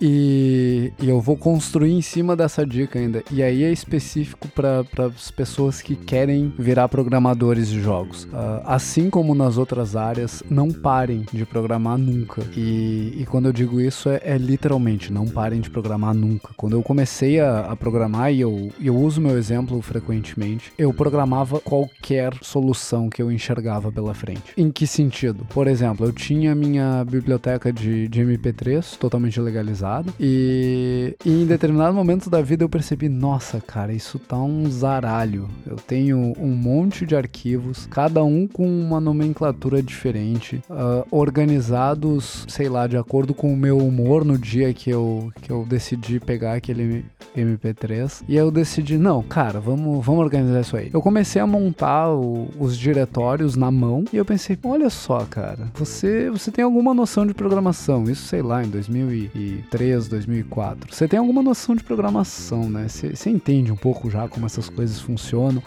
E, 0.00 0.92
e, 1.00 1.08
eu 1.08 1.20
vou 1.20 1.36
construir 1.36 1.92
em 1.92 2.00
cima 2.00 2.34
dessa 2.34 2.64
dica 2.64 2.98
ainda. 2.98 3.22
E 3.30 3.42
aí 3.42 3.64
é 3.64 3.70
específico 3.70 4.48
para 4.48 4.84
as 5.04 5.30
pessoas 5.30 5.82
que 5.82 5.94
querem 5.94 6.52
virar 6.58 6.88
programadores 6.88 7.68
de 7.68 7.80
jogos. 7.80 8.24
Uh, 8.24 8.62
assim 8.64 9.10
como 9.10 9.34
nas 9.34 9.58
outras 9.58 9.96
áreas, 9.96 10.42
não 10.48 10.70
parem 10.70 11.26
de 11.32 11.44
programar 11.44 11.98
nunca. 11.98 12.42
E, 12.56 13.14
e 13.18 13.26
quando 13.26 13.46
eu 13.46 13.52
digo 13.52 13.80
isso, 13.80 14.08
é, 14.08 14.20
é, 14.24 14.38
literalmente, 14.38 15.12
não 15.12 15.26
parem 15.26 15.60
de 15.60 15.68
programar 15.68 16.14
nunca. 16.14 16.50
Quando 16.56 16.76
eu 16.76 16.82
comecei 16.82 17.40
a, 17.40 17.60
a 17.60 17.76
programar, 17.76 18.32
e 18.32 18.40
eu, 18.40 18.72
eu 18.80 18.96
uso 18.96 19.20
meu 19.20 19.36
exemplo 19.36 19.80
frequentemente, 19.82 20.72
eu 20.78 20.94
programava 20.94 21.60
qualquer 21.60 22.32
solução 22.40 23.10
que 23.10 23.20
eu 23.20 23.30
enxergava 23.30 23.92
pela 23.92 24.14
frente. 24.14 24.54
Em 24.56 24.70
que 24.70 24.86
sentido? 24.86 25.44
Por 25.50 25.66
exemplo, 25.66 26.06
eu 26.06 26.12
tinha 26.12 26.54
minha 26.54 27.04
biblioteca 27.04 27.72
de, 27.72 28.08
de 28.08 28.22
MP3 28.22 28.96
totalmente 28.96 29.38
legalizada 29.40 29.89
e, 30.18 31.16
e 31.24 31.42
em 31.42 31.46
determinado 31.46 31.94
momento 31.94 32.30
da 32.30 32.40
vida 32.40 32.64
eu 32.64 32.68
percebi, 32.68 33.08
nossa, 33.08 33.60
cara, 33.60 33.92
isso 33.92 34.18
tá 34.18 34.36
um 34.36 34.70
zaralho. 34.70 35.48
Eu 35.66 35.76
tenho 35.76 36.34
um 36.38 36.54
monte 36.54 37.04
de 37.04 37.16
arquivos, 37.16 37.86
cada 37.86 38.22
um 38.22 38.46
com 38.46 38.66
uma 38.66 39.00
nomenclatura 39.00 39.82
diferente, 39.82 40.62
uh, 40.70 41.06
organizados, 41.10 42.44
sei 42.48 42.68
lá, 42.68 42.86
de 42.86 42.96
acordo 42.96 43.34
com 43.34 43.52
o 43.52 43.56
meu 43.56 43.78
humor 43.78 44.24
no 44.24 44.38
dia 44.38 44.72
que 44.72 44.90
eu, 44.90 45.32
que 45.42 45.50
eu 45.50 45.64
decidi 45.68 46.20
pegar 46.20 46.54
aquele 46.54 47.04
MP3. 47.36 48.22
E 48.28 48.36
eu 48.36 48.50
decidi, 48.50 48.96
não, 48.98 49.22
cara, 49.22 49.60
vamos, 49.60 50.04
vamos 50.04 50.22
organizar 50.22 50.60
isso 50.60 50.76
aí. 50.76 50.90
Eu 50.92 51.02
comecei 51.02 51.40
a 51.40 51.46
montar 51.46 52.10
o, 52.10 52.48
os 52.58 52.76
diretórios 52.76 53.56
na 53.56 53.70
mão 53.70 54.04
e 54.12 54.16
eu 54.16 54.24
pensei, 54.24 54.58
olha 54.64 54.90
só, 54.90 55.24
cara, 55.28 55.68
você, 55.74 56.30
você 56.30 56.50
tem 56.50 56.64
alguma 56.64 56.94
noção 56.94 57.26
de 57.26 57.34
programação. 57.34 58.04
Isso, 58.04 58.26
sei 58.26 58.42
lá, 58.42 58.62
em 58.62 58.68
2003 58.68 59.79
2003, 59.80 60.08
2004. 60.08 60.94
Você 60.94 61.08
tem 61.08 61.18
alguma 61.18 61.42
noção 61.42 61.74
de 61.74 61.82
programação, 61.82 62.68
né? 62.68 62.86
Você, 62.88 63.16
você 63.16 63.30
entende 63.30 63.72
um 63.72 63.76
pouco 63.76 64.10
já 64.10 64.28
como 64.28 64.44
essas 64.46 64.68
coisas 64.68 65.00
funcionam. 65.00 65.62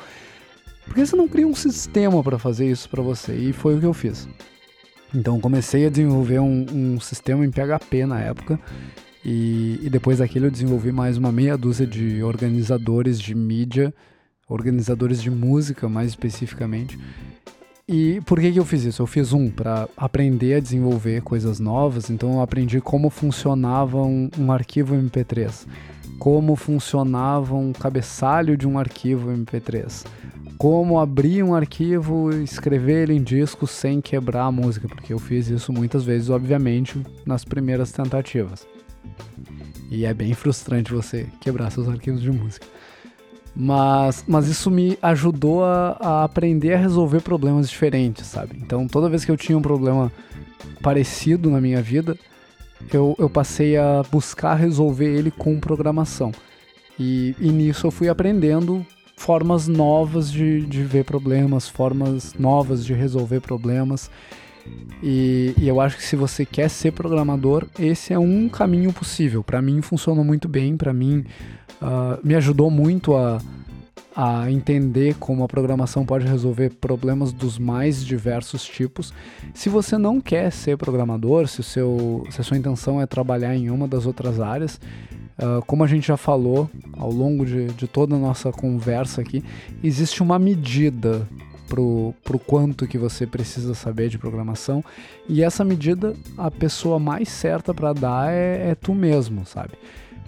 Por 0.85 0.93
que 0.93 1.05
você 1.05 1.15
não 1.15 1.27
cria 1.27 1.47
um 1.47 1.55
sistema 1.55 2.21
para 2.23 2.37
fazer 2.37 2.69
isso 2.69 2.89
para 2.89 3.01
você? 3.01 3.33
E 3.33 3.53
foi 3.53 3.75
o 3.75 3.79
que 3.79 3.85
eu 3.85 3.93
fiz. 3.93 4.27
Então 5.13 5.39
comecei 5.39 5.85
a 5.85 5.89
desenvolver 5.89 6.39
um, 6.39 6.65
um 6.71 6.99
sistema 6.99 7.45
em 7.45 7.51
PHP 7.51 8.05
na 8.05 8.19
época 8.19 8.59
e, 9.23 9.79
e, 9.81 9.89
depois 9.89 10.17
daquilo 10.17 10.47
eu 10.47 10.51
desenvolvi 10.51 10.91
mais 10.91 11.17
uma 11.17 11.31
meia 11.31 11.57
dúzia 11.57 11.85
de 11.85 12.21
organizadores 12.23 13.19
de 13.19 13.33
mídia, 13.33 13.93
organizadores 14.49 15.21
de 15.21 15.29
música 15.29 15.87
mais 15.87 16.09
especificamente, 16.09 16.99
e 17.87 18.21
por 18.21 18.39
que, 18.39 18.51
que 18.51 18.59
eu 18.59 18.63
fiz 18.63 18.83
isso? 18.83 19.01
Eu 19.01 19.07
fiz 19.07 19.33
um 19.33 19.49
para 19.49 19.89
aprender 19.97 20.55
a 20.55 20.59
desenvolver 20.61 21.21
coisas 21.21 21.59
novas, 21.59 22.09
então 22.09 22.33
eu 22.33 22.41
aprendi 22.41 22.79
como 22.79 23.09
funcionava 23.09 24.01
um, 24.01 24.29
um, 24.39 24.51
arquivo 24.53 24.95
MP3, 24.95 25.67
como 26.17 26.55
funcionava 26.55 27.55
um 27.55 27.73
cabeçalho 27.73 28.55
de 28.55 28.65
um 28.65 28.79
arquivo 28.79 29.29
MP3, 29.29 30.05
como 30.57 30.97
abrir 30.97 31.43
um 31.43 31.53
arquivo 31.53 32.33
e 32.33 32.45
escrever 32.45 33.03
ele 33.03 33.15
em 33.15 33.23
disco 33.23 33.67
sem 33.67 33.99
quebrar 33.99 34.45
a 34.45 34.51
música, 34.51 34.87
porque 34.87 35.11
eu 35.11 35.19
fiz 35.19 35.49
isso 35.49 35.73
muitas 35.73 36.05
vezes, 36.05 36.29
obviamente, 36.29 37.01
nas 37.25 37.43
primeiras 37.43 37.91
tentativas. 37.91 38.65
E 39.91 40.05
é 40.05 40.13
bem 40.13 40.33
frustrante 40.33 40.93
você 40.93 41.27
quebrar 41.41 41.69
seus 41.69 41.89
arquivos 41.89 42.21
de 42.21 42.31
música. 42.31 42.65
Mas, 43.55 44.23
mas 44.27 44.47
isso 44.47 44.71
me 44.71 44.97
ajudou 45.01 45.63
a, 45.63 45.97
a, 45.99 46.23
aprender 46.23 46.73
a 46.73 46.77
resolver 46.77 47.21
problemas 47.21 47.69
diferentes, 47.69 48.25
sabe? 48.25 48.57
Então, 48.59 48.87
toda 48.87 49.09
vez 49.09 49.23
que 49.23 49.31
eu 49.31 49.37
tinha 49.37 49.57
um 49.57 49.61
problema 49.61 50.11
parecido 50.81 51.51
na 51.51 51.61
minha 51.61 51.81
vida, 51.81 52.17
eu, 52.91 53.15
eu 53.19 53.29
passei 53.29 53.77
a 53.77 54.03
buscar 54.11 54.55
resolver 54.55 55.05
ele 55.05 55.29
com 55.29 55.59
programação. 55.59 56.31
E, 56.99 57.35
e 57.39 57.49
nisso 57.49 57.87
eu 57.87 57.91
fui 57.91 58.09
aprendendo 58.09 58.85
formas 59.15 59.67
novas 59.67 60.31
de, 60.31 60.65
de 60.65 60.83
ver 60.83 61.05
problemas, 61.05 61.67
formas 61.67 62.33
novas 62.33 62.85
de 62.85 62.93
resolver 62.93 63.39
problemas. 63.39 64.09
E, 65.01 65.53
e, 65.57 65.67
eu 65.67 65.81
acho 65.81 65.97
que 65.97 66.03
se 66.03 66.15
você 66.15 66.45
quer 66.45 66.69
ser 66.69 66.91
programador, 66.91 67.67
esse 67.77 68.13
é 68.13 68.19
um 68.19 68.47
caminho 68.47 68.93
possível. 68.93 69.43
Para 69.43 69.61
mim 69.61 69.81
funcionou 69.81 70.23
muito 70.23 70.47
bem, 70.47 70.77
para 70.77 70.93
mim 70.93 71.25
uh, 71.83 72.19
me 72.23 72.35
ajudou 72.35 72.71
muito 72.71 73.15
a, 73.15 73.41
a 74.15 74.49
entender 74.49 75.15
como 75.15 75.43
a 75.43 75.47
programação 75.47 76.05
pode 76.05 76.25
resolver 76.25 76.69
problemas 76.69 77.33
dos 77.33 77.59
mais 77.59 78.03
diversos 78.03 78.63
tipos. 78.63 79.13
Se 79.53 79.69
você 79.69 79.97
não 79.97 80.21
quer 80.21 80.51
ser 80.51 80.77
programador, 80.77 81.47
se, 81.47 81.59
o 81.59 81.63
seu, 81.63 82.23
se 82.31 82.39
a 82.39 82.43
sua 82.43 82.57
intenção 82.57 83.01
é 83.01 83.05
trabalhar 83.05 83.55
em 83.55 83.69
uma 83.69 83.87
das 83.87 84.05
outras 84.05 84.39
áreas, 84.39 84.79
uh, 85.37 85.63
como 85.65 85.83
a 85.83 85.87
gente 85.87 86.07
já 86.07 86.17
falou 86.17 86.69
ao 86.93 87.11
longo 87.11 87.45
de, 87.45 87.67
de 87.67 87.87
toda 87.87 88.15
a 88.15 88.19
nossa 88.19 88.51
conversa 88.51 89.21
aqui, 89.21 89.43
existe 89.83 90.23
uma 90.23 90.39
medida 90.39 91.27
pro 91.67 92.37
quanto 92.45 92.85
que 92.85 92.99
você 92.99 93.25
precisa 93.25 93.73
saber 93.73 94.07
de 94.07 94.19
programação 94.19 94.83
e 95.27 95.41
essa 95.41 95.65
medida 95.65 96.13
a 96.37 96.51
pessoa 96.51 96.99
mais 96.99 97.29
certa 97.29 97.73
para 97.73 97.93
dar 97.93 98.31
é, 98.31 98.69
é 98.69 98.75
tu 98.75 98.93
mesmo, 98.93 99.43
sabe? 99.43 99.71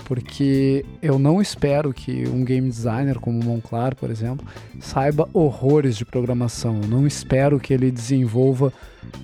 Porque 0.04 0.86
eu 1.02 1.18
não 1.18 1.42
espero 1.42 1.94
que 1.94 2.28
um 2.28 2.44
game 2.44 2.70
designer 2.70 3.20
como 3.20 3.40
o 3.40 3.44
Monclar, 3.44 3.96
por 3.96 4.10
exemplo, 4.10 4.46
saiba 4.80 5.30
horrores 5.34 5.96
de 5.98 6.06
programação. 6.06 6.82
Eu 6.82 6.88
não 6.88 7.08
espero 7.08 7.60
que 7.60 7.74
ele 7.74 7.90
desenvolva 7.90 8.72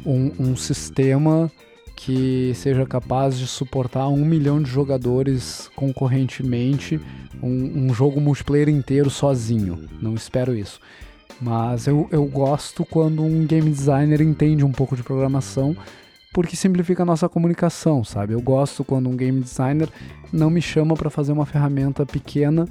um, 0.05 0.31
um 0.39 0.55
sistema 0.55 1.51
que 1.95 2.51
seja 2.55 2.85
capaz 2.85 3.37
de 3.37 3.45
suportar 3.45 4.07
um 4.07 4.25
milhão 4.25 4.61
de 4.61 4.69
jogadores 4.69 5.69
concorrentemente, 5.75 6.99
um, 7.43 7.85
um 7.85 7.93
jogo 7.93 8.19
multiplayer 8.19 8.69
inteiro 8.69 9.09
sozinho. 9.09 9.87
Não 10.01 10.15
espero 10.15 10.55
isso. 10.55 10.79
Mas 11.39 11.85
eu, 11.87 12.07
eu 12.11 12.25
gosto 12.25 12.83
quando 12.85 13.23
um 13.23 13.45
game 13.45 13.69
designer 13.69 14.21
entende 14.21 14.65
um 14.65 14.71
pouco 14.71 14.95
de 14.95 15.03
programação 15.03 15.75
porque 16.33 16.55
simplifica 16.55 17.03
a 17.03 17.05
nossa 17.05 17.27
comunicação, 17.27 18.03
sabe? 18.03 18.33
Eu 18.33 18.41
gosto 18.41 18.83
quando 18.83 19.09
um 19.09 19.15
game 19.15 19.41
designer 19.41 19.89
não 20.31 20.49
me 20.49 20.61
chama 20.61 20.95
para 20.95 21.09
fazer 21.09 21.31
uma 21.31 21.45
ferramenta 21.45 22.05
pequena 22.05 22.65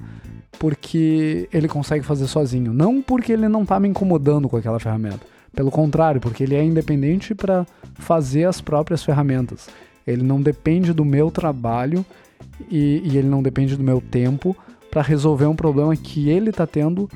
porque 0.58 1.48
ele 1.52 1.68
consegue 1.68 2.04
fazer 2.04 2.26
sozinho, 2.26 2.72
não 2.72 3.00
porque 3.00 3.32
ele 3.32 3.48
não 3.48 3.64
tá 3.64 3.78
me 3.78 3.88
incomodando 3.88 4.48
com 4.48 4.56
aquela 4.56 4.80
ferramenta. 4.80 5.20
Pelo 5.54 5.70
contrário, 5.70 6.20
porque 6.20 6.44
ele 6.44 6.54
é 6.54 6.62
independente 6.62 7.34
para 7.34 7.66
fazer 7.94 8.44
as 8.44 8.60
próprias 8.60 9.02
ferramentas. 9.02 9.68
Ele 10.06 10.22
não 10.22 10.40
depende 10.40 10.92
do 10.92 11.04
meu 11.04 11.30
trabalho 11.30 12.04
e, 12.70 13.02
e 13.04 13.16
ele 13.18 13.28
não 13.28 13.42
depende 13.42 13.76
do 13.76 13.82
meu 13.82 14.00
tempo 14.00 14.56
para 14.90 15.02
resolver 15.02 15.46
um 15.46 15.56
problema 15.56 15.96
que 15.96 16.28
ele 16.28 16.50
está 16.50 16.66
tendo 16.66 17.08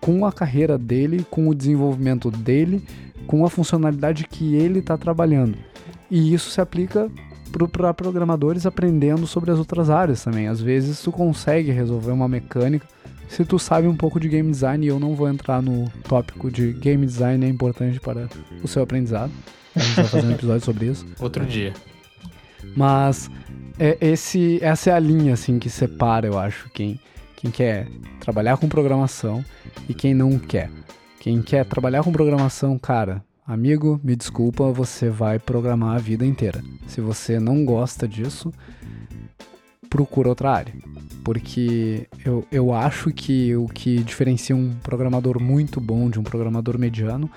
com 0.00 0.26
a 0.26 0.32
carreira 0.32 0.76
dele, 0.78 1.24
com 1.30 1.48
o 1.48 1.54
desenvolvimento 1.54 2.30
dele, 2.30 2.82
com 3.26 3.44
a 3.44 3.50
funcionalidade 3.50 4.26
que 4.26 4.54
ele 4.54 4.80
está 4.80 4.96
trabalhando. 4.96 5.56
E 6.10 6.32
isso 6.32 6.50
se 6.50 6.60
aplica 6.60 7.10
para 7.72 7.94
programadores 7.94 8.66
aprendendo 8.66 9.26
sobre 9.26 9.50
as 9.50 9.58
outras 9.58 9.88
áreas 9.90 10.22
também. 10.22 10.46
Às 10.46 10.60
vezes 10.60 11.00
tu 11.00 11.10
consegue 11.10 11.70
resolver 11.70 12.12
uma 12.12 12.28
mecânica 12.28 12.86
se 13.28 13.44
tu 13.44 13.58
sabe 13.58 13.88
um 13.88 13.96
pouco 13.96 14.20
de 14.20 14.28
game 14.28 14.50
design, 14.50 14.84
e 14.84 14.88
eu 14.88 15.00
não 15.00 15.14
vou 15.14 15.28
entrar 15.28 15.60
no 15.60 15.90
tópico 16.08 16.50
de 16.50 16.72
game 16.72 17.04
design 17.04 17.44
é 17.44 17.48
importante 17.48 17.98
para 17.98 18.28
o 18.62 18.68
seu 18.68 18.82
aprendizado. 18.82 19.32
A 19.74 19.80
gente 19.80 19.94
vai 19.96 20.04
fazer 20.04 20.26
um 20.26 20.32
episódio 20.32 20.64
sobre 20.64 20.86
isso. 20.86 21.06
Outro 21.20 21.44
dia. 21.44 21.74
Mas 22.76 23.30
é, 23.78 23.98
esse, 24.00 24.58
essa 24.62 24.90
é 24.90 24.92
a 24.92 24.98
linha 24.98 25.34
assim 25.34 25.58
que 25.58 25.68
separa, 25.68 26.26
eu 26.26 26.38
acho, 26.38 26.70
quem, 26.70 26.98
quem 27.36 27.50
quer 27.50 27.88
trabalhar 28.20 28.56
com 28.56 28.68
programação 28.68 29.44
e 29.88 29.94
quem 29.94 30.14
não 30.14 30.38
quer. 30.38 30.70
Quem 31.20 31.42
quer 31.42 31.64
trabalhar 31.66 32.04
com 32.04 32.12
programação, 32.12 32.78
cara, 32.78 33.24
Amigo, 33.46 34.00
me 34.02 34.16
desculpa, 34.16 34.72
você 34.72 35.08
vai 35.08 35.38
programar 35.38 35.94
a 35.94 35.98
vida 35.98 36.26
inteira. 36.26 36.60
Se 36.88 37.00
você 37.00 37.38
não 37.38 37.64
gosta 37.64 38.08
disso, 38.08 38.52
procura 39.88 40.28
outra 40.28 40.50
área. 40.50 40.74
Porque 41.22 42.08
eu, 42.24 42.44
eu 42.50 42.72
acho 42.74 43.12
que 43.12 43.54
o 43.54 43.68
que 43.68 44.02
diferencia 44.02 44.56
um 44.56 44.74
programador 44.82 45.40
muito 45.40 45.80
bom 45.80 46.10
de 46.10 46.18
um 46.18 46.24
programador 46.24 46.76
mediano 46.76 47.30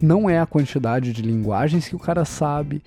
não 0.00 0.30
é 0.30 0.38
a 0.38 0.46
quantidade 0.46 1.12
de 1.12 1.20
linguagens 1.20 1.88
que 1.88 1.96
o 1.96 1.98
cara 1.98 2.24
sabe, 2.24 2.80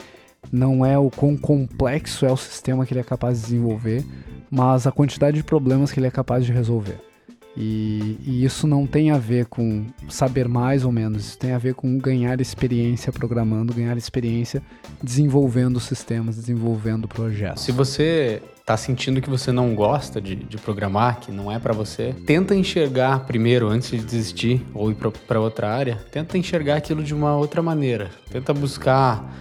não 0.49 0.85
é 0.85 0.97
o 0.97 1.09
quão 1.09 1.35
complexo 1.35 2.25
é 2.25 2.31
o 2.31 2.37
sistema 2.37 2.85
que 2.85 2.93
ele 2.93 3.01
é 3.01 3.03
capaz 3.03 3.39
de 3.39 3.43
desenvolver, 3.43 4.05
mas 4.49 4.87
a 4.87 4.91
quantidade 4.91 5.35
de 5.35 5.43
problemas 5.43 5.91
que 5.91 5.99
ele 5.99 6.07
é 6.07 6.11
capaz 6.11 6.45
de 6.45 6.53
resolver. 6.53 7.12
E, 7.55 8.17
e, 8.25 8.43
isso 8.43 8.65
não 8.65 8.87
tem 8.87 9.11
a 9.11 9.17
ver 9.17 9.45
com 9.45 9.85
saber 10.09 10.47
mais 10.47 10.83
ou 10.83 10.91
menos, 10.91 11.25
isso 11.25 11.37
tem 11.37 11.51
a 11.51 11.57
ver 11.59 11.75
com 11.75 11.97
ganhar 11.99 12.41
experiência 12.41 13.11
programando, 13.11 13.73
ganhar 13.73 13.95
experiência 13.95 14.61
desenvolvendo 15.01 15.79
sistemas, 15.79 16.35
desenvolvendo 16.35 17.07
projetos. 17.07 17.63
Se 17.63 17.71
você 17.71 18.41
está 18.59 18.75
sentindo 18.75 19.21
que 19.21 19.29
você 19.29 19.51
não 19.51 19.75
gosta 19.75 20.19
de, 20.19 20.35
de 20.35 20.57
programar, 20.57 21.19
que 21.19 21.31
não 21.31 21.51
é 21.51 21.59
para 21.59 21.73
você, 21.73 22.15
tenta 22.25 22.55
enxergar 22.55 23.25
primeiro, 23.25 23.67
antes 23.67 23.91
de 23.91 23.99
desistir 23.99 24.65
ou 24.73 24.89
ir 24.89 24.95
para 25.27 25.39
outra 25.39 25.69
área, 25.69 25.97
tenta 26.11 26.37
enxergar 26.37 26.77
aquilo 26.77 27.03
de 27.03 27.13
uma 27.13 27.35
outra 27.35 27.61
maneira. 27.61 28.09
Tenta 28.31 28.53
buscar 28.53 29.31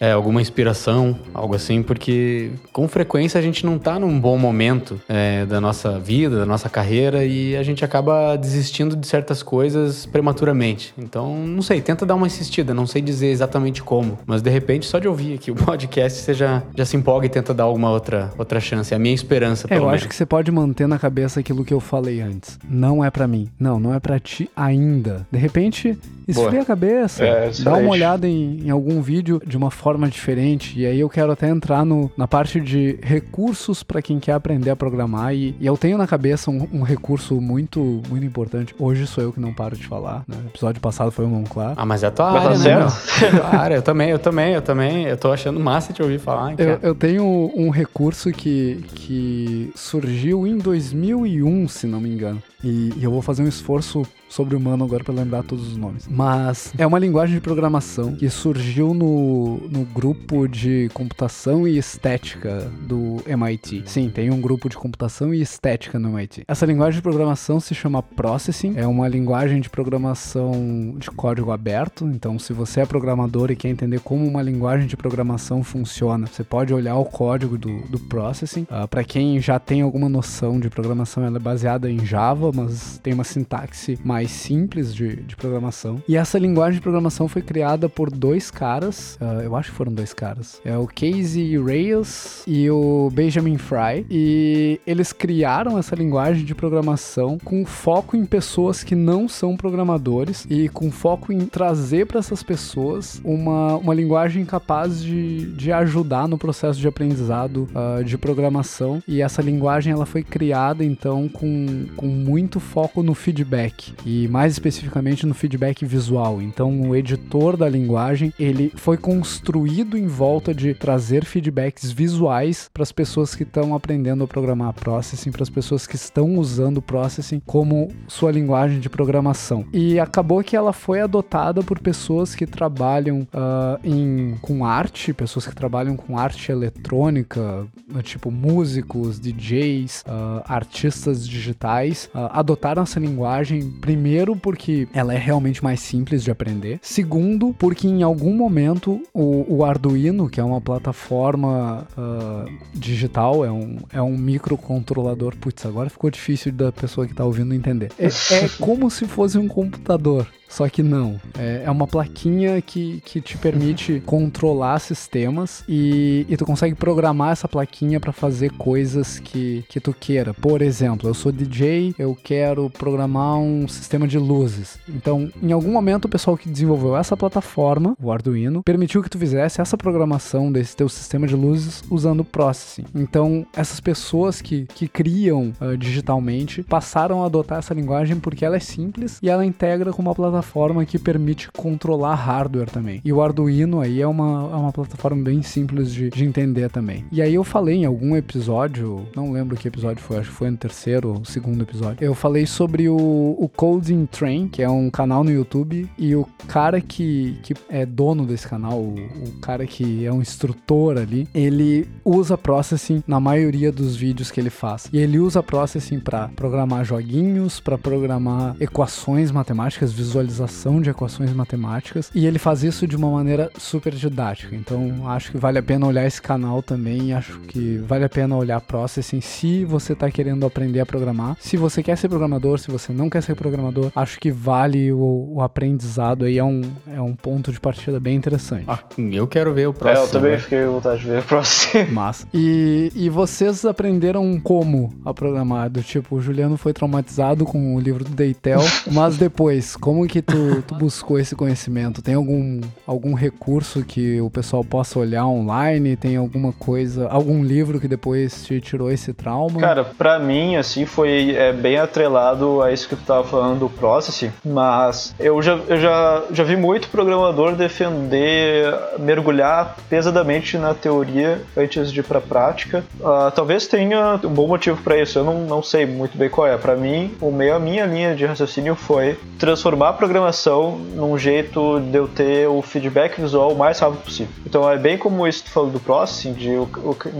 é, 0.00 0.12
alguma 0.12 0.40
inspiração, 0.40 1.16
algo 1.32 1.54
assim, 1.54 1.82
porque 1.82 2.50
com 2.72 2.86
frequência 2.88 3.38
a 3.38 3.42
gente 3.42 3.64
não 3.64 3.78
tá 3.78 3.98
num 3.98 4.18
bom 4.18 4.36
momento 4.38 5.00
é, 5.08 5.44
da 5.46 5.60
nossa 5.60 5.98
vida, 5.98 6.38
da 6.40 6.46
nossa 6.46 6.68
carreira 6.68 7.24
e 7.24 7.56
a 7.56 7.62
gente 7.62 7.84
acaba 7.84 8.36
desistindo 8.36 8.96
de 8.96 9.06
certas 9.06 9.42
coisas 9.42 10.06
prematuramente. 10.06 10.92
Então, 10.98 11.34
não 11.46 11.62
sei, 11.62 11.80
tenta 11.80 12.04
dar 12.04 12.14
uma 12.14 12.26
insistida, 12.26 12.74
não 12.74 12.86
sei 12.86 13.00
dizer 13.02 13.28
exatamente 13.28 13.82
como, 13.82 14.18
mas 14.26 14.42
de 14.42 14.50
repente 14.50 14.86
só 14.86 14.98
de 14.98 15.06
ouvir 15.08 15.34
aqui 15.34 15.50
o 15.50 15.54
podcast 15.56 16.20
você 16.20 16.34
já, 16.34 16.62
já 16.76 16.84
se 16.84 16.96
empolga 16.96 17.26
e 17.26 17.28
tenta 17.28 17.54
dar 17.54 17.64
alguma 17.64 17.90
outra, 17.90 18.32
outra 18.36 18.60
chance. 18.60 18.92
É 18.92 18.96
a 18.96 19.00
minha 19.00 19.14
esperança, 19.14 19.66
É, 19.70 19.76
eu 19.76 19.80
menos. 19.80 19.94
acho 19.94 20.08
que 20.08 20.14
você 20.14 20.26
pode 20.26 20.50
manter 20.50 20.86
na 20.88 20.98
cabeça 20.98 21.40
aquilo 21.40 21.64
que 21.64 21.72
eu 21.72 21.80
falei 21.80 22.20
antes. 22.20 22.58
Não 22.68 23.04
é 23.04 23.10
para 23.10 23.26
mim. 23.26 23.48
Não, 23.58 23.78
não 23.78 23.94
é 23.94 24.00
para 24.00 24.18
ti 24.18 24.50
ainda. 24.56 25.26
De 25.30 25.38
repente, 25.38 25.98
esfria 26.26 26.50
Boa. 26.50 26.62
a 26.62 26.64
cabeça, 26.64 27.24
É, 27.24 27.50
dá 27.62 27.74
uma 27.74 27.90
olhada 27.90 28.26
em, 28.28 28.60
em 28.66 28.70
algum 28.70 29.00
vídeo 29.00 29.40
de 29.46 29.56
uma 29.56 29.70
forma 29.84 30.08
diferente. 30.08 30.80
E 30.80 30.86
aí 30.86 30.98
eu 30.98 31.10
quero 31.10 31.30
até 31.30 31.46
entrar 31.46 31.84
no, 31.84 32.10
na 32.16 32.26
parte 32.26 32.58
de 32.58 32.98
recursos 33.02 33.82
para 33.82 34.00
quem 34.00 34.18
quer 34.18 34.32
aprender 34.32 34.70
a 34.70 34.76
programar. 34.76 35.34
E, 35.34 35.54
e 35.60 35.66
eu 35.66 35.76
tenho 35.76 35.98
na 35.98 36.06
cabeça 36.06 36.50
um, 36.50 36.66
um 36.72 36.82
recurso 36.82 37.38
muito, 37.38 38.00
muito 38.08 38.24
importante. 38.24 38.74
Hoje 38.78 39.06
sou 39.06 39.22
eu 39.22 39.30
que 39.30 39.38
não 39.38 39.52
paro 39.52 39.76
de 39.76 39.86
falar. 39.86 40.24
Né? 40.26 40.38
O 40.42 40.48
episódio 40.48 40.80
passado 40.80 41.10
foi 41.10 41.26
o 41.26 41.28
Monclar. 41.28 41.74
Ah, 41.76 41.84
mas 41.84 42.02
é 42.02 42.06
a 42.06 42.10
tua 42.10 42.32
Mas 42.32 42.42
tá 42.42 42.48
área, 42.48 42.84
né, 42.84 42.88
certo. 42.88 43.24
É 43.24 43.38
tua 43.38 43.60
área, 43.60 43.74
eu 43.74 43.82
também, 43.82 44.08
eu 44.08 44.18
também, 44.18 44.54
eu 44.54 44.62
também. 44.62 45.04
Eu 45.04 45.18
tô 45.18 45.30
achando 45.30 45.60
massa 45.60 45.92
de 45.92 46.00
ouvir 46.00 46.18
falar. 46.18 46.54
Eu, 46.58 46.78
eu 46.80 46.94
tenho 46.94 47.52
um 47.54 47.68
recurso 47.68 48.32
que, 48.32 48.82
que 48.94 49.70
surgiu 49.74 50.46
em 50.46 50.56
2001, 50.56 51.68
se 51.68 51.86
não 51.86 52.00
me 52.00 52.08
engano. 52.08 52.42
E, 52.64 52.94
e 52.96 53.04
eu 53.04 53.10
vou 53.10 53.20
fazer 53.20 53.42
um 53.42 53.48
esforço 53.48 54.06
sobre-humano 54.26 54.84
agora 54.84 55.04
para 55.04 55.14
lembrar 55.14 55.42
todos 55.42 55.68
os 55.68 55.76
nomes. 55.76 56.08
Mas 56.08 56.72
é 56.78 56.86
uma 56.86 56.98
linguagem 56.98 57.34
de 57.34 57.40
programação 57.40 58.16
que 58.16 58.28
surgiu 58.30 58.94
no, 58.94 59.58
no 59.74 59.84
grupo 59.84 60.46
de 60.46 60.88
computação 60.94 61.66
e 61.66 61.76
estética 61.76 62.70
do 62.82 63.20
MIT. 63.26 63.82
Sim, 63.86 64.08
tem 64.08 64.30
um 64.30 64.40
grupo 64.40 64.68
de 64.68 64.76
computação 64.76 65.34
e 65.34 65.42
estética 65.42 65.98
no 65.98 66.10
MIT. 66.10 66.44
Essa 66.46 66.64
linguagem 66.64 66.98
de 66.98 67.02
programação 67.02 67.58
se 67.58 67.74
chama 67.74 68.00
Processing. 68.00 68.74
É 68.76 68.86
uma 68.86 69.08
linguagem 69.08 69.60
de 69.60 69.68
programação 69.68 70.94
de 70.96 71.10
código 71.10 71.50
aberto. 71.50 72.06
Então, 72.06 72.38
se 72.38 72.52
você 72.52 72.82
é 72.82 72.86
programador 72.86 73.50
e 73.50 73.56
quer 73.56 73.68
entender 73.68 73.98
como 73.98 74.24
uma 74.24 74.40
linguagem 74.40 74.86
de 74.86 74.96
programação 74.96 75.64
funciona, 75.64 76.28
você 76.28 76.44
pode 76.44 76.72
olhar 76.72 76.94
o 76.96 77.04
código 77.04 77.58
do, 77.58 77.80
do 77.88 77.98
Processing. 77.98 78.68
para 78.88 79.02
quem 79.02 79.40
já 79.40 79.58
tem 79.58 79.82
alguma 79.82 80.08
noção 80.08 80.60
de 80.60 80.70
programação, 80.70 81.24
ela 81.24 81.38
é 81.38 81.40
baseada 81.40 81.90
em 81.90 82.06
Java, 82.06 82.52
mas 82.54 83.00
tem 83.02 83.12
uma 83.12 83.24
sintaxe 83.24 83.98
mais 84.04 84.30
simples 84.30 84.94
de, 84.94 85.16
de 85.16 85.34
programação. 85.34 86.00
E 86.06 86.16
essa 86.16 86.38
linguagem 86.38 86.74
de 86.74 86.80
programação 86.80 87.26
foi 87.26 87.42
criada 87.42 87.88
por 87.88 88.08
dois 88.08 88.52
caras, 88.52 89.18
ah, 89.20 89.42
eu 89.42 89.56
acho 89.56 89.63
que 89.70 89.76
foram 89.76 89.92
dois 89.92 90.12
caras. 90.12 90.60
É 90.64 90.76
o 90.76 90.86
Casey 90.86 91.58
Reyes 91.58 92.42
e 92.46 92.70
o 92.70 93.10
Benjamin 93.12 93.58
Fry. 93.58 94.06
E 94.10 94.80
eles 94.86 95.12
criaram 95.12 95.78
essa 95.78 95.94
linguagem 95.94 96.44
de 96.44 96.54
programação 96.54 97.38
com 97.42 97.64
foco 97.64 98.16
em 98.16 98.24
pessoas 98.24 98.84
que 98.84 98.94
não 98.94 99.28
são 99.28 99.56
programadores 99.56 100.46
e 100.48 100.68
com 100.68 100.90
foco 100.90 101.32
em 101.32 101.46
trazer 101.46 102.06
para 102.06 102.18
essas 102.18 102.42
pessoas 102.42 103.20
uma, 103.24 103.76
uma 103.76 103.94
linguagem 103.94 104.44
capaz 104.44 105.02
de, 105.02 105.46
de 105.52 105.72
ajudar 105.72 106.28
no 106.28 106.38
processo 106.38 106.78
de 106.78 106.86
aprendizado 106.86 107.68
ah, 107.74 108.02
de 108.02 108.18
programação. 108.18 109.02
E 109.08 109.22
essa 109.22 109.42
linguagem 109.42 109.92
ela 109.92 110.06
foi 110.06 110.22
criada 110.22 110.84
então 110.84 111.28
com, 111.28 111.86
com 111.96 112.06
muito 112.06 112.60
foco 112.60 113.02
no 113.02 113.14
feedback 113.14 113.94
e 114.04 114.28
mais 114.28 114.52
especificamente 114.52 115.26
no 115.26 115.34
feedback 115.34 115.84
visual. 115.84 116.42
Então 116.42 116.88
o 116.88 116.94
editor 116.94 117.56
da 117.56 117.68
linguagem 117.68 118.32
ele 118.38 118.72
foi 118.76 118.96
construído 118.96 119.53
em 119.96 120.06
volta 120.06 120.52
de 120.52 120.74
trazer 120.74 121.24
feedbacks 121.24 121.90
visuais 121.92 122.68
para 122.72 122.82
as 122.82 122.90
pessoas 122.90 123.34
que 123.34 123.44
estão 123.44 123.74
aprendendo 123.74 124.24
a 124.24 124.26
programar 124.26 124.72
processing, 124.72 125.30
para 125.30 125.42
as 125.42 125.50
pessoas 125.50 125.86
que 125.86 125.94
estão 125.94 126.36
usando 126.36 126.82
processing 126.82 127.40
como 127.46 127.88
sua 128.08 128.32
linguagem 128.32 128.80
de 128.80 128.90
programação. 128.90 129.64
E 129.72 130.00
acabou 130.00 130.42
que 130.42 130.56
ela 130.56 130.72
foi 130.72 131.00
adotada 131.00 131.62
por 131.62 131.78
pessoas 131.78 132.34
que 132.34 132.46
trabalham 132.46 133.26
ah, 133.32 133.78
em, 133.84 134.34
com 134.42 134.64
arte, 134.64 135.12
pessoas 135.12 135.46
que 135.46 135.54
trabalham 135.54 135.96
com 135.96 136.18
arte 136.18 136.50
eletrônica, 136.50 137.66
tipo 138.02 138.30
músicos, 138.30 139.20
DJs, 139.20 140.04
ah, 140.06 140.42
artistas 140.46 141.26
digitais, 141.28 142.10
ah, 142.12 142.40
adotaram 142.40 142.82
essa 142.82 142.98
linguagem 142.98 143.70
primeiro 143.80 144.34
porque 144.34 144.88
ela 144.92 145.14
é 145.14 145.18
realmente 145.18 145.62
mais 145.62 145.80
simples 145.80 146.22
de 146.22 146.30
aprender, 146.30 146.78
segundo 146.82 147.54
porque 147.58 147.86
em 147.86 148.02
algum 148.02 148.34
momento 148.34 149.00
o, 149.12 149.43
o 149.48 149.64
Arduino, 149.64 150.28
que 150.28 150.40
é 150.40 150.44
uma 150.44 150.60
plataforma 150.60 151.86
ah, 151.96 152.44
digital, 152.72 153.44
é 153.44 153.50
um, 153.50 153.78
é 153.92 154.02
um 154.02 154.16
microcontrolador, 154.16 155.36
putz, 155.36 155.64
agora 155.66 155.90
ficou 155.90 156.10
difícil 156.10 156.52
da 156.52 156.72
pessoa 156.72 157.06
que 157.06 157.14
tá 157.14 157.24
ouvindo 157.24 157.54
entender. 157.54 157.92
É, 157.98 158.06
é 158.06 158.48
como 158.60 158.90
se 158.90 159.06
fosse 159.06 159.38
um 159.38 159.48
computador. 159.48 160.26
Só 160.54 160.68
que 160.68 160.84
não. 160.84 161.20
É, 161.36 161.64
é 161.64 161.70
uma 161.70 161.84
plaquinha 161.84 162.62
que, 162.62 163.02
que 163.04 163.20
te 163.20 163.36
permite 163.36 164.00
controlar 164.06 164.78
sistemas 164.78 165.64
e, 165.68 166.24
e 166.28 166.36
tu 166.36 166.46
consegue 166.46 166.76
programar 166.76 167.32
essa 167.32 167.48
plaquinha 167.48 167.98
para 167.98 168.12
fazer 168.12 168.52
coisas 168.52 169.18
que, 169.18 169.64
que 169.68 169.80
tu 169.80 169.92
queira. 169.92 170.32
Por 170.32 170.62
exemplo, 170.62 171.10
eu 171.10 171.14
sou 171.14 171.32
DJ, 171.32 171.96
eu 171.98 172.16
quero 172.22 172.70
programar 172.70 173.36
um 173.36 173.66
sistema 173.66 174.06
de 174.06 174.16
luzes. 174.16 174.78
Então, 174.88 175.28
em 175.42 175.50
algum 175.50 175.72
momento, 175.72 176.04
o 176.04 176.08
pessoal 176.08 176.36
que 176.36 176.48
desenvolveu 176.48 176.96
essa 176.96 177.16
plataforma, 177.16 177.96
o 178.00 178.12
Arduino, 178.12 178.62
permitiu 178.62 179.02
que 179.02 179.10
tu 179.10 179.18
fizesse 179.18 179.60
essa 179.60 179.76
programação 179.76 180.52
desse 180.52 180.76
teu 180.76 180.88
sistema 180.88 181.26
de 181.26 181.34
luzes 181.34 181.82
usando 181.90 182.24
Processing. 182.24 182.84
Então, 182.94 183.44
essas 183.56 183.80
pessoas 183.80 184.40
que, 184.40 184.66
que 184.66 184.86
criam 184.86 185.52
ah, 185.60 185.74
digitalmente 185.76 186.62
passaram 186.62 187.24
a 187.24 187.26
adotar 187.26 187.58
essa 187.58 187.74
linguagem 187.74 188.20
porque 188.20 188.44
ela 188.44 188.54
é 188.54 188.60
simples 188.60 189.18
e 189.20 189.28
ela 189.28 189.44
integra 189.44 189.92
com 189.92 190.00
uma 190.00 190.14
plataforma 190.14 190.43
que 190.86 190.98
permite 190.98 191.50
controlar 191.52 192.14
hardware 192.14 192.70
também. 192.70 193.00
E 193.04 193.12
o 193.12 193.20
Arduino 193.22 193.80
aí 193.80 194.00
é 194.00 194.06
uma, 194.06 194.50
é 194.52 194.56
uma 194.56 194.72
plataforma 194.72 195.22
bem 195.22 195.42
simples 195.42 195.92
de, 195.92 196.10
de 196.10 196.24
entender 196.24 196.70
também. 196.70 197.04
E 197.10 197.20
aí 197.20 197.34
eu 197.34 197.44
falei 197.44 197.76
em 197.76 197.84
algum 197.84 198.16
episódio, 198.16 199.06
não 199.14 199.32
lembro 199.32 199.56
que 199.56 199.68
episódio 199.68 200.02
foi, 200.02 200.18
acho 200.18 200.30
que 200.30 200.36
foi 200.36 200.50
no 200.50 200.56
terceiro 200.56 201.10
ou 201.10 201.24
segundo 201.24 201.62
episódio, 201.62 202.04
eu 202.04 202.14
falei 202.14 202.46
sobre 202.46 202.88
o, 202.88 202.96
o 202.96 203.48
Coding 203.48 204.06
Train, 204.06 204.48
que 204.48 204.62
é 204.62 204.68
um 204.68 204.90
canal 204.90 205.24
no 205.24 205.30
YouTube, 205.30 205.88
e 205.98 206.14
o 206.14 206.26
cara 206.46 206.80
que, 206.80 207.38
que 207.42 207.54
é 207.68 207.84
dono 207.84 208.26
desse 208.26 208.46
canal, 208.46 208.78
o, 208.78 208.94
o 208.94 209.32
cara 209.40 209.66
que 209.66 210.04
é 210.04 210.12
um 210.12 210.20
instrutor 210.20 210.98
ali, 210.98 211.28
ele 211.34 211.88
usa 212.04 212.36
Processing 212.36 213.02
na 213.06 213.18
maioria 213.18 213.72
dos 213.72 213.96
vídeos 213.96 214.30
que 214.30 214.40
ele 214.40 214.50
faz. 214.50 214.88
E 214.92 214.98
ele 214.98 215.18
usa 215.18 215.42
Processing 215.42 216.00
para 216.00 216.28
programar 216.28 216.84
joguinhos, 216.84 217.60
para 217.60 217.78
programar 217.78 218.56
equações 218.60 219.30
matemáticas, 219.30 219.92
visualização 220.24 220.80
de 220.80 220.90
equações 220.90 221.32
matemáticas, 221.32 222.10
e 222.14 222.26
ele 222.26 222.38
faz 222.38 222.62
isso 222.62 222.86
de 222.86 222.96
uma 222.96 223.10
maneira 223.10 223.50
super 223.58 223.92
didática. 223.94 224.54
Então, 224.54 225.08
acho 225.08 225.30
que 225.30 225.38
vale 225.38 225.58
a 225.58 225.62
pena 225.62 225.86
olhar 225.86 226.06
esse 226.06 226.20
canal 226.20 226.62
também, 226.62 227.12
acho 227.12 227.38
que 227.40 227.78
vale 227.78 228.04
a 228.04 228.08
pena 228.08 228.36
olhar 228.36 228.60
Processing 228.60 229.20
se 229.20 229.64
você 229.64 229.92
está 229.92 230.10
querendo 230.10 230.46
aprender 230.46 230.80
a 230.80 230.86
programar. 230.86 231.36
Se 231.40 231.56
você 231.56 231.82
quer 231.82 231.96
ser 231.96 232.08
programador, 232.08 232.58
se 232.58 232.70
você 232.70 232.92
não 232.92 233.10
quer 233.10 233.22
ser 233.22 233.34
programador, 233.34 233.90
acho 233.94 234.18
que 234.18 234.30
vale 234.30 234.92
o, 234.92 235.34
o 235.34 235.40
aprendizado 235.42 236.24
aí, 236.24 236.38
é 236.38 236.44
um, 236.44 236.62
é 236.92 237.00
um 237.00 237.14
ponto 237.14 237.52
de 237.52 237.60
partida 237.60 238.00
bem 238.00 238.16
interessante. 238.16 238.64
Ah, 238.66 238.80
eu 238.98 239.26
quero 239.26 239.52
ver 239.52 239.68
o 239.68 239.70
É, 239.70 239.74
próximo. 239.74 240.06
eu 240.06 240.10
também 240.10 240.32
né? 240.32 240.38
fiquei 240.38 240.64
com 240.64 240.72
vontade 240.72 241.00
de 241.02 241.06
ver 241.08 241.18
o 241.20 241.22
próximo. 241.22 241.86
Massa. 241.92 242.26
E, 242.32 242.90
e 242.94 243.08
vocês 243.10 243.64
aprenderam 243.64 244.40
como 244.40 244.92
a 245.04 245.12
programar? 245.12 245.68
Do 245.70 245.82
tipo, 245.82 246.16
o 246.16 246.20
Juliano 246.22 246.56
foi 246.56 246.72
traumatizado 246.72 247.44
com 247.44 247.74
o 247.76 247.80
livro 247.80 248.04
do 248.04 248.10
Deitel, 248.10 248.60
mas 248.92 249.16
depois, 249.16 249.76
como 249.76 250.06
que 250.06 250.13
tu, 250.22 250.62
tu 250.62 250.74
buscou 250.74 251.18
esse 251.18 251.34
conhecimento? 251.34 252.02
Tem 252.02 252.14
algum, 252.14 252.60
algum 252.86 253.14
recurso 253.14 253.84
que 253.84 254.20
o 254.20 254.30
pessoal 254.30 254.64
possa 254.64 254.98
olhar 254.98 255.26
online? 255.26 255.96
Tem 255.96 256.16
alguma 256.16 256.52
coisa, 256.52 257.08
algum 257.08 257.42
livro 257.42 257.80
que 257.80 257.88
depois 257.88 258.44
te 258.44 258.60
tirou 258.60 258.90
esse 258.90 259.12
trauma? 259.12 259.60
Cara, 259.60 259.84
pra 259.84 260.18
mim, 260.18 260.56
assim, 260.56 260.86
foi 260.86 261.34
é, 261.34 261.52
bem 261.52 261.78
atrelado 261.78 262.62
a 262.62 262.72
isso 262.72 262.88
que 262.88 262.96
tu 262.96 263.02
tava 263.04 263.24
falando 263.24 263.60
do 263.60 263.68
Processing, 263.68 264.30
mas 264.44 265.14
eu 265.18 265.40
já, 265.42 265.54
eu 265.68 265.80
já, 265.80 266.22
já 266.30 266.44
vi 266.44 266.56
muito 266.56 266.88
programador 266.88 267.54
defender 267.54 268.74
mergulhar 268.98 269.76
pesadamente 269.88 270.56
na 270.58 270.74
teoria 270.74 271.40
antes 271.56 271.92
de 271.92 272.00
ir 272.00 272.02
pra 272.02 272.20
prática. 272.20 272.84
Ah, 273.02 273.32
talvez 273.34 273.66
tenha 273.66 274.20
um 274.24 274.28
bom 274.28 274.46
motivo 274.46 274.80
pra 274.82 275.00
isso, 275.00 275.18
eu 275.18 275.24
não, 275.24 275.40
não 275.40 275.62
sei 275.62 275.86
muito 275.86 276.16
bem 276.16 276.28
qual 276.28 276.46
é. 276.46 276.56
Pra 276.56 276.76
mim, 276.76 277.14
o 277.20 277.30
meu, 277.30 277.56
a 277.56 277.58
minha 277.58 277.84
linha 277.86 278.14
de 278.14 278.24
raciocínio 278.24 278.74
foi 278.74 279.18
transformar 279.38 279.94
programação 280.04 280.76
num 280.94 281.16
jeito 281.16 281.80
de 281.80 281.96
eu 281.96 282.06
ter 282.06 282.46
o 282.46 282.60
feedback 282.60 283.18
visual 283.18 283.52
o 283.52 283.56
mais 283.56 283.78
rápido 283.78 284.02
possível. 284.02 284.32
Então 284.44 284.70
é 284.70 284.76
bem 284.76 284.98
como 284.98 285.26
isso 285.26 285.42
que 285.42 285.48
tu 285.48 285.52
falou 285.52 285.70
do 285.70 285.80
Processing, 285.80 286.34
de, 286.34 286.50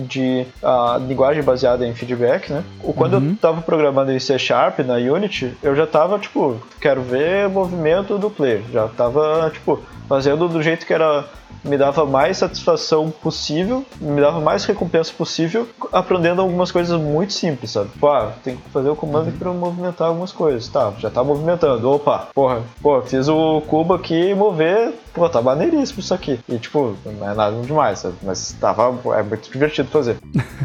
de 0.06 0.46
a 0.62 1.00
linguagem 1.00 1.42
baseada 1.42 1.86
em 1.86 1.94
feedback, 1.94 2.52
né? 2.52 2.62
Quando 2.94 3.14
eu 3.14 3.36
tava 3.36 3.62
programando 3.62 4.12
em 4.12 4.18
C 4.18 4.38
Sharp 4.38 4.80
na 4.80 4.96
Unity, 4.96 5.54
eu 5.62 5.74
já 5.74 5.86
tava, 5.86 6.18
tipo, 6.18 6.60
quero 6.78 7.00
ver 7.00 7.46
o 7.46 7.50
movimento 7.50 8.18
do 8.18 8.28
player. 8.28 8.62
Já 8.70 8.86
tava, 8.88 9.50
tipo, 9.52 9.80
fazendo 10.06 10.46
do 10.46 10.62
jeito 10.62 10.84
que 10.84 10.92
era 10.92 11.24
me 11.64 11.76
dava 11.76 12.04
mais 12.04 12.38
satisfação 12.38 13.10
possível, 13.10 13.84
me 14.00 14.20
dava 14.20 14.40
mais 14.40 14.64
recompensa 14.64 15.12
possível, 15.16 15.68
aprendendo 15.92 16.40
algumas 16.40 16.70
coisas 16.72 16.98
muito 17.00 17.32
simples, 17.32 17.70
sabe? 17.70 17.90
Tipo, 17.90 18.06
ah, 18.08 18.32
tem 18.42 18.56
que 18.56 18.70
fazer 18.70 18.88
o 18.88 18.96
comando 18.96 19.28
aqui 19.28 19.38
pra 19.38 19.52
movimentar 19.52 20.08
algumas 20.08 20.32
coisas. 20.32 20.68
Tá, 20.68 20.92
já 20.98 21.10
tá 21.10 21.22
movimentando. 21.22 21.90
Opa, 21.90 22.28
porra, 22.34 22.62
porra, 22.82 23.02
fiz 23.02 23.28
o 23.28 23.60
cubo 23.62 23.94
aqui 23.94 24.30
e 24.30 24.34
mover. 24.34 24.92
Pô, 25.12 25.28
tá 25.28 25.40
maneiríssimo 25.40 26.00
isso 26.00 26.12
aqui. 26.12 26.40
E 26.48 26.58
tipo, 26.58 26.96
não 27.04 27.30
é 27.30 27.34
nada 27.34 27.56
demais, 27.62 28.00
sabe? 28.00 28.16
Mas 28.22 28.52
tava, 28.60 28.98
é 29.16 29.22
muito 29.22 29.48
divertido 29.50 29.88
fazer. 29.88 30.16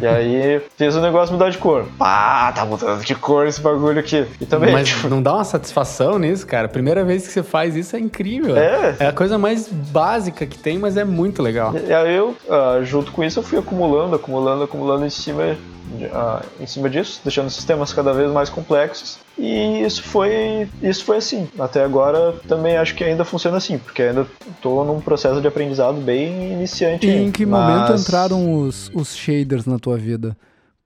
e 0.01 0.07
aí, 0.07 0.59
fiz 0.75 0.95
o 0.95 1.01
negócio 1.01 1.33
mudar 1.33 1.51
de 1.51 1.59
cor. 1.59 1.85
Ah, 1.99 2.51
tá 2.55 2.65
mudando 2.65 3.03
de 3.03 3.13
cor 3.13 3.45
esse 3.45 3.61
bagulho 3.61 3.99
aqui. 3.99 4.25
E 4.41 4.45
também. 4.45 4.71
Mas 4.71 4.89
tipo, 4.89 5.07
não 5.07 5.21
dá 5.21 5.35
uma 5.35 5.43
satisfação 5.43 6.17
nisso, 6.17 6.47
cara. 6.47 6.67
Primeira 6.67 7.03
vez 7.03 7.27
que 7.27 7.33
você 7.33 7.43
faz 7.43 7.75
isso 7.75 7.95
é 7.95 7.99
incrível. 7.99 8.57
É. 8.57 8.95
É 8.99 9.05
a 9.07 9.13
coisa 9.13 9.37
mais 9.37 9.67
básica 9.67 10.47
que 10.47 10.57
tem, 10.57 10.78
mas 10.79 10.97
é 10.97 11.03
muito 11.03 11.41
legal. 11.43 11.73
E 11.87 11.93
aí 11.93 12.15
eu, 12.15 12.35
ah, 12.49 12.79
junto 12.83 13.11
com 13.11 13.23
isso, 13.23 13.39
eu 13.39 13.43
fui 13.43 13.59
acumulando, 13.59 14.15
acumulando, 14.15 14.63
acumulando 14.63 15.05
em 15.05 15.09
cima, 15.09 15.55
de- 15.97 16.05
ah, 16.07 16.41
em 16.59 16.65
cima 16.65 16.89
disso, 16.89 17.21
deixando 17.23 17.49
sistemas 17.49 17.93
cada 17.93 18.13
vez 18.13 18.31
mais 18.31 18.49
complexos. 18.49 19.17
E 19.37 19.81
isso 19.83 20.03
foi, 20.03 20.67
isso 20.81 21.03
foi 21.05 21.17
assim. 21.17 21.47
Até 21.59 21.83
agora 21.83 22.33
também 22.47 22.75
acho 22.77 22.95
que 22.95 23.03
ainda 23.03 23.23
funciona 23.23 23.57
assim, 23.57 23.77
porque 23.77 24.01
ainda 24.03 24.25
estou 24.49 24.83
num 24.83 24.99
processo 24.99 25.39
de 25.41 25.47
aprendizado 25.47 25.95
bem 26.01 26.51
iniciante. 26.53 27.07
E 27.07 27.11
em 27.11 27.31
que 27.31 27.45
momento 27.45 27.91
Mas- 27.91 28.01
entraram 28.01 28.53
os, 28.61 28.89
os 28.93 29.15
shaders 29.15 29.65
na 29.65 29.77
tua 29.79 29.97
vida? 29.97 30.35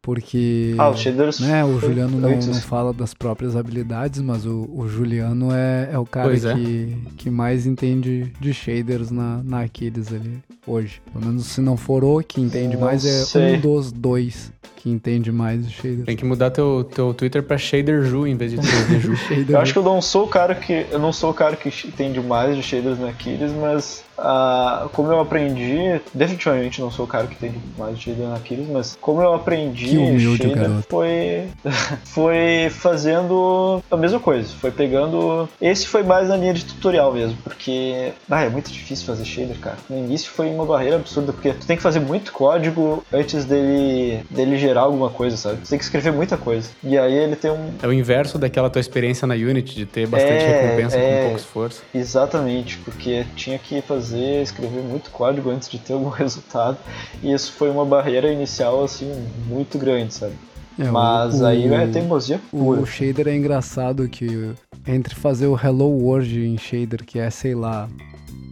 Porque. 0.03 0.75
Ah, 0.77 0.93
shaders. 0.93 1.39
né, 1.39 1.63
o 1.63 1.79
Juliano 1.79 2.19
não, 2.19 2.29
não 2.29 2.53
fala 2.55 2.91
das 2.91 3.13
próprias 3.13 3.55
habilidades, 3.55 4.19
mas 4.19 4.45
o, 4.45 4.69
o 4.75 4.85
Juliano 4.85 5.47
é, 5.53 5.91
é 5.93 5.97
o 5.97 6.05
cara 6.05 6.35
é. 6.35 6.53
que, 6.53 6.97
que 7.15 7.29
mais 7.29 7.65
entende 7.65 8.33
de 8.37 8.53
shaders 8.53 9.09
na, 9.09 9.41
na 9.41 9.61
Aquiles 9.61 10.11
ali 10.11 10.43
hoje. 10.67 11.01
Pelo 11.11 11.25
menos 11.25 11.45
se 11.45 11.61
não 11.61 11.77
for 11.77 12.03
o 12.03 12.21
que 12.21 12.41
entende 12.41 12.75
Não 12.75 12.83
mais, 12.83 13.05
é 13.05 13.23
sei. 13.23 13.55
um 13.55 13.61
dos 13.61 13.93
dois 13.93 14.51
que 14.83 14.89
entende 14.89 15.31
mais 15.31 15.65
de 15.65 15.73
shaders. 15.73 16.03
Tem 16.03 16.17
que 16.17 16.25
mudar 16.25 16.51
teu, 16.51 16.83
teu 16.83 17.13
Twitter 17.13 17.41
pra 17.41 17.57
Shader 17.57 18.03
em 18.27 18.35
vez 18.35 18.51
de 18.51 18.57
3D 18.57 18.99
Ju. 18.99 19.15
Shader 19.29 19.51
Eu 19.51 19.61
acho 19.61 19.71
que 19.71 19.79
eu 19.79 19.83
não 19.83 20.01
sou 20.01 20.25
o 20.25 20.27
cara 20.27 20.53
que. 20.53 20.85
Eu 20.91 20.99
não 20.99 21.13
sou 21.13 21.31
o 21.31 21.33
cara 21.33 21.55
que 21.55 21.69
entende 21.69 22.19
mais 22.19 22.57
de 22.57 22.61
shaders 22.61 22.99
na 22.99 23.07
Aquiles, 23.07 23.53
mas 23.53 24.03
ah, 24.17 24.89
como 24.91 25.09
eu 25.09 25.21
aprendi. 25.21 26.01
Definitivamente 26.13 26.81
não 26.81 26.91
sou 26.91 27.05
o 27.05 27.07
cara 27.07 27.27
que 27.27 27.35
entende 27.35 27.57
mais 27.77 27.97
de 27.97 28.03
shaders 28.03 28.27
na 28.27 28.35
Aquiles, 28.35 28.67
mas 28.67 28.97
como 28.99 29.21
eu 29.21 29.33
aprendi 29.33 29.85
Que 29.85 29.97
humilde, 29.97 30.49
shader 30.49 30.69
foi. 30.89 31.47
foi 32.03 32.69
fazendo 32.69 33.81
a 33.89 33.95
mesma 33.95 34.19
coisa. 34.19 34.49
Foi 34.59 34.69
pegando. 34.69 35.47
Esse 35.61 35.87
foi 35.87 36.03
mais 36.03 36.27
na 36.27 36.35
linha 36.35 36.53
de 36.53 36.65
tutorial 36.65 37.13
mesmo, 37.13 37.37
porque. 37.41 38.11
Ah, 38.29 38.43
é 38.43 38.49
muito 38.49 38.69
difícil 38.69 39.05
fazer 39.05 39.23
shader, 39.23 39.57
cara. 39.59 39.77
No 39.89 39.97
início 39.97 40.29
foi 40.29 40.49
uma 40.49 40.65
barreira 40.65 40.97
absurda, 40.97 41.31
porque 41.31 41.53
tu 41.53 41.65
tem 41.65 41.77
que 41.77 41.83
fazer 41.83 42.01
muito 42.01 42.33
código 42.33 43.01
antes 43.13 43.45
dele, 43.45 44.25
dele 44.29 44.57
gerar 44.57 44.72
alguma 44.81 45.09
coisa, 45.09 45.37
sabe? 45.37 45.61
Tu 45.63 45.69
tem 45.69 45.77
que 45.77 45.83
escrever 45.85 46.11
muita 46.11 46.35
coisa. 46.37 46.69
E 46.83 46.97
aí 46.97 47.13
ele 47.13 47.35
tem 47.35 47.51
um, 47.51 47.71
É 47.81 47.87
o 47.87 47.93
inverso 47.93 48.37
daquela 48.37 48.69
tua 48.69 48.79
experiência 48.81 49.27
na 49.27 49.35
Unity, 49.35 49.75
de 49.75 49.85
ter 49.85 50.07
bastante 50.07 50.43
É, 50.43 50.47
recompensa 50.47 50.97
é. 50.97 51.17
com 51.17 51.21
pouco 51.23 51.37
esforço. 51.37 51.83
Exatamente, 51.93 52.77
porque 52.79 53.25
tinha 53.35 53.57
que 53.59 53.81
fazer, 53.81 54.41
escrever 54.41 54.81
muito 54.81 55.09
código 55.11 55.49
antes 55.49 55.69
de 55.69 55.77
ter 55.77 55.93
algum 55.93 56.09
resultado, 56.09 56.77
e 57.21 57.31
isso 57.31 57.53
foi 57.53 57.69
uma 57.69 57.85
barreira 57.85 58.31
inicial 58.31 58.83
assim 58.83 59.11
muito 59.47 59.77
grande, 59.77 60.13
sabe? 60.13 60.33
É, 60.79 60.85
Mas 60.85 61.39
o- 61.39 61.45
aí 61.45 61.71
é 61.71 61.85
teimosia 61.87 62.39
pura. 62.49 62.81
O 62.81 62.85
shader 62.85 63.27
é 63.27 63.35
engraçado 63.35 64.07
que 64.09 64.53
entre 64.87 65.13
fazer 65.13 65.45
o 65.47 65.55
Hello 65.55 65.87
World 65.87 66.45
em 66.47 66.57
shader, 66.57 67.05
que 67.05 67.19
é, 67.19 67.29
sei 67.29 67.53
lá, 67.53 67.87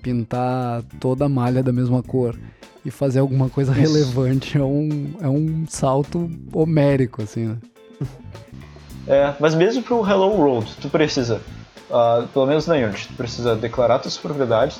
pintar 0.02 0.84
toda 0.99 1.26
a 1.26 1.30
malha 1.30 1.62
da 1.62 1.72
mesma 1.72 2.02
cor, 2.02 2.38
e 2.84 2.89
fazer 2.89 3.20
alguma 3.20 3.49
coisa 3.49 3.72
Isso. 3.72 3.82
relevante 3.82 4.58
é 4.58 4.64
um, 4.64 5.14
é 5.22 5.28
um 5.28 5.66
salto 5.68 6.30
homérico, 6.54 7.22
assim, 7.22 7.45
né? 7.45 7.58
É, 9.08 9.34
mas 9.39 9.56
mesmo 9.56 9.82
pro 9.84 10.08
Hello 10.08 10.30
World, 10.30 10.72
tu 10.80 10.89
precisa, 10.89 11.41
ah, 11.91 12.26
pelo 12.34 12.45
menos 12.45 12.68
na 12.68 12.76
Unity, 12.76 13.08
tu 13.08 13.14
precisa 13.16 13.56
declarar 13.56 13.99
tuas 13.99 14.18
propriedades, 14.18 14.80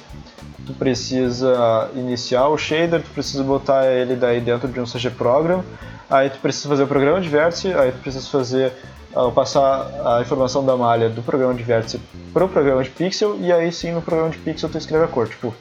tu 0.66 0.74
precisa 0.74 1.90
iniciar 1.96 2.48
o 2.48 2.58
shader, 2.58 3.02
tu 3.02 3.10
precisa 3.10 3.44
botar 3.44 3.88
ele 3.88 4.16
daí 4.16 4.40
dentro 4.40 4.68
de 4.68 4.80
um 4.80 4.86
CG 4.86 5.10
Program, 5.10 5.64
aí 6.10 6.30
tu 6.30 6.38
precisa 6.40 6.70
fazer 6.70 6.84
o 6.84 6.88
programa 6.88 7.20
de 7.20 7.30
vértice, 7.30 7.74
aí 7.74 7.92
tu 7.92 8.00
precisa 8.00 8.28
fazer 8.28 8.74
ah, 9.16 9.30
passar 9.32 9.90
a 10.06 10.22
informação 10.22 10.66
da 10.66 10.76
malha 10.78 11.10
do 11.10 11.22
programa 11.22 11.54
de 11.54 11.64
vértice 11.64 12.00
pro 12.34 12.48
programa 12.48 12.84
de 12.84 12.90
pixel, 12.90 13.38
e 13.40 13.52
aí 13.52 13.72
sim 13.72 13.92
no 13.92 14.02
programa 14.02 14.30
de 14.32 14.38
pixel 14.38 14.70
tu 14.70 14.78
escreve 14.78 15.06
a 15.06 15.08
cor, 15.08 15.28
tipo, 15.28 15.54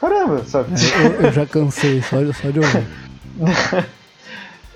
caramba, 0.00 0.44
sabe? 0.44 0.72
É, 0.74 1.06
eu, 1.06 1.22
eu 1.26 1.32
já 1.32 1.46
cansei 1.46 2.02
só, 2.02 2.18
de- 2.22 2.32
só 2.34 2.50
de 2.50 2.58
ouvir. 2.60 2.86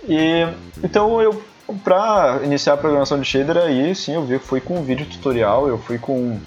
E 0.08 0.46
então 0.82 1.20
eu 1.22 1.42
para 1.84 2.40
iniciar 2.42 2.74
a 2.74 2.76
programação 2.76 3.20
de 3.20 3.24
shader 3.24 3.56
aí 3.56 3.94
sim 3.94 4.14
eu 4.14 4.24
vi 4.24 4.38
fui 4.38 4.60
com 4.60 4.78
um 4.78 4.82
vídeo 4.82 5.06
tutorial, 5.06 5.68
eu 5.68 5.78
fui 5.78 5.96
com 5.96 6.38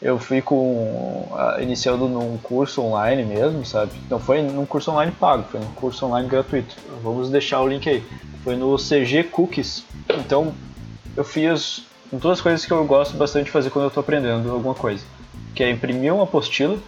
eu 0.00 0.18
fui 0.18 0.40
com 0.40 1.28
ah, 1.36 1.58
iniciando 1.60 2.08
num 2.08 2.38
curso 2.38 2.80
online 2.82 3.22
mesmo, 3.24 3.66
sabe? 3.66 3.92
Não 4.08 4.18
foi 4.18 4.40
num 4.40 4.64
curso 4.64 4.90
online 4.90 5.12
pago, 5.12 5.44
foi 5.50 5.60
num 5.60 5.70
curso 5.72 6.06
online 6.06 6.26
gratuito. 6.26 6.74
Vamos 7.02 7.28
deixar 7.28 7.60
o 7.60 7.68
link 7.68 7.86
aí. 7.86 8.02
Foi 8.42 8.56
no 8.56 8.76
CG 8.76 9.24
Cookies. 9.24 9.84
Então 10.18 10.52
eu 11.16 11.24
fiz 11.24 11.84
todas 12.10 12.38
as 12.38 12.40
coisas 12.40 12.64
que 12.64 12.72
eu 12.72 12.84
gosto 12.84 13.16
bastante 13.16 13.46
de 13.46 13.50
fazer 13.50 13.70
quando 13.70 13.84
eu 13.84 13.88
estou 13.88 14.00
aprendendo 14.00 14.50
alguma 14.50 14.74
coisa, 14.74 15.04
que 15.54 15.62
é 15.62 15.70
imprimir 15.70 16.12
uma 16.14 16.24
apostila 16.24 16.78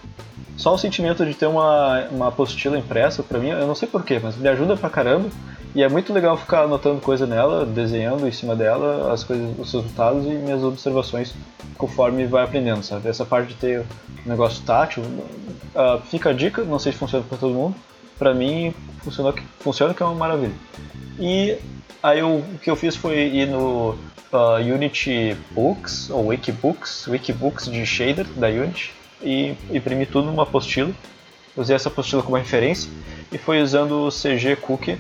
só 0.57 0.75
o 0.75 0.79
sentimento 0.79 1.25
de 1.25 1.35
ter 1.35 1.47
uma, 1.47 2.05
uma 2.11 2.29
apostila 2.29 2.79
impressa, 2.79 3.23
pra 3.23 3.39
mim, 3.39 3.49
eu 3.49 3.67
não 3.67 3.75
sei 3.75 3.89
porquê, 3.89 4.21
mas 4.23 4.37
me 4.37 4.49
ajuda 4.49 4.77
pra 4.77 4.91
caramba. 4.91 5.29
E 5.75 5.83
é 5.83 5.89
muito 5.89 6.13
legal 6.13 6.37
ficar 6.37 6.65
anotando 6.65 7.01
coisa 7.01 7.27
nela, 7.27 7.65
desenhando 7.65 8.29
em 8.29 8.33
cima 8.33 8.55
dela 8.55 9.13
as 9.13 9.25
coisas, 9.25 9.59
os 9.59 9.73
resultados 9.73 10.27
e 10.27 10.29
minhas 10.29 10.63
observações 10.63 11.35
conforme 11.79 12.27
vai 12.27 12.45
aprendendo, 12.45 12.83
sabe? 12.83 13.09
Essa 13.09 13.25
parte 13.25 13.49
de 13.49 13.55
ter 13.55 13.81
um 13.81 14.29
negócio 14.29 14.63
tátil, 14.65 15.03
ah, 15.75 15.99
fica 16.11 16.31
a 16.31 16.33
dica, 16.33 16.63
não 16.63 16.79
sei 16.79 16.93
se 16.93 16.99
funciona 16.99 17.25
pra 17.27 17.39
todo 17.39 17.55
mundo. 17.55 17.75
Pra 18.23 18.33
mim, 18.33 18.73
funciona, 19.03 19.33
que- 19.33 19.43
funciona 19.59 19.93
que 19.93 20.01
é 20.01 20.07
uma 20.07 20.15
maravilha. 20.15 20.55
E 21.19 21.59
aí 22.01 22.21
eu- 22.21 22.37
o 22.37 22.59
que 22.63 22.71
eu 22.71 22.77
fiz 22.77 22.95
foi 22.95 23.19
ir 23.19 23.49
no 23.49 23.99
ah, 24.33 24.59
Unity 24.61 25.37
Books, 25.51 26.09
ou 26.09 26.29
Wikibooks, 26.29 27.09
Wikibooks 27.09 27.65
de 27.69 27.85
shader 27.85 28.25
da 28.37 28.47
Unity, 28.47 28.93
e 29.21 29.57
imprimir 29.73 30.07
tudo 30.07 30.29
numa 30.29 30.45
apostila. 30.45 30.93
Usei 31.57 31.75
essa 31.75 31.89
apostila 31.89 32.23
como 32.23 32.37
referência 32.37 32.89
e 33.33 33.37
fui 33.39 33.61
usando 33.61 34.07
o 34.07 34.11
CG 34.13 34.55
Cookie, 34.55 34.97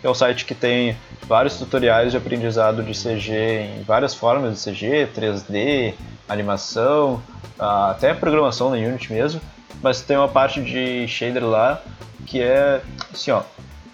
que 0.00 0.06
é 0.06 0.10
um 0.10 0.14
site 0.14 0.44
que 0.44 0.54
tem 0.54 0.94
vários 1.26 1.56
tutoriais 1.56 2.10
de 2.12 2.18
aprendizado 2.18 2.82
de 2.82 2.92
CG 2.92 3.32
em 3.78 3.82
várias 3.82 4.14
formas 4.14 4.52
de 4.52 4.60
CG, 4.70 5.06
3D, 5.14 5.94
animação, 6.28 7.20
ah, 7.58 7.90
até 7.92 8.12
programação 8.12 8.68
na 8.70 8.76
Unity 8.76 9.10
mesmo, 9.12 9.40
mas 9.82 10.00
tem 10.00 10.16
uma 10.16 10.28
parte 10.28 10.62
de 10.62 11.06
shader 11.08 11.44
lá 11.44 11.82
que 12.26 12.42
é 12.42 12.80
assim, 13.12 13.30
ó, 13.30 13.42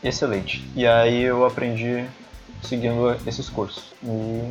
excelente. 0.03 0.67
E 0.75 0.87
aí 0.87 1.23
eu 1.23 1.45
aprendi 1.45 2.05
seguindo 2.63 3.17
esses 3.27 3.49
cursos. 3.49 3.93
E 4.03 4.51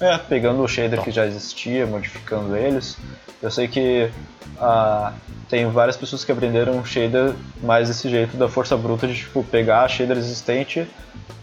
é, 0.00 0.16
pegando 0.18 0.62
o 0.62 0.68
shader 0.68 1.02
que 1.02 1.10
já 1.10 1.26
existia, 1.26 1.86
modificando 1.86 2.56
eles. 2.56 2.96
Eu 3.42 3.50
sei 3.50 3.68
que 3.68 4.10
ah, 4.58 5.12
tem 5.48 5.68
várias 5.70 5.96
pessoas 5.96 6.24
que 6.24 6.32
aprenderam 6.32 6.84
shader 6.84 7.34
mais 7.62 7.88
desse 7.88 8.08
jeito 8.08 8.36
da 8.36 8.48
força 8.48 8.76
bruta 8.76 9.06
de 9.06 9.14
tipo 9.14 9.42
pegar 9.44 9.88
shader 9.88 10.16
existente 10.16 10.86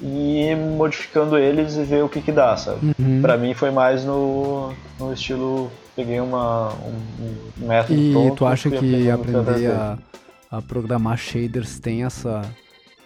e 0.02 0.50
ir 0.50 0.58
modificando 0.58 1.38
eles 1.38 1.76
e 1.78 1.84
ver 1.84 2.04
o 2.04 2.10
que 2.10 2.22
que 2.22 2.32
dá, 2.32 2.56
sabe? 2.58 2.94
Uhum. 3.00 3.22
Pra 3.22 3.38
mim 3.38 3.54
foi 3.54 3.72
mais 3.72 4.04
no, 4.04 4.74
no 5.00 5.14
estilo 5.14 5.72
peguei 5.96 6.20
uma, 6.20 6.74
um, 6.74 7.62
um 7.62 7.68
método 7.68 8.00
E 8.00 8.12
pronto, 8.12 8.36
tu 8.36 8.46
acha 8.46 8.70
que 8.70 9.10
aprender 9.10 9.72
a, 9.72 9.98
a 10.52 10.62
programar 10.62 11.18
shaders 11.18 11.80
tem 11.80 12.04
essa 12.04 12.42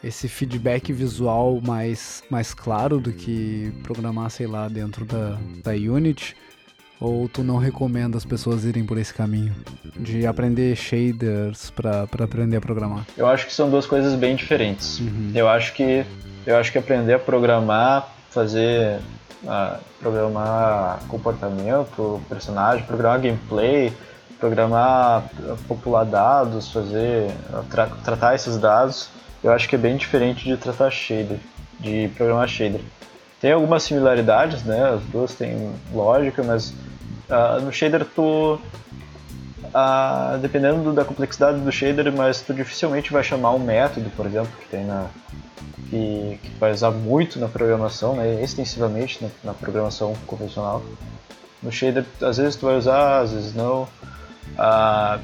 esse 0.03 0.27
feedback 0.27 0.93
visual 0.93 1.59
mais, 1.61 2.23
mais 2.29 2.53
claro 2.53 2.99
do 2.99 3.11
que 3.11 3.71
programar, 3.83 4.29
sei 4.29 4.47
lá, 4.47 4.67
dentro 4.67 5.05
da, 5.05 5.37
da 5.63 5.71
Unity? 5.71 6.35
Ou 7.01 7.29
tu 7.29 7.43
não 7.43 7.57
recomenda 7.57 8.17
as 8.17 8.25
pessoas 8.25 8.65
irem 8.65 8.85
por 8.85 8.97
esse 8.97 9.13
caminho? 9.13 9.55
De 9.97 10.25
aprender 10.25 10.75
shaders 10.75 11.69
pra 11.71 12.03
aprender 12.03 12.57
a 12.57 12.61
programar? 12.61 13.05
Eu 13.15 13.27
acho 13.27 13.45
que 13.45 13.53
são 13.53 13.69
duas 13.69 13.85
coisas 13.85 14.15
bem 14.15 14.35
diferentes. 14.35 14.99
Uhum. 14.99 15.31
Eu 15.33 15.47
acho 15.47 15.73
que 15.73 16.05
eu 16.45 16.57
acho 16.57 16.71
que 16.71 16.77
aprender 16.77 17.13
a 17.13 17.19
programar, 17.19 18.09
fazer 18.29 18.99
programar 19.99 20.99
comportamento, 21.07 22.21
personagem, 22.27 22.85
programar 22.85 23.19
gameplay, 23.19 23.93
programar 24.39 25.23
ah, 25.47 25.55
popular 25.67 26.05
dados, 26.05 26.71
fazer 26.71 27.31
ah, 27.53 27.63
tra- 27.69 27.89
tratar 28.03 28.35
esses 28.35 28.57
dados, 28.57 29.09
eu 29.43 29.51
acho 29.51 29.67
que 29.67 29.75
é 29.75 29.77
bem 29.77 29.95
diferente 29.97 30.45
de 30.45 30.57
tratar 30.57 30.89
shader, 30.91 31.39
de 31.79 32.09
programar 32.15 32.47
shader. 32.47 32.81
Tem 33.41 33.53
algumas 33.53 33.83
similaridades, 33.83 34.63
né? 34.63 34.95
As 34.95 35.01
duas 35.03 35.33
têm 35.33 35.71
lógica, 35.93 36.43
mas 36.43 36.73
ah, 37.29 37.59
no 37.61 37.71
shader 37.71 38.05
tu 38.05 38.59
ah, 39.73 40.37
dependendo 40.41 40.91
da 40.93 41.05
complexidade 41.05 41.59
do 41.59 41.71
shader, 41.71 42.11
mas 42.11 42.41
tu 42.41 42.53
dificilmente 42.53 43.11
vai 43.11 43.23
chamar 43.23 43.51
um 43.51 43.59
método, 43.59 44.09
por 44.11 44.25
exemplo, 44.25 44.51
que 44.59 44.67
tem 44.67 44.85
na 44.85 45.07
que, 45.89 46.39
que 46.41 46.49
vai 46.59 46.71
usar 46.71 46.91
muito 46.91 47.39
na 47.39 47.47
programação, 47.47 48.15
né, 48.15 48.43
extensivamente 48.43 49.23
na, 49.23 49.29
na, 49.43 49.53
programação 49.53 50.13
convencional. 50.25 50.81
No 51.61 51.71
shader, 51.71 52.05
às 52.21 52.37
vezes 52.37 52.55
tu 52.55 52.65
vai 52.65 52.77
usar, 52.77 53.21
às 53.21 53.33
vezes 53.33 53.53
não. 53.53 53.87
Ah, 54.57 55.19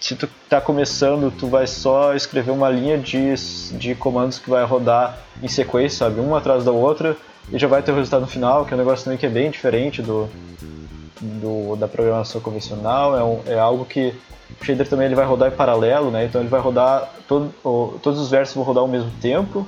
se 0.00 0.14
tu 0.14 0.28
está 0.44 0.60
começando, 0.60 1.32
tu 1.36 1.46
vai 1.48 1.66
só 1.66 2.14
escrever 2.14 2.50
uma 2.50 2.68
linha 2.68 2.98
de, 2.98 3.34
de 3.72 3.94
comandos 3.94 4.38
que 4.38 4.48
vai 4.48 4.64
rodar 4.64 5.18
em 5.42 5.48
sequência, 5.48 5.98
sabe, 5.98 6.20
uma 6.20 6.38
atrás 6.38 6.64
da 6.64 6.70
outra, 6.70 7.16
e 7.50 7.58
já 7.58 7.66
vai 7.66 7.82
ter 7.82 7.92
o 7.92 7.96
resultado 7.96 8.26
final, 8.26 8.64
que 8.64 8.72
é 8.72 8.76
um 8.76 8.78
negócio 8.78 9.04
também 9.04 9.18
que 9.18 9.26
é 9.26 9.30
bem 9.30 9.50
diferente 9.50 10.02
do, 10.02 10.28
do 11.20 11.76
da 11.76 11.88
programação 11.88 12.40
convencional, 12.40 13.16
é, 13.16 13.24
um, 13.24 13.40
é 13.46 13.58
algo 13.58 13.84
que 13.84 14.14
o 14.60 14.64
shader 14.64 14.88
também 14.88 15.06
ele 15.06 15.14
vai 15.14 15.24
rodar 15.24 15.52
em 15.52 15.56
paralelo, 15.56 16.10
né? 16.10 16.24
Então 16.24 16.40
ele 16.40 16.48
vai 16.48 16.60
rodar 16.60 17.10
todo, 17.28 17.52
todos 18.02 18.20
os 18.20 18.30
versos 18.30 18.54
vão 18.54 18.64
rodar 18.64 18.82
ao 18.82 18.88
mesmo 18.88 19.10
tempo. 19.20 19.66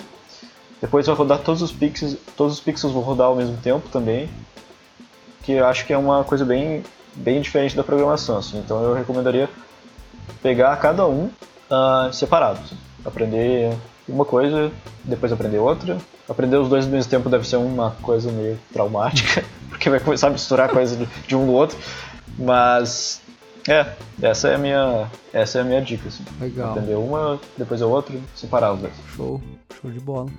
Depois 0.81 1.07
vai 1.07 1.15
rodar 1.17 1.39
todos 1.39 1.61
os 1.61 1.73
pixels, 1.73 2.17
todos 2.37 2.55
os 2.55 2.61
pixels 2.61 2.93
vão 2.93 3.03
rodar 3.03 3.27
ao 3.27 3.37
mesmo 3.37 3.57
tempo 3.59 3.89
também. 3.89 4.29
Que 5.43 5.53
eu 5.53 5.67
acho 5.67 5.87
que 5.87 5.93
é 5.93 5.99
uma 5.99 6.25
coisa 6.25 6.45
bem 6.45 6.83
bem 7.15 7.41
diferente 7.41 7.77
da 7.77 7.83
programação, 7.83 8.39
assim. 8.39 8.59
Então 8.59 8.83
eu 8.83 8.95
recomendaria 8.95 9.49
pegar 10.43 10.77
cada 10.77 11.07
um 11.07 11.31
uh, 11.71 12.13
separado, 12.13 12.61
aprender 13.05 13.75
uma 14.09 14.25
coisa, 14.25 14.71
depois 15.05 15.33
aprender 15.33 15.59
outra. 15.59 15.99
Aprender 16.29 16.59
os 16.59 16.69
dois 16.69 16.85
ao 16.85 16.91
mesmo 16.91 17.11
tempo 17.11 17.31
deve 17.31 17.49
ser 17.49 17.57
uma 17.57 17.97
coisa 18.03 18.31
meio 18.31 18.59
traumática, 18.71 19.43
porque 19.71 19.89
vai 19.89 19.99
começar 19.99 20.27
a 20.27 20.31
misturar 20.31 20.69
coisas 20.69 21.09
de 21.27 21.35
um 21.35 21.47
no 21.47 21.53
outro. 21.53 21.79
Mas 22.39 23.23
é, 23.67 23.87
essa 24.23 24.49
é 24.49 24.55
a 24.55 24.59
minha, 24.59 25.11
essa 25.33 25.59
é 25.59 25.61
a 25.63 25.65
minha 25.65 25.81
dica. 25.81 26.09
Assim. 26.09 26.25
Legal. 26.41 26.73
Aprender 26.73 26.95
uma, 26.97 27.41
depois 27.57 27.83
a 27.83 27.87
outra, 27.87 28.15
separar 28.35 28.75
os 28.75 28.81
dois. 28.81 28.95
Show, 29.15 29.41
show 29.81 29.91
de 29.91 30.01
bola. 30.01 30.31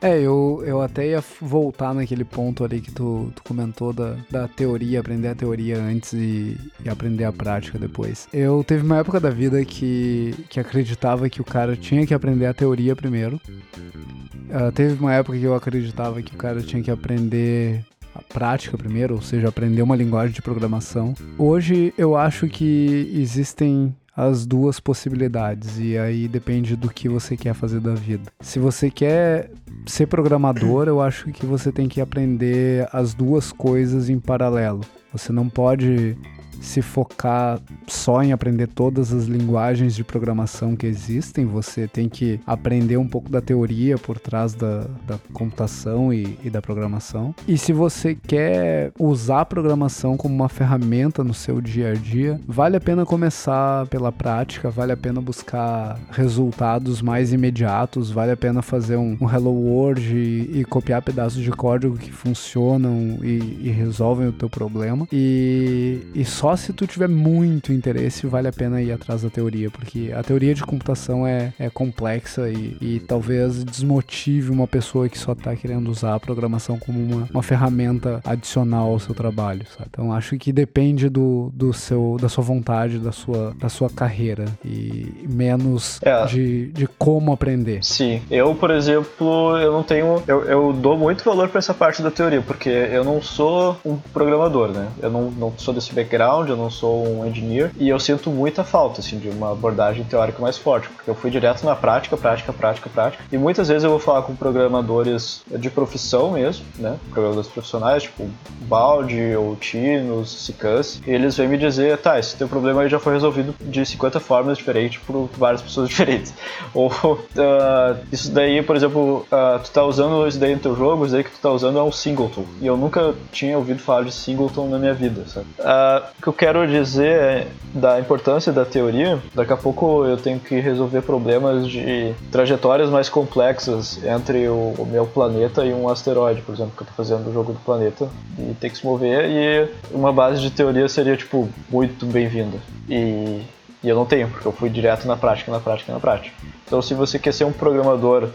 É, 0.00 0.20
eu, 0.20 0.62
eu 0.66 0.82
até 0.82 1.08
ia 1.08 1.24
voltar 1.40 1.94
naquele 1.94 2.24
ponto 2.24 2.62
ali 2.62 2.80
que 2.80 2.92
tu, 2.92 3.32
tu 3.34 3.42
comentou 3.42 3.92
da, 3.92 4.14
da 4.30 4.46
teoria, 4.46 5.00
aprender 5.00 5.28
a 5.28 5.34
teoria 5.34 5.78
antes 5.78 6.12
e, 6.12 6.56
e 6.84 6.88
aprender 6.88 7.24
a 7.24 7.32
prática 7.32 7.78
depois. 7.78 8.28
Eu 8.32 8.62
teve 8.62 8.84
uma 8.84 8.98
época 8.98 9.18
da 9.18 9.30
vida 9.30 9.64
que, 9.64 10.34
que 10.50 10.60
acreditava 10.60 11.28
que 11.30 11.40
o 11.40 11.44
cara 11.44 11.74
tinha 11.76 12.06
que 12.06 12.12
aprender 12.12 12.46
a 12.46 12.54
teoria 12.54 12.94
primeiro. 12.94 13.40
Uh, 13.46 14.70
teve 14.72 15.00
uma 15.00 15.14
época 15.14 15.38
que 15.38 15.44
eu 15.44 15.54
acreditava 15.54 16.22
que 16.22 16.34
o 16.34 16.38
cara 16.38 16.60
tinha 16.60 16.82
que 16.82 16.90
aprender 16.90 17.84
a 18.16 18.22
prática 18.32 18.76
primeiro, 18.78 19.14
ou 19.14 19.22
seja, 19.22 19.48
aprender 19.48 19.82
uma 19.82 19.96
linguagem 19.96 20.34
de 20.34 20.42
programação. 20.42 21.14
Hoje 21.38 21.92
eu 21.98 22.16
acho 22.16 22.48
que 22.48 23.10
existem 23.14 23.94
as 24.16 24.46
duas 24.46 24.80
possibilidades 24.80 25.78
e 25.78 25.98
aí 25.98 26.26
depende 26.26 26.74
do 26.74 26.88
que 26.88 27.06
você 27.06 27.36
quer 27.36 27.52
fazer 27.52 27.80
da 27.80 27.94
vida. 27.94 28.32
Se 28.40 28.58
você 28.58 28.90
quer 28.90 29.50
ser 29.84 30.06
programador, 30.06 30.88
eu 30.88 31.02
acho 31.02 31.30
que 31.32 31.44
você 31.44 31.70
tem 31.70 31.86
que 31.86 32.00
aprender 32.00 32.88
as 32.92 33.12
duas 33.12 33.52
coisas 33.52 34.08
em 34.08 34.18
paralelo. 34.18 34.80
Você 35.12 35.32
não 35.32 35.48
pode 35.50 36.16
se 36.60 36.82
focar 36.82 37.60
só 37.86 38.22
em 38.22 38.32
aprender 38.32 38.66
todas 38.66 39.12
as 39.12 39.24
linguagens 39.24 39.94
de 39.94 40.04
programação 40.04 40.76
que 40.76 40.86
existem, 40.86 41.44
você 41.44 41.86
tem 41.86 42.08
que 42.08 42.40
aprender 42.46 42.96
um 42.96 43.06
pouco 43.06 43.30
da 43.30 43.40
teoria 43.40 43.98
por 43.98 44.18
trás 44.18 44.54
da, 44.54 44.86
da 45.06 45.18
computação 45.32 46.12
e, 46.12 46.38
e 46.42 46.50
da 46.50 46.60
programação. 46.60 47.34
E 47.46 47.56
se 47.56 47.72
você 47.72 48.14
quer 48.14 48.92
usar 48.98 49.40
a 49.40 49.44
programação 49.44 50.16
como 50.16 50.34
uma 50.34 50.48
ferramenta 50.48 51.22
no 51.22 51.34
seu 51.34 51.60
dia 51.60 51.92
a 51.92 51.94
dia, 51.94 52.40
vale 52.46 52.76
a 52.76 52.80
pena 52.80 53.04
começar 53.04 53.86
pela 53.86 54.12
prática, 54.12 54.70
vale 54.70 54.92
a 54.92 54.96
pena 54.96 55.20
buscar 55.20 55.98
resultados 56.10 57.02
mais 57.02 57.32
imediatos, 57.32 58.10
vale 58.10 58.32
a 58.32 58.36
pena 58.36 58.62
fazer 58.62 58.96
um, 58.96 59.16
um 59.20 59.28
Hello 59.28 59.50
World 59.50 60.00
e, 60.14 60.60
e, 60.60 60.64
copiar 60.64 61.02
pedaços 61.02 61.42
de 61.42 61.50
código 61.50 61.96
que 61.96 62.12
funcionam 62.12 63.18
e, 63.22 63.58
e 63.62 63.70
resolvem 63.70 64.28
o 64.28 64.32
teu 64.32 64.48
problema. 64.48 65.06
E, 65.12 66.00
e 66.14 66.24
só 66.24 66.45
só 66.46 66.54
se 66.54 66.72
tu 66.72 66.86
tiver 66.86 67.08
muito 67.08 67.72
interesse, 67.72 68.24
vale 68.24 68.46
a 68.46 68.52
pena 68.52 68.80
ir 68.80 68.92
atrás 68.92 69.22
da 69.22 69.28
teoria, 69.28 69.68
porque 69.68 70.12
a 70.16 70.22
teoria 70.22 70.54
de 70.54 70.62
computação 70.62 71.26
é, 71.26 71.52
é 71.58 71.68
complexa 71.68 72.48
e, 72.48 72.76
e 72.80 73.00
talvez 73.00 73.64
desmotive 73.64 74.52
uma 74.52 74.68
pessoa 74.68 75.08
que 75.08 75.18
só 75.18 75.34
tá 75.34 75.56
querendo 75.56 75.90
usar 75.90 76.14
a 76.14 76.20
programação 76.20 76.78
como 76.78 77.00
uma, 77.00 77.28
uma 77.32 77.42
ferramenta 77.42 78.20
adicional 78.24 78.92
ao 78.92 79.00
seu 79.00 79.12
trabalho, 79.12 79.66
sabe? 79.76 79.88
Então 79.90 80.12
acho 80.12 80.38
que 80.38 80.52
depende 80.52 81.08
do, 81.08 81.50
do 81.52 81.72
seu, 81.72 82.16
da 82.20 82.28
sua 82.28 82.44
vontade, 82.44 83.00
da 83.00 83.10
sua, 83.10 83.52
da 83.58 83.68
sua 83.68 83.90
carreira 83.90 84.44
e 84.64 85.26
menos 85.28 85.98
é. 86.00 86.26
de, 86.26 86.68
de 86.68 86.86
como 86.86 87.32
aprender. 87.32 87.84
Sim, 87.84 88.22
eu, 88.30 88.54
por 88.54 88.70
exemplo, 88.70 89.58
eu 89.58 89.72
não 89.72 89.82
tenho. 89.82 90.22
Eu, 90.28 90.44
eu 90.44 90.72
dou 90.72 90.96
muito 90.96 91.24
valor 91.24 91.48
para 91.48 91.58
essa 91.58 91.74
parte 91.74 92.02
da 92.02 92.10
teoria, 92.12 92.40
porque 92.40 92.68
eu 92.68 93.02
não 93.02 93.20
sou 93.20 93.76
um 93.84 93.96
programador, 93.96 94.68
né? 94.68 94.86
Eu 95.02 95.10
não, 95.10 95.28
não 95.32 95.52
sou 95.58 95.74
desse 95.74 95.92
background 95.92 96.35
background, 96.36 96.48
eu 96.48 96.56
não 96.56 96.70
sou 96.70 97.06
um 97.06 97.26
engineer, 97.26 97.70
e 97.78 97.88
eu 97.88 97.98
sinto 97.98 98.30
muita 98.30 98.62
falta, 98.62 99.00
assim, 99.00 99.18
de 99.18 99.28
uma 99.28 99.52
abordagem 99.52 100.04
teórica 100.04 100.40
mais 100.40 100.58
forte, 100.58 100.88
porque 100.88 101.08
eu 101.08 101.14
fui 101.14 101.30
direto 101.30 101.64
na 101.64 101.74
prática, 101.74 102.16
prática, 102.16 102.52
prática, 102.52 102.90
prática, 102.90 103.24
e 103.32 103.38
muitas 103.38 103.68
vezes 103.68 103.84
eu 103.84 103.90
vou 103.90 103.98
falar 103.98 104.22
com 104.22 104.34
programadores 104.34 105.42
de 105.46 105.70
profissão 105.70 106.32
mesmo, 106.32 106.64
né, 106.78 106.96
programadores 107.10 107.48
profissionais, 107.48 108.02
tipo 108.02 108.28
Balde, 108.62 109.34
ou 109.36 109.56
Tinos, 109.56 110.44
Cicus, 110.44 111.00
e 111.06 111.10
eles 111.10 111.36
vêm 111.36 111.48
me 111.48 111.56
dizer, 111.56 111.98
tá, 111.98 112.18
esse 112.18 112.36
teu 112.36 112.48
problema 112.48 112.82
aí 112.82 112.88
já 112.88 112.98
foi 112.98 113.14
resolvido 113.14 113.54
de 113.60 113.84
50 113.84 114.20
formas 114.20 114.58
diferentes 114.58 115.00
por 115.06 115.28
várias 115.36 115.62
pessoas 115.62 115.88
diferentes. 115.90 116.34
Ou, 116.74 116.88
uh, 116.88 117.96
isso 118.12 118.30
daí, 118.32 118.62
por 118.62 118.76
exemplo, 118.76 119.26
uh, 119.30 119.58
tu 119.62 119.70
tá 119.70 119.84
usando 119.84 120.26
isso 120.26 120.38
daí 120.38 120.54
no 120.54 120.60
teu 120.60 120.76
jogo, 120.76 121.04
isso 121.04 121.14
daí 121.14 121.24
que 121.24 121.30
tu 121.30 121.40
tá 121.40 121.50
usando 121.50 121.78
é 121.78 121.82
um 121.82 121.92
singleton, 121.92 122.44
e 122.60 122.66
eu 122.66 122.76
nunca 122.76 123.14
tinha 123.32 123.56
ouvido 123.56 123.80
falar 123.80 124.04
de 124.04 124.12
singleton 124.12 124.68
na 124.68 124.78
minha 124.78 124.94
vida, 124.94 125.24
sabe? 125.26 125.46
Uh, 125.58 126.25
que 126.26 126.30
eu 126.30 126.32
quero 126.32 126.66
dizer 126.66 127.06
é 127.06 127.46
da 127.72 128.00
importância 128.00 128.52
da 128.52 128.64
teoria. 128.64 129.20
Daqui 129.32 129.52
a 129.52 129.56
pouco 129.56 130.04
eu 130.04 130.16
tenho 130.16 130.40
que 130.40 130.58
resolver 130.58 131.02
problemas 131.02 131.68
de 131.68 132.12
trajetórias 132.32 132.90
mais 132.90 133.08
complexas 133.08 134.02
entre 134.04 134.48
o, 134.48 134.74
o 134.76 134.86
meu 134.86 135.06
planeta 135.06 135.64
e 135.64 135.72
um 135.72 135.88
asteroide, 135.88 136.42
por 136.42 136.52
exemplo, 136.52 136.72
que 136.76 136.82
eu 136.82 136.86
tô 136.88 136.92
fazendo 136.94 137.30
o 137.30 137.32
jogo 137.32 137.52
do 137.52 137.60
planeta 137.60 138.08
e 138.38 138.54
tem 138.54 138.68
que 138.68 138.76
se 138.76 138.84
mover 138.84 139.24
e 139.24 139.68
uma 139.92 140.12
base 140.12 140.40
de 140.40 140.50
teoria 140.50 140.88
seria 140.88 141.16
tipo 141.16 141.48
muito 141.70 142.04
bem-vinda. 142.06 142.58
E, 142.88 143.42
e 143.84 143.88
eu 143.88 143.94
não 143.94 144.04
tenho, 144.04 144.28
porque 144.28 144.48
eu 144.48 144.52
fui 144.52 144.68
direto 144.68 145.06
na 145.06 145.16
prática, 145.16 145.52
na 145.52 145.60
prática, 145.60 145.92
na 145.92 146.00
prática. 146.00 146.34
Então, 146.66 146.82
se 146.82 146.92
você 146.92 147.20
quer 147.20 147.32
ser 147.32 147.44
um 147.44 147.52
programador 147.52 148.30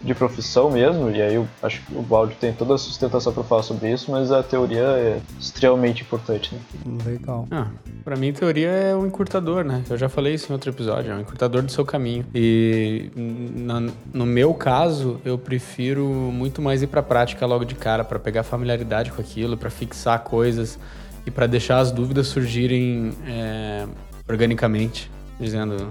de 0.00 0.14
profissão 0.14 0.70
mesmo, 0.70 1.10
e 1.10 1.22
aí 1.22 1.34
eu 1.34 1.48
acho 1.62 1.80
que 1.82 1.96
o 1.96 2.02
Balde 2.02 2.34
tem 2.38 2.52
toda 2.52 2.74
a 2.74 2.78
sustentação 2.78 3.32
para 3.32 3.42
falar 3.42 3.62
sobre 3.62 3.90
isso, 3.90 4.10
mas 4.10 4.30
a 4.30 4.42
teoria 4.42 4.82
é 4.82 5.20
extremamente 5.40 6.02
importante. 6.02 6.54
Né? 6.54 6.98
Legal. 7.04 7.48
Ah, 7.50 7.68
para 8.04 8.16
mim, 8.16 8.32
teoria 8.32 8.68
é 8.68 8.94
um 8.94 9.06
encurtador, 9.06 9.64
né? 9.64 9.82
Eu 9.88 9.96
já 9.96 10.08
falei 10.08 10.34
isso 10.34 10.50
em 10.50 10.52
outro 10.52 10.70
episódio, 10.70 11.10
é 11.10 11.14
um 11.14 11.20
encurtador 11.20 11.62
do 11.62 11.72
seu 11.72 11.84
caminho. 11.84 12.26
E 12.34 13.10
na, 13.16 13.88
no 14.12 14.26
meu 14.26 14.52
caso, 14.52 15.20
eu 15.24 15.38
prefiro 15.38 16.06
muito 16.06 16.60
mais 16.60 16.82
ir 16.82 16.86
para 16.86 17.02
prática 17.02 17.46
logo 17.46 17.64
de 17.64 17.74
cara, 17.74 18.04
para 18.04 18.18
pegar 18.18 18.42
familiaridade 18.42 19.10
com 19.10 19.20
aquilo, 19.20 19.56
para 19.56 19.70
fixar 19.70 20.18
coisas 20.20 20.78
e 21.26 21.30
para 21.30 21.46
deixar 21.46 21.78
as 21.78 21.90
dúvidas 21.90 22.26
surgirem 22.26 23.12
é, 23.26 23.86
organicamente, 24.28 25.10
dizendo 25.38 25.90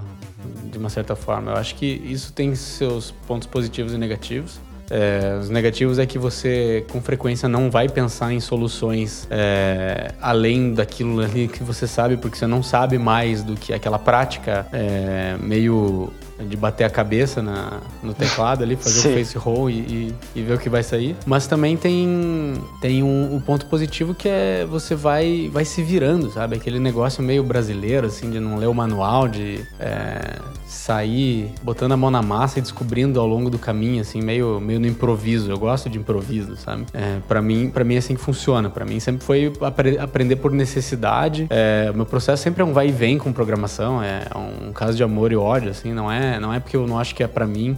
de 0.70 0.78
uma 0.78 0.88
certa 0.88 1.16
forma. 1.16 1.52
Eu 1.52 1.56
acho 1.56 1.74
que 1.74 1.86
isso 1.86 2.32
tem 2.32 2.54
seus 2.54 3.10
pontos 3.26 3.46
positivos 3.46 3.92
e 3.92 3.98
negativos. 3.98 4.60
É, 4.90 5.38
os 5.40 5.48
negativos 5.48 5.98
é 5.98 6.04
que 6.04 6.18
você, 6.18 6.84
com 6.90 7.00
frequência, 7.00 7.48
não 7.48 7.70
vai 7.70 7.88
pensar 7.88 8.32
em 8.32 8.40
soluções 8.40 9.26
é, 9.30 10.12
além 10.20 10.74
daquilo 10.74 11.20
ali 11.20 11.48
que 11.48 11.62
você 11.62 11.86
sabe, 11.86 12.18
porque 12.18 12.36
você 12.36 12.46
não 12.46 12.62
sabe 12.62 12.98
mais 12.98 13.42
do 13.42 13.54
que 13.54 13.72
aquela 13.72 13.98
prática 13.98 14.66
é, 14.72 15.36
meio 15.40 16.12
de 16.48 16.56
bater 16.56 16.84
a 16.84 16.90
cabeça 16.90 17.42
na, 17.42 17.80
no 18.02 18.14
teclado 18.14 18.62
ali, 18.62 18.76
fazer 18.76 19.00
Sim. 19.00 19.12
o 19.12 19.14
face 19.16 19.38
roll 19.38 19.70
e, 19.70 19.74
e, 19.74 20.14
e, 20.36 20.42
ver 20.42 20.54
o 20.54 20.58
que 20.58 20.68
vai 20.68 20.82
sair. 20.82 21.16
Mas 21.26 21.46
também 21.46 21.76
tem, 21.76 22.54
tem 22.80 23.02
um, 23.02 23.34
um, 23.34 23.40
ponto 23.40 23.66
positivo 23.66 24.14
que 24.14 24.28
é 24.28 24.66
você 24.68 24.94
vai, 24.94 25.50
vai 25.52 25.64
se 25.64 25.82
virando, 25.82 26.30
sabe? 26.30 26.56
Aquele 26.56 26.78
negócio 26.78 27.22
meio 27.22 27.42
brasileiro, 27.42 28.06
assim, 28.06 28.30
de 28.30 28.40
não 28.40 28.56
ler 28.56 28.66
o 28.66 28.74
manual, 28.74 29.28
de 29.28 29.60
é, 29.78 30.38
sair 30.66 31.52
botando 31.62 31.92
a 31.92 31.96
mão 31.96 32.10
na 32.10 32.22
massa 32.22 32.58
e 32.58 32.62
descobrindo 32.62 33.20
ao 33.20 33.26
longo 33.26 33.48
do 33.48 33.58
caminho, 33.58 34.00
assim, 34.00 34.20
meio, 34.20 34.60
meio 34.60 34.80
no 34.80 34.86
improviso. 34.86 35.50
Eu 35.50 35.58
gosto 35.58 35.88
de 35.88 35.98
improviso, 35.98 36.56
sabe? 36.56 36.84
É, 36.92 37.18
para 37.26 37.40
mim, 37.40 37.70
para 37.70 37.84
mim 37.84 37.94
é 37.94 37.98
assim 37.98 38.14
que 38.14 38.20
funciona. 38.20 38.68
Para 38.68 38.84
mim 38.84 39.00
sempre 39.00 39.24
foi 39.24 39.52
apre 39.60 39.98
aprender 39.98 40.36
por 40.36 40.52
necessidade. 40.52 41.46
É, 41.50 41.92
meu 41.94 42.06
processo 42.06 42.42
sempre 42.42 42.62
é 42.62 42.64
um 42.64 42.72
vai 42.72 42.88
e 42.88 42.92
vem 42.92 43.18
com 43.18 43.32
programação, 43.32 44.02
é 44.02 44.26
um 44.36 44.72
caso 44.72 44.96
de 44.96 45.02
amor 45.02 45.32
e 45.32 45.36
ódio, 45.36 45.70
assim, 45.70 45.92
não 45.92 46.10
é, 46.10 46.33
não 46.38 46.52
é 46.52 46.60
porque 46.60 46.76
eu 46.76 46.86
não 46.86 46.98
acho 46.98 47.14
que 47.14 47.22
é 47.22 47.28
para 47.28 47.46
mim, 47.46 47.76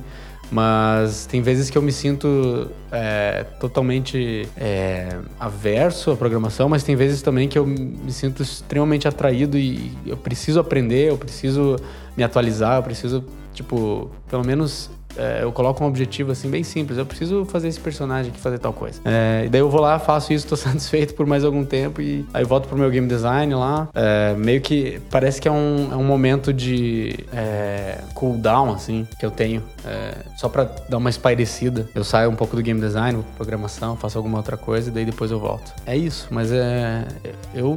Mas 0.51 1.27
tem 1.27 1.43
vezes 1.43 1.71
que 1.71 1.77
eu 1.77 1.83
me 1.83 1.91
sinto 1.91 2.71
é, 2.93 3.45
totalmente 3.59 4.49
é, 4.57 5.19
averso 5.41 6.13
à 6.13 6.17
programação, 6.17 6.69
mas 6.69 6.85
tem 6.85 6.95
vezes 6.95 7.21
também 7.21 7.49
que 7.49 7.59
eu 7.59 7.67
me 7.67 8.13
sinto 8.13 8.43
extremamente 8.43 9.09
atraído 9.09 9.59
e 9.59 9.91
eu 10.07 10.17
preciso 10.17 10.61
aprender, 10.61 11.11
eu 11.11 11.19
preciso 11.19 11.77
me 12.17 12.23
atualizar, 12.23 12.77
eu 12.77 12.83
preciso, 12.83 13.25
tipo, 13.53 14.11
pelo 14.31 14.47
menos 14.47 14.89
é, 15.17 15.41
eu 15.43 15.53
coloco 15.53 15.83
um 15.83 15.87
objetivo 15.87 16.33
assim 16.33 16.51
bem 16.51 16.63
simples. 16.63 16.99
Eu 16.99 17.07
preciso 17.07 17.45
fazer 17.45 17.69
esse 17.69 17.81
personagem 17.81 18.31
aqui, 18.31 18.41
fazer 18.41 18.59
tal 18.59 18.73
coisa. 18.73 19.01
É, 19.05 19.45
e 19.47 19.49
daí 19.49 19.61
eu 19.61 19.71
vou 19.71 19.81
lá, 19.81 19.99
faço 19.99 20.33
isso, 20.33 20.47
tô 20.49 20.57
satisfeito 20.57 21.15
por 21.15 21.27
mais 21.27 21.45
algum 21.45 21.65
tempo 21.65 22.01
e 22.01 22.25
aí 22.33 22.45
volto 22.45 22.69
pro 22.69 22.77
meu 22.77 22.91
game 22.91 23.07
design 23.07 23.55
lá. 23.55 23.89
É, 23.95 24.35
meio 24.35 24.61
que 24.61 25.01
parece 25.11 25.41
que 25.41 25.49
é 25.49 25.53
um, 25.53 25.93
é 25.93 25.97
um 25.97 26.05
momento 26.05 26.53
de 26.53 27.25
é, 27.33 28.01
cooldown, 28.15 28.73
assim, 28.73 29.07
que 29.19 29.25
eu 29.25 29.31
tenho. 29.31 29.63
É, 29.85 30.15
só 30.37 30.49
pra 30.49 30.65
dar 30.89 30.99
uma 30.99 31.11
espairecida. 31.11 31.89
Eu 31.95 32.05
saio 32.05 32.31
um 32.31 32.37
pouco 32.37 32.57
do 32.57 32.63
game 32.63 32.81
design, 32.81 33.25
programação, 33.37 33.97
faço 33.97 34.19
alguma 34.19 34.39
outra 34.39 34.57
coisa 34.57 34.91
e 34.91 34.93
daí 34.93 35.05
depois 35.05 35.31
eu 35.31 35.39
volto. 35.39 35.73
É 35.87 35.97
isso, 35.97 36.29
mas 36.31 36.51
é. 36.53 37.07
Eu 37.55 37.77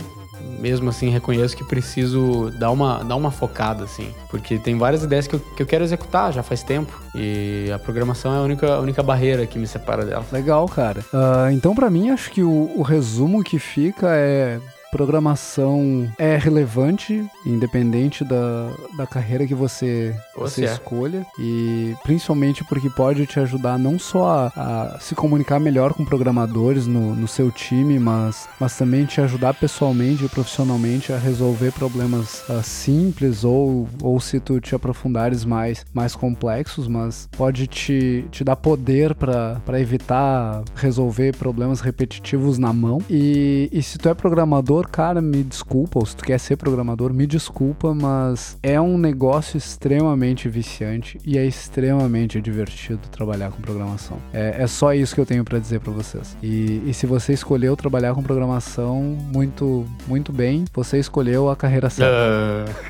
mesmo 0.60 0.90
assim 0.90 1.10
reconheço 1.10 1.56
que 1.56 1.64
preciso 1.64 2.52
dar 2.58 2.72
uma, 2.72 3.04
dar 3.04 3.16
uma 3.16 3.32
focada, 3.32 3.84
assim. 3.84 4.14
Porque 4.30 4.58
tem 4.58 4.78
várias 4.78 5.04
ideias 5.04 5.28
que 5.28 5.36
eu, 5.36 5.40
que 5.40 5.62
eu 5.64 5.68
quero 5.68 5.84
executar 5.84 6.34
já 6.34 6.44
faz 6.44 6.64
tempo. 6.64 7.02
E 7.16 7.70
a 7.74 7.80
programação 7.80 8.34
é 8.34 8.38
a 8.38 8.42
única, 8.42 8.76
a 8.76 8.80
única 8.80 9.02
barreira 9.02 9.46
que 9.46 9.58
me 9.58 9.68
separa 9.68 10.06
dela. 10.06 10.26
Legal, 10.32 10.68
cara. 10.68 11.02
Uh, 11.14 11.52
então, 11.52 11.74
para 11.74 11.90
mim, 11.90 12.10
acho 12.10 12.32
que 12.32 12.44
o, 12.44 12.72
o 12.76 12.82
resumo 12.82 13.44
que 13.44 13.60
fica 13.60 14.08
é 14.10 14.60
programação 14.92 16.10
é 16.18 16.38
relevante, 16.38 17.26
independente 17.46 18.24
da, 18.24 18.72
da 18.98 19.08
carreira 19.08 19.46
que 19.46 19.56
você, 19.56 20.16
você, 20.36 20.66
é. 20.66 20.74
escolha. 20.74 21.26
E 21.40 21.96
principalmente 22.04 22.64
porque 22.64 22.90
pode 22.90 23.26
te 23.26 23.40
ajudar 23.40 23.78
não 23.78 24.00
só 24.00 24.52
a, 24.56 24.94
a 24.96 25.00
se 25.00 25.16
comunicar 25.16 25.60
melhor 25.60 25.94
com 25.94 26.06
programadores 26.06 26.88
no, 26.88 27.16
no 27.16 27.28
seu 27.28 27.52
time, 27.52 28.00
mas, 28.00 28.48
mas 28.60 28.78
também 28.78 29.06
te 29.06 29.22
ajudar 29.22 29.54
pessoalmente 29.54 30.26
e 30.26 30.30
profissionalmente 30.30 31.14
a 31.14 31.18
resolver 31.18 31.72
problemas 31.72 32.44
uh, 32.50 32.64
simples 32.64 33.44
ou, 33.44 33.88
ou 34.02 34.20
se 34.20 34.40
tu 34.40 34.60
te 34.60 34.76
aprofundares 34.76 35.46
mais, 35.46 35.86
mais 35.94 36.16
complexos, 36.16 36.88
mas 36.88 37.30
pode 37.38 37.68
te, 37.68 38.26
te 38.32 38.44
dar 38.44 38.56
poder 38.56 39.16
para 39.16 39.80
evitar 39.80 40.64
resolver 40.76 41.36
problemas 41.36 41.82
repetitivos 41.82 42.58
na 42.58 42.74
mão. 42.74 43.00
E, 43.10 43.70
e 43.72 43.82
se 43.82 43.98
tu 43.98 44.10
é 44.10 44.14
programador, 44.14 44.79
programador, 44.80 44.90
cara, 44.90 45.22
me 45.22 45.44
desculpa, 45.44 46.00
ou 46.00 46.06
se 46.06 46.16
tu 46.16 46.24
quer 46.24 46.40
ser 46.40 46.56
programador, 46.56 47.14
me 47.14 47.28
desculpa, 47.28 47.94
mas 47.94 48.58
é 48.64 48.80
um 48.80 48.98
negócio 48.98 49.58
extremamente 49.58 50.48
viciante 50.48 51.20
e 51.26 51.38
é 51.38 51.46
extremamente 51.46 52.40
divertido 52.42 53.02
trabalhar 53.12 53.52
com 53.52 53.62
programação. 53.62 54.18
É, 54.34 54.64
é 54.64 54.68
só 54.68 54.94
isso 54.94 55.14
que 55.14 55.22
eu 55.22 55.26
tenho 55.26 55.44
para 55.44 55.60
dizer 55.60 55.80
para 55.80 55.92
vocês. 55.92 56.38
E, 56.42 56.84
e, 56.86 56.94
se 56.94 57.06
você 57.06 57.34
escolheu 57.34 57.76
trabalhar 57.76 58.14
com 58.14 58.24
programação, 58.24 59.18
muito, 59.34 59.86
muito 60.08 60.32
bem, 60.32 60.66
você 60.74 60.98
escolheu 61.00 61.50
a 61.50 61.56
carreira 61.56 61.90
certa. 61.90 62.16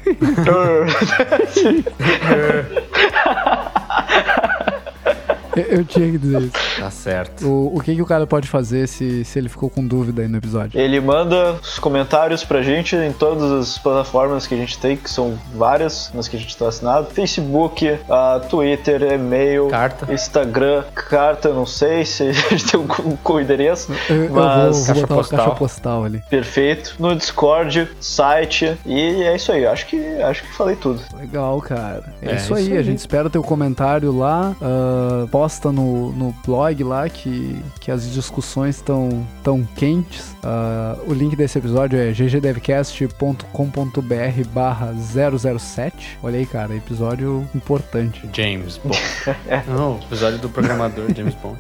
Uh... 0.06 0.20
Eu 5.70 5.84
tinha 5.84 6.12
que 6.12 6.18
dizer 6.18 6.42
isso. 6.42 6.80
Tá 6.80 6.90
certo. 6.90 7.48
O, 7.48 7.78
o 7.78 7.82
que, 7.82 7.96
que 7.96 8.02
o 8.02 8.06
cara 8.06 8.26
pode 8.26 8.48
fazer 8.48 8.88
se, 8.88 9.24
se 9.26 9.40
ele 9.40 9.50
ficou 9.50 9.70
com 9.70 9.86
dúvida 9.86 10.22
aí 10.22 10.28
no 10.28 10.38
episódio? 10.38 10.80
Ele 10.80 11.00
manda 11.00 11.54
os 11.54 11.80
comentários 11.80 12.44
pra 12.44 12.62
gente 12.62 12.96
em 12.96 13.12
todas 13.12 13.52
as 13.52 13.78
plataformas 13.78 14.48
que 14.48 14.54
a 14.54 14.58
gente 14.58 14.78
tem, 14.78 14.96
que 14.96 15.10
são 15.10 15.38
várias 15.54 16.12
nas 16.14 16.28
que 16.28 16.38
a 16.38 16.40
gente 16.40 16.56
tá 16.56 16.68
assinado: 16.68 17.08
Facebook, 17.08 17.86
uh, 17.88 18.48
Twitter, 18.50 19.02
e-mail, 19.14 19.68
carta. 19.68 20.12
Instagram, 20.14 20.84
carta, 20.94 21.54
não 21.54 21.66
sei 21.66 22.06
se 22.06 22.24
a 22.30 22.32
gente 22.32 22.66
tem 22.66 22.80
um, 22.80 22.88
um, 23.34 23.40
endereço. 23.40 23.92
Eu, 24.10 24.30
mas 24.30 24.88
eu 24.90 24.96
vou, 24.96 25.06
vou 25.06 25.08
caixa, 25.08 25.08
postal. 25.08 25.40
caixa 25.40 25.56
postal 25.56 26.04
ali. 26.06 26.24
Perfeito. 26.30 26.96
No 27.00 27.16
Discord, 27.16 27.90
site. 28.00 28.78
E 28.86 29.24
é 29.24 29.36
isso 29.36 29.52
aí. 29.52 29.66
Acho 29.66 29.86
que, 29.88 29.98
acho 30.22 30.44
que 30.44 30.54
falei 30.54 30.76
tudo. 30.76 31.02
Legal, 31.18 31.60
cara. 31.62 32.14
É, 32.22 32.32
é 32.32 32.36
isso, 32.36 32.54
aí. 32.54 32.64
isso, 32.64 32.74
aí. 32.74 32.78
A 32.78 32.84
gente 32.84 33.00
espera 33.00 33.30
teu 33.30 33.44
comentário 33.44 34.16
lá. 34.18 34.56
Uh, 34.62 35.28
posta 35.28 35.49
no, 35.72 36.12
no 36.12 36.36
blog 36.46 36.84
lá 36.84 37.10
que, 37.10 37.62
que 37.80 37.92
as 37.92 38.12
discussões 38.12 38.76
estão 38.76 39.26
tão 39.44 39.64
quentes. 39.76 40.36
Uh, 40.44 41.10
o 41.10 41.14
link 41.14 41.36
desse 41.36 41.58
episódio 41.58 41.98
é 41.98 42.12
ggdevcast.com.br 42.12 44.50
barra 44.54 44.94
007. 44.94 46.20
Olha 46.22 46.40
aí, 46.40 46.46
cara, 46.46 46.76
episódio 46.76 47.48
importante. 47.54 48.30
James 48.34 48.78
Bond. 48.78 49.00
Não, 49.68 50.00
episódio 50.00 50.40
do 50.40 50.50
programador 50.50 51.14
James 51.16 51.36
Bond. 51.36 51.60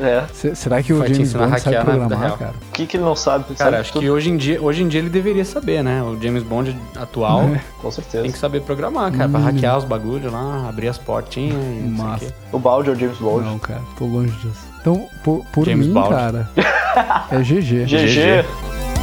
É. 0.00 0.54
será 0.54 0.82
que 0.82 0.92
o 0.92 0.98
Vai 0.98 1.08
James 1.12 1.32
Bond 1.32 1.60
sabe 1.60 1.76
programar, 1.84 2.38
cara? 2.38 2.54
O 2.68 2.72
que, 2.72 2.86
que 2.86 2.96
ele 2.96 3.04
não 3.04 3.16
sabe? 3.16 3.44
Cara, 3.44 3.56
sabe 3.56 3.76
acho 3.76 3.92
tudo. 3.92 4.02
que 4.02 4.10
hoje 4.10 4.30
em, 4.30 4.36
dia, 4.36 4.62
hoje 4.62 4.82
em 4.82 4.88
dia 4.88 5.00
ele 5.00 5.10
deveria 5.10 5.44
saber, 5.44 5.82
né? 5.82 6.02
O 6.02 6.20
James 6.20 6.42
Bond 6.42 6.76
atual 6.96 7.42
é. 7.42 7.60
Com 7.82 7.90
certeza. 7.90 8.22
tem 8.22 8.32
que 8.32 8.38
saber 8.38 8.62
programar, 8.62 9.10
cara. 9.12 9.28
Hum. 9.28 9.32
Pra 9.32 9.40
hackear 9.40 9.76
os 9.78 9.84
bagulhos 9.84 10.32
lá, 10.32 10.68
abrir 10.68 10.88
as 10.88 10.98
portinhas 10.98 11.56
e 11.56 11.88
Massa. 11.88 12.34
O 12.52 12.58
balde 12.58 12.90
é 12.90 12.92
o 12.92 12.96
James 12.96 13.18
Bond. 13.18 13.44
Não, 13.44 13.58
cara. 13.58 13.82
Tô 13.98 14.04
longe 14.06 14.32
disso. 14.38 14.74
Então, 14.80 15.08
por, 15.24 15.44
por 15.52 15.66
mim, 15.66 15.92
Balde. 15.92 16.10
cara, 16.14 16.50
é 17.30 17.38
GG. 17.38 17.86
GG. 17.86 18.06
GG. 18.06 18.93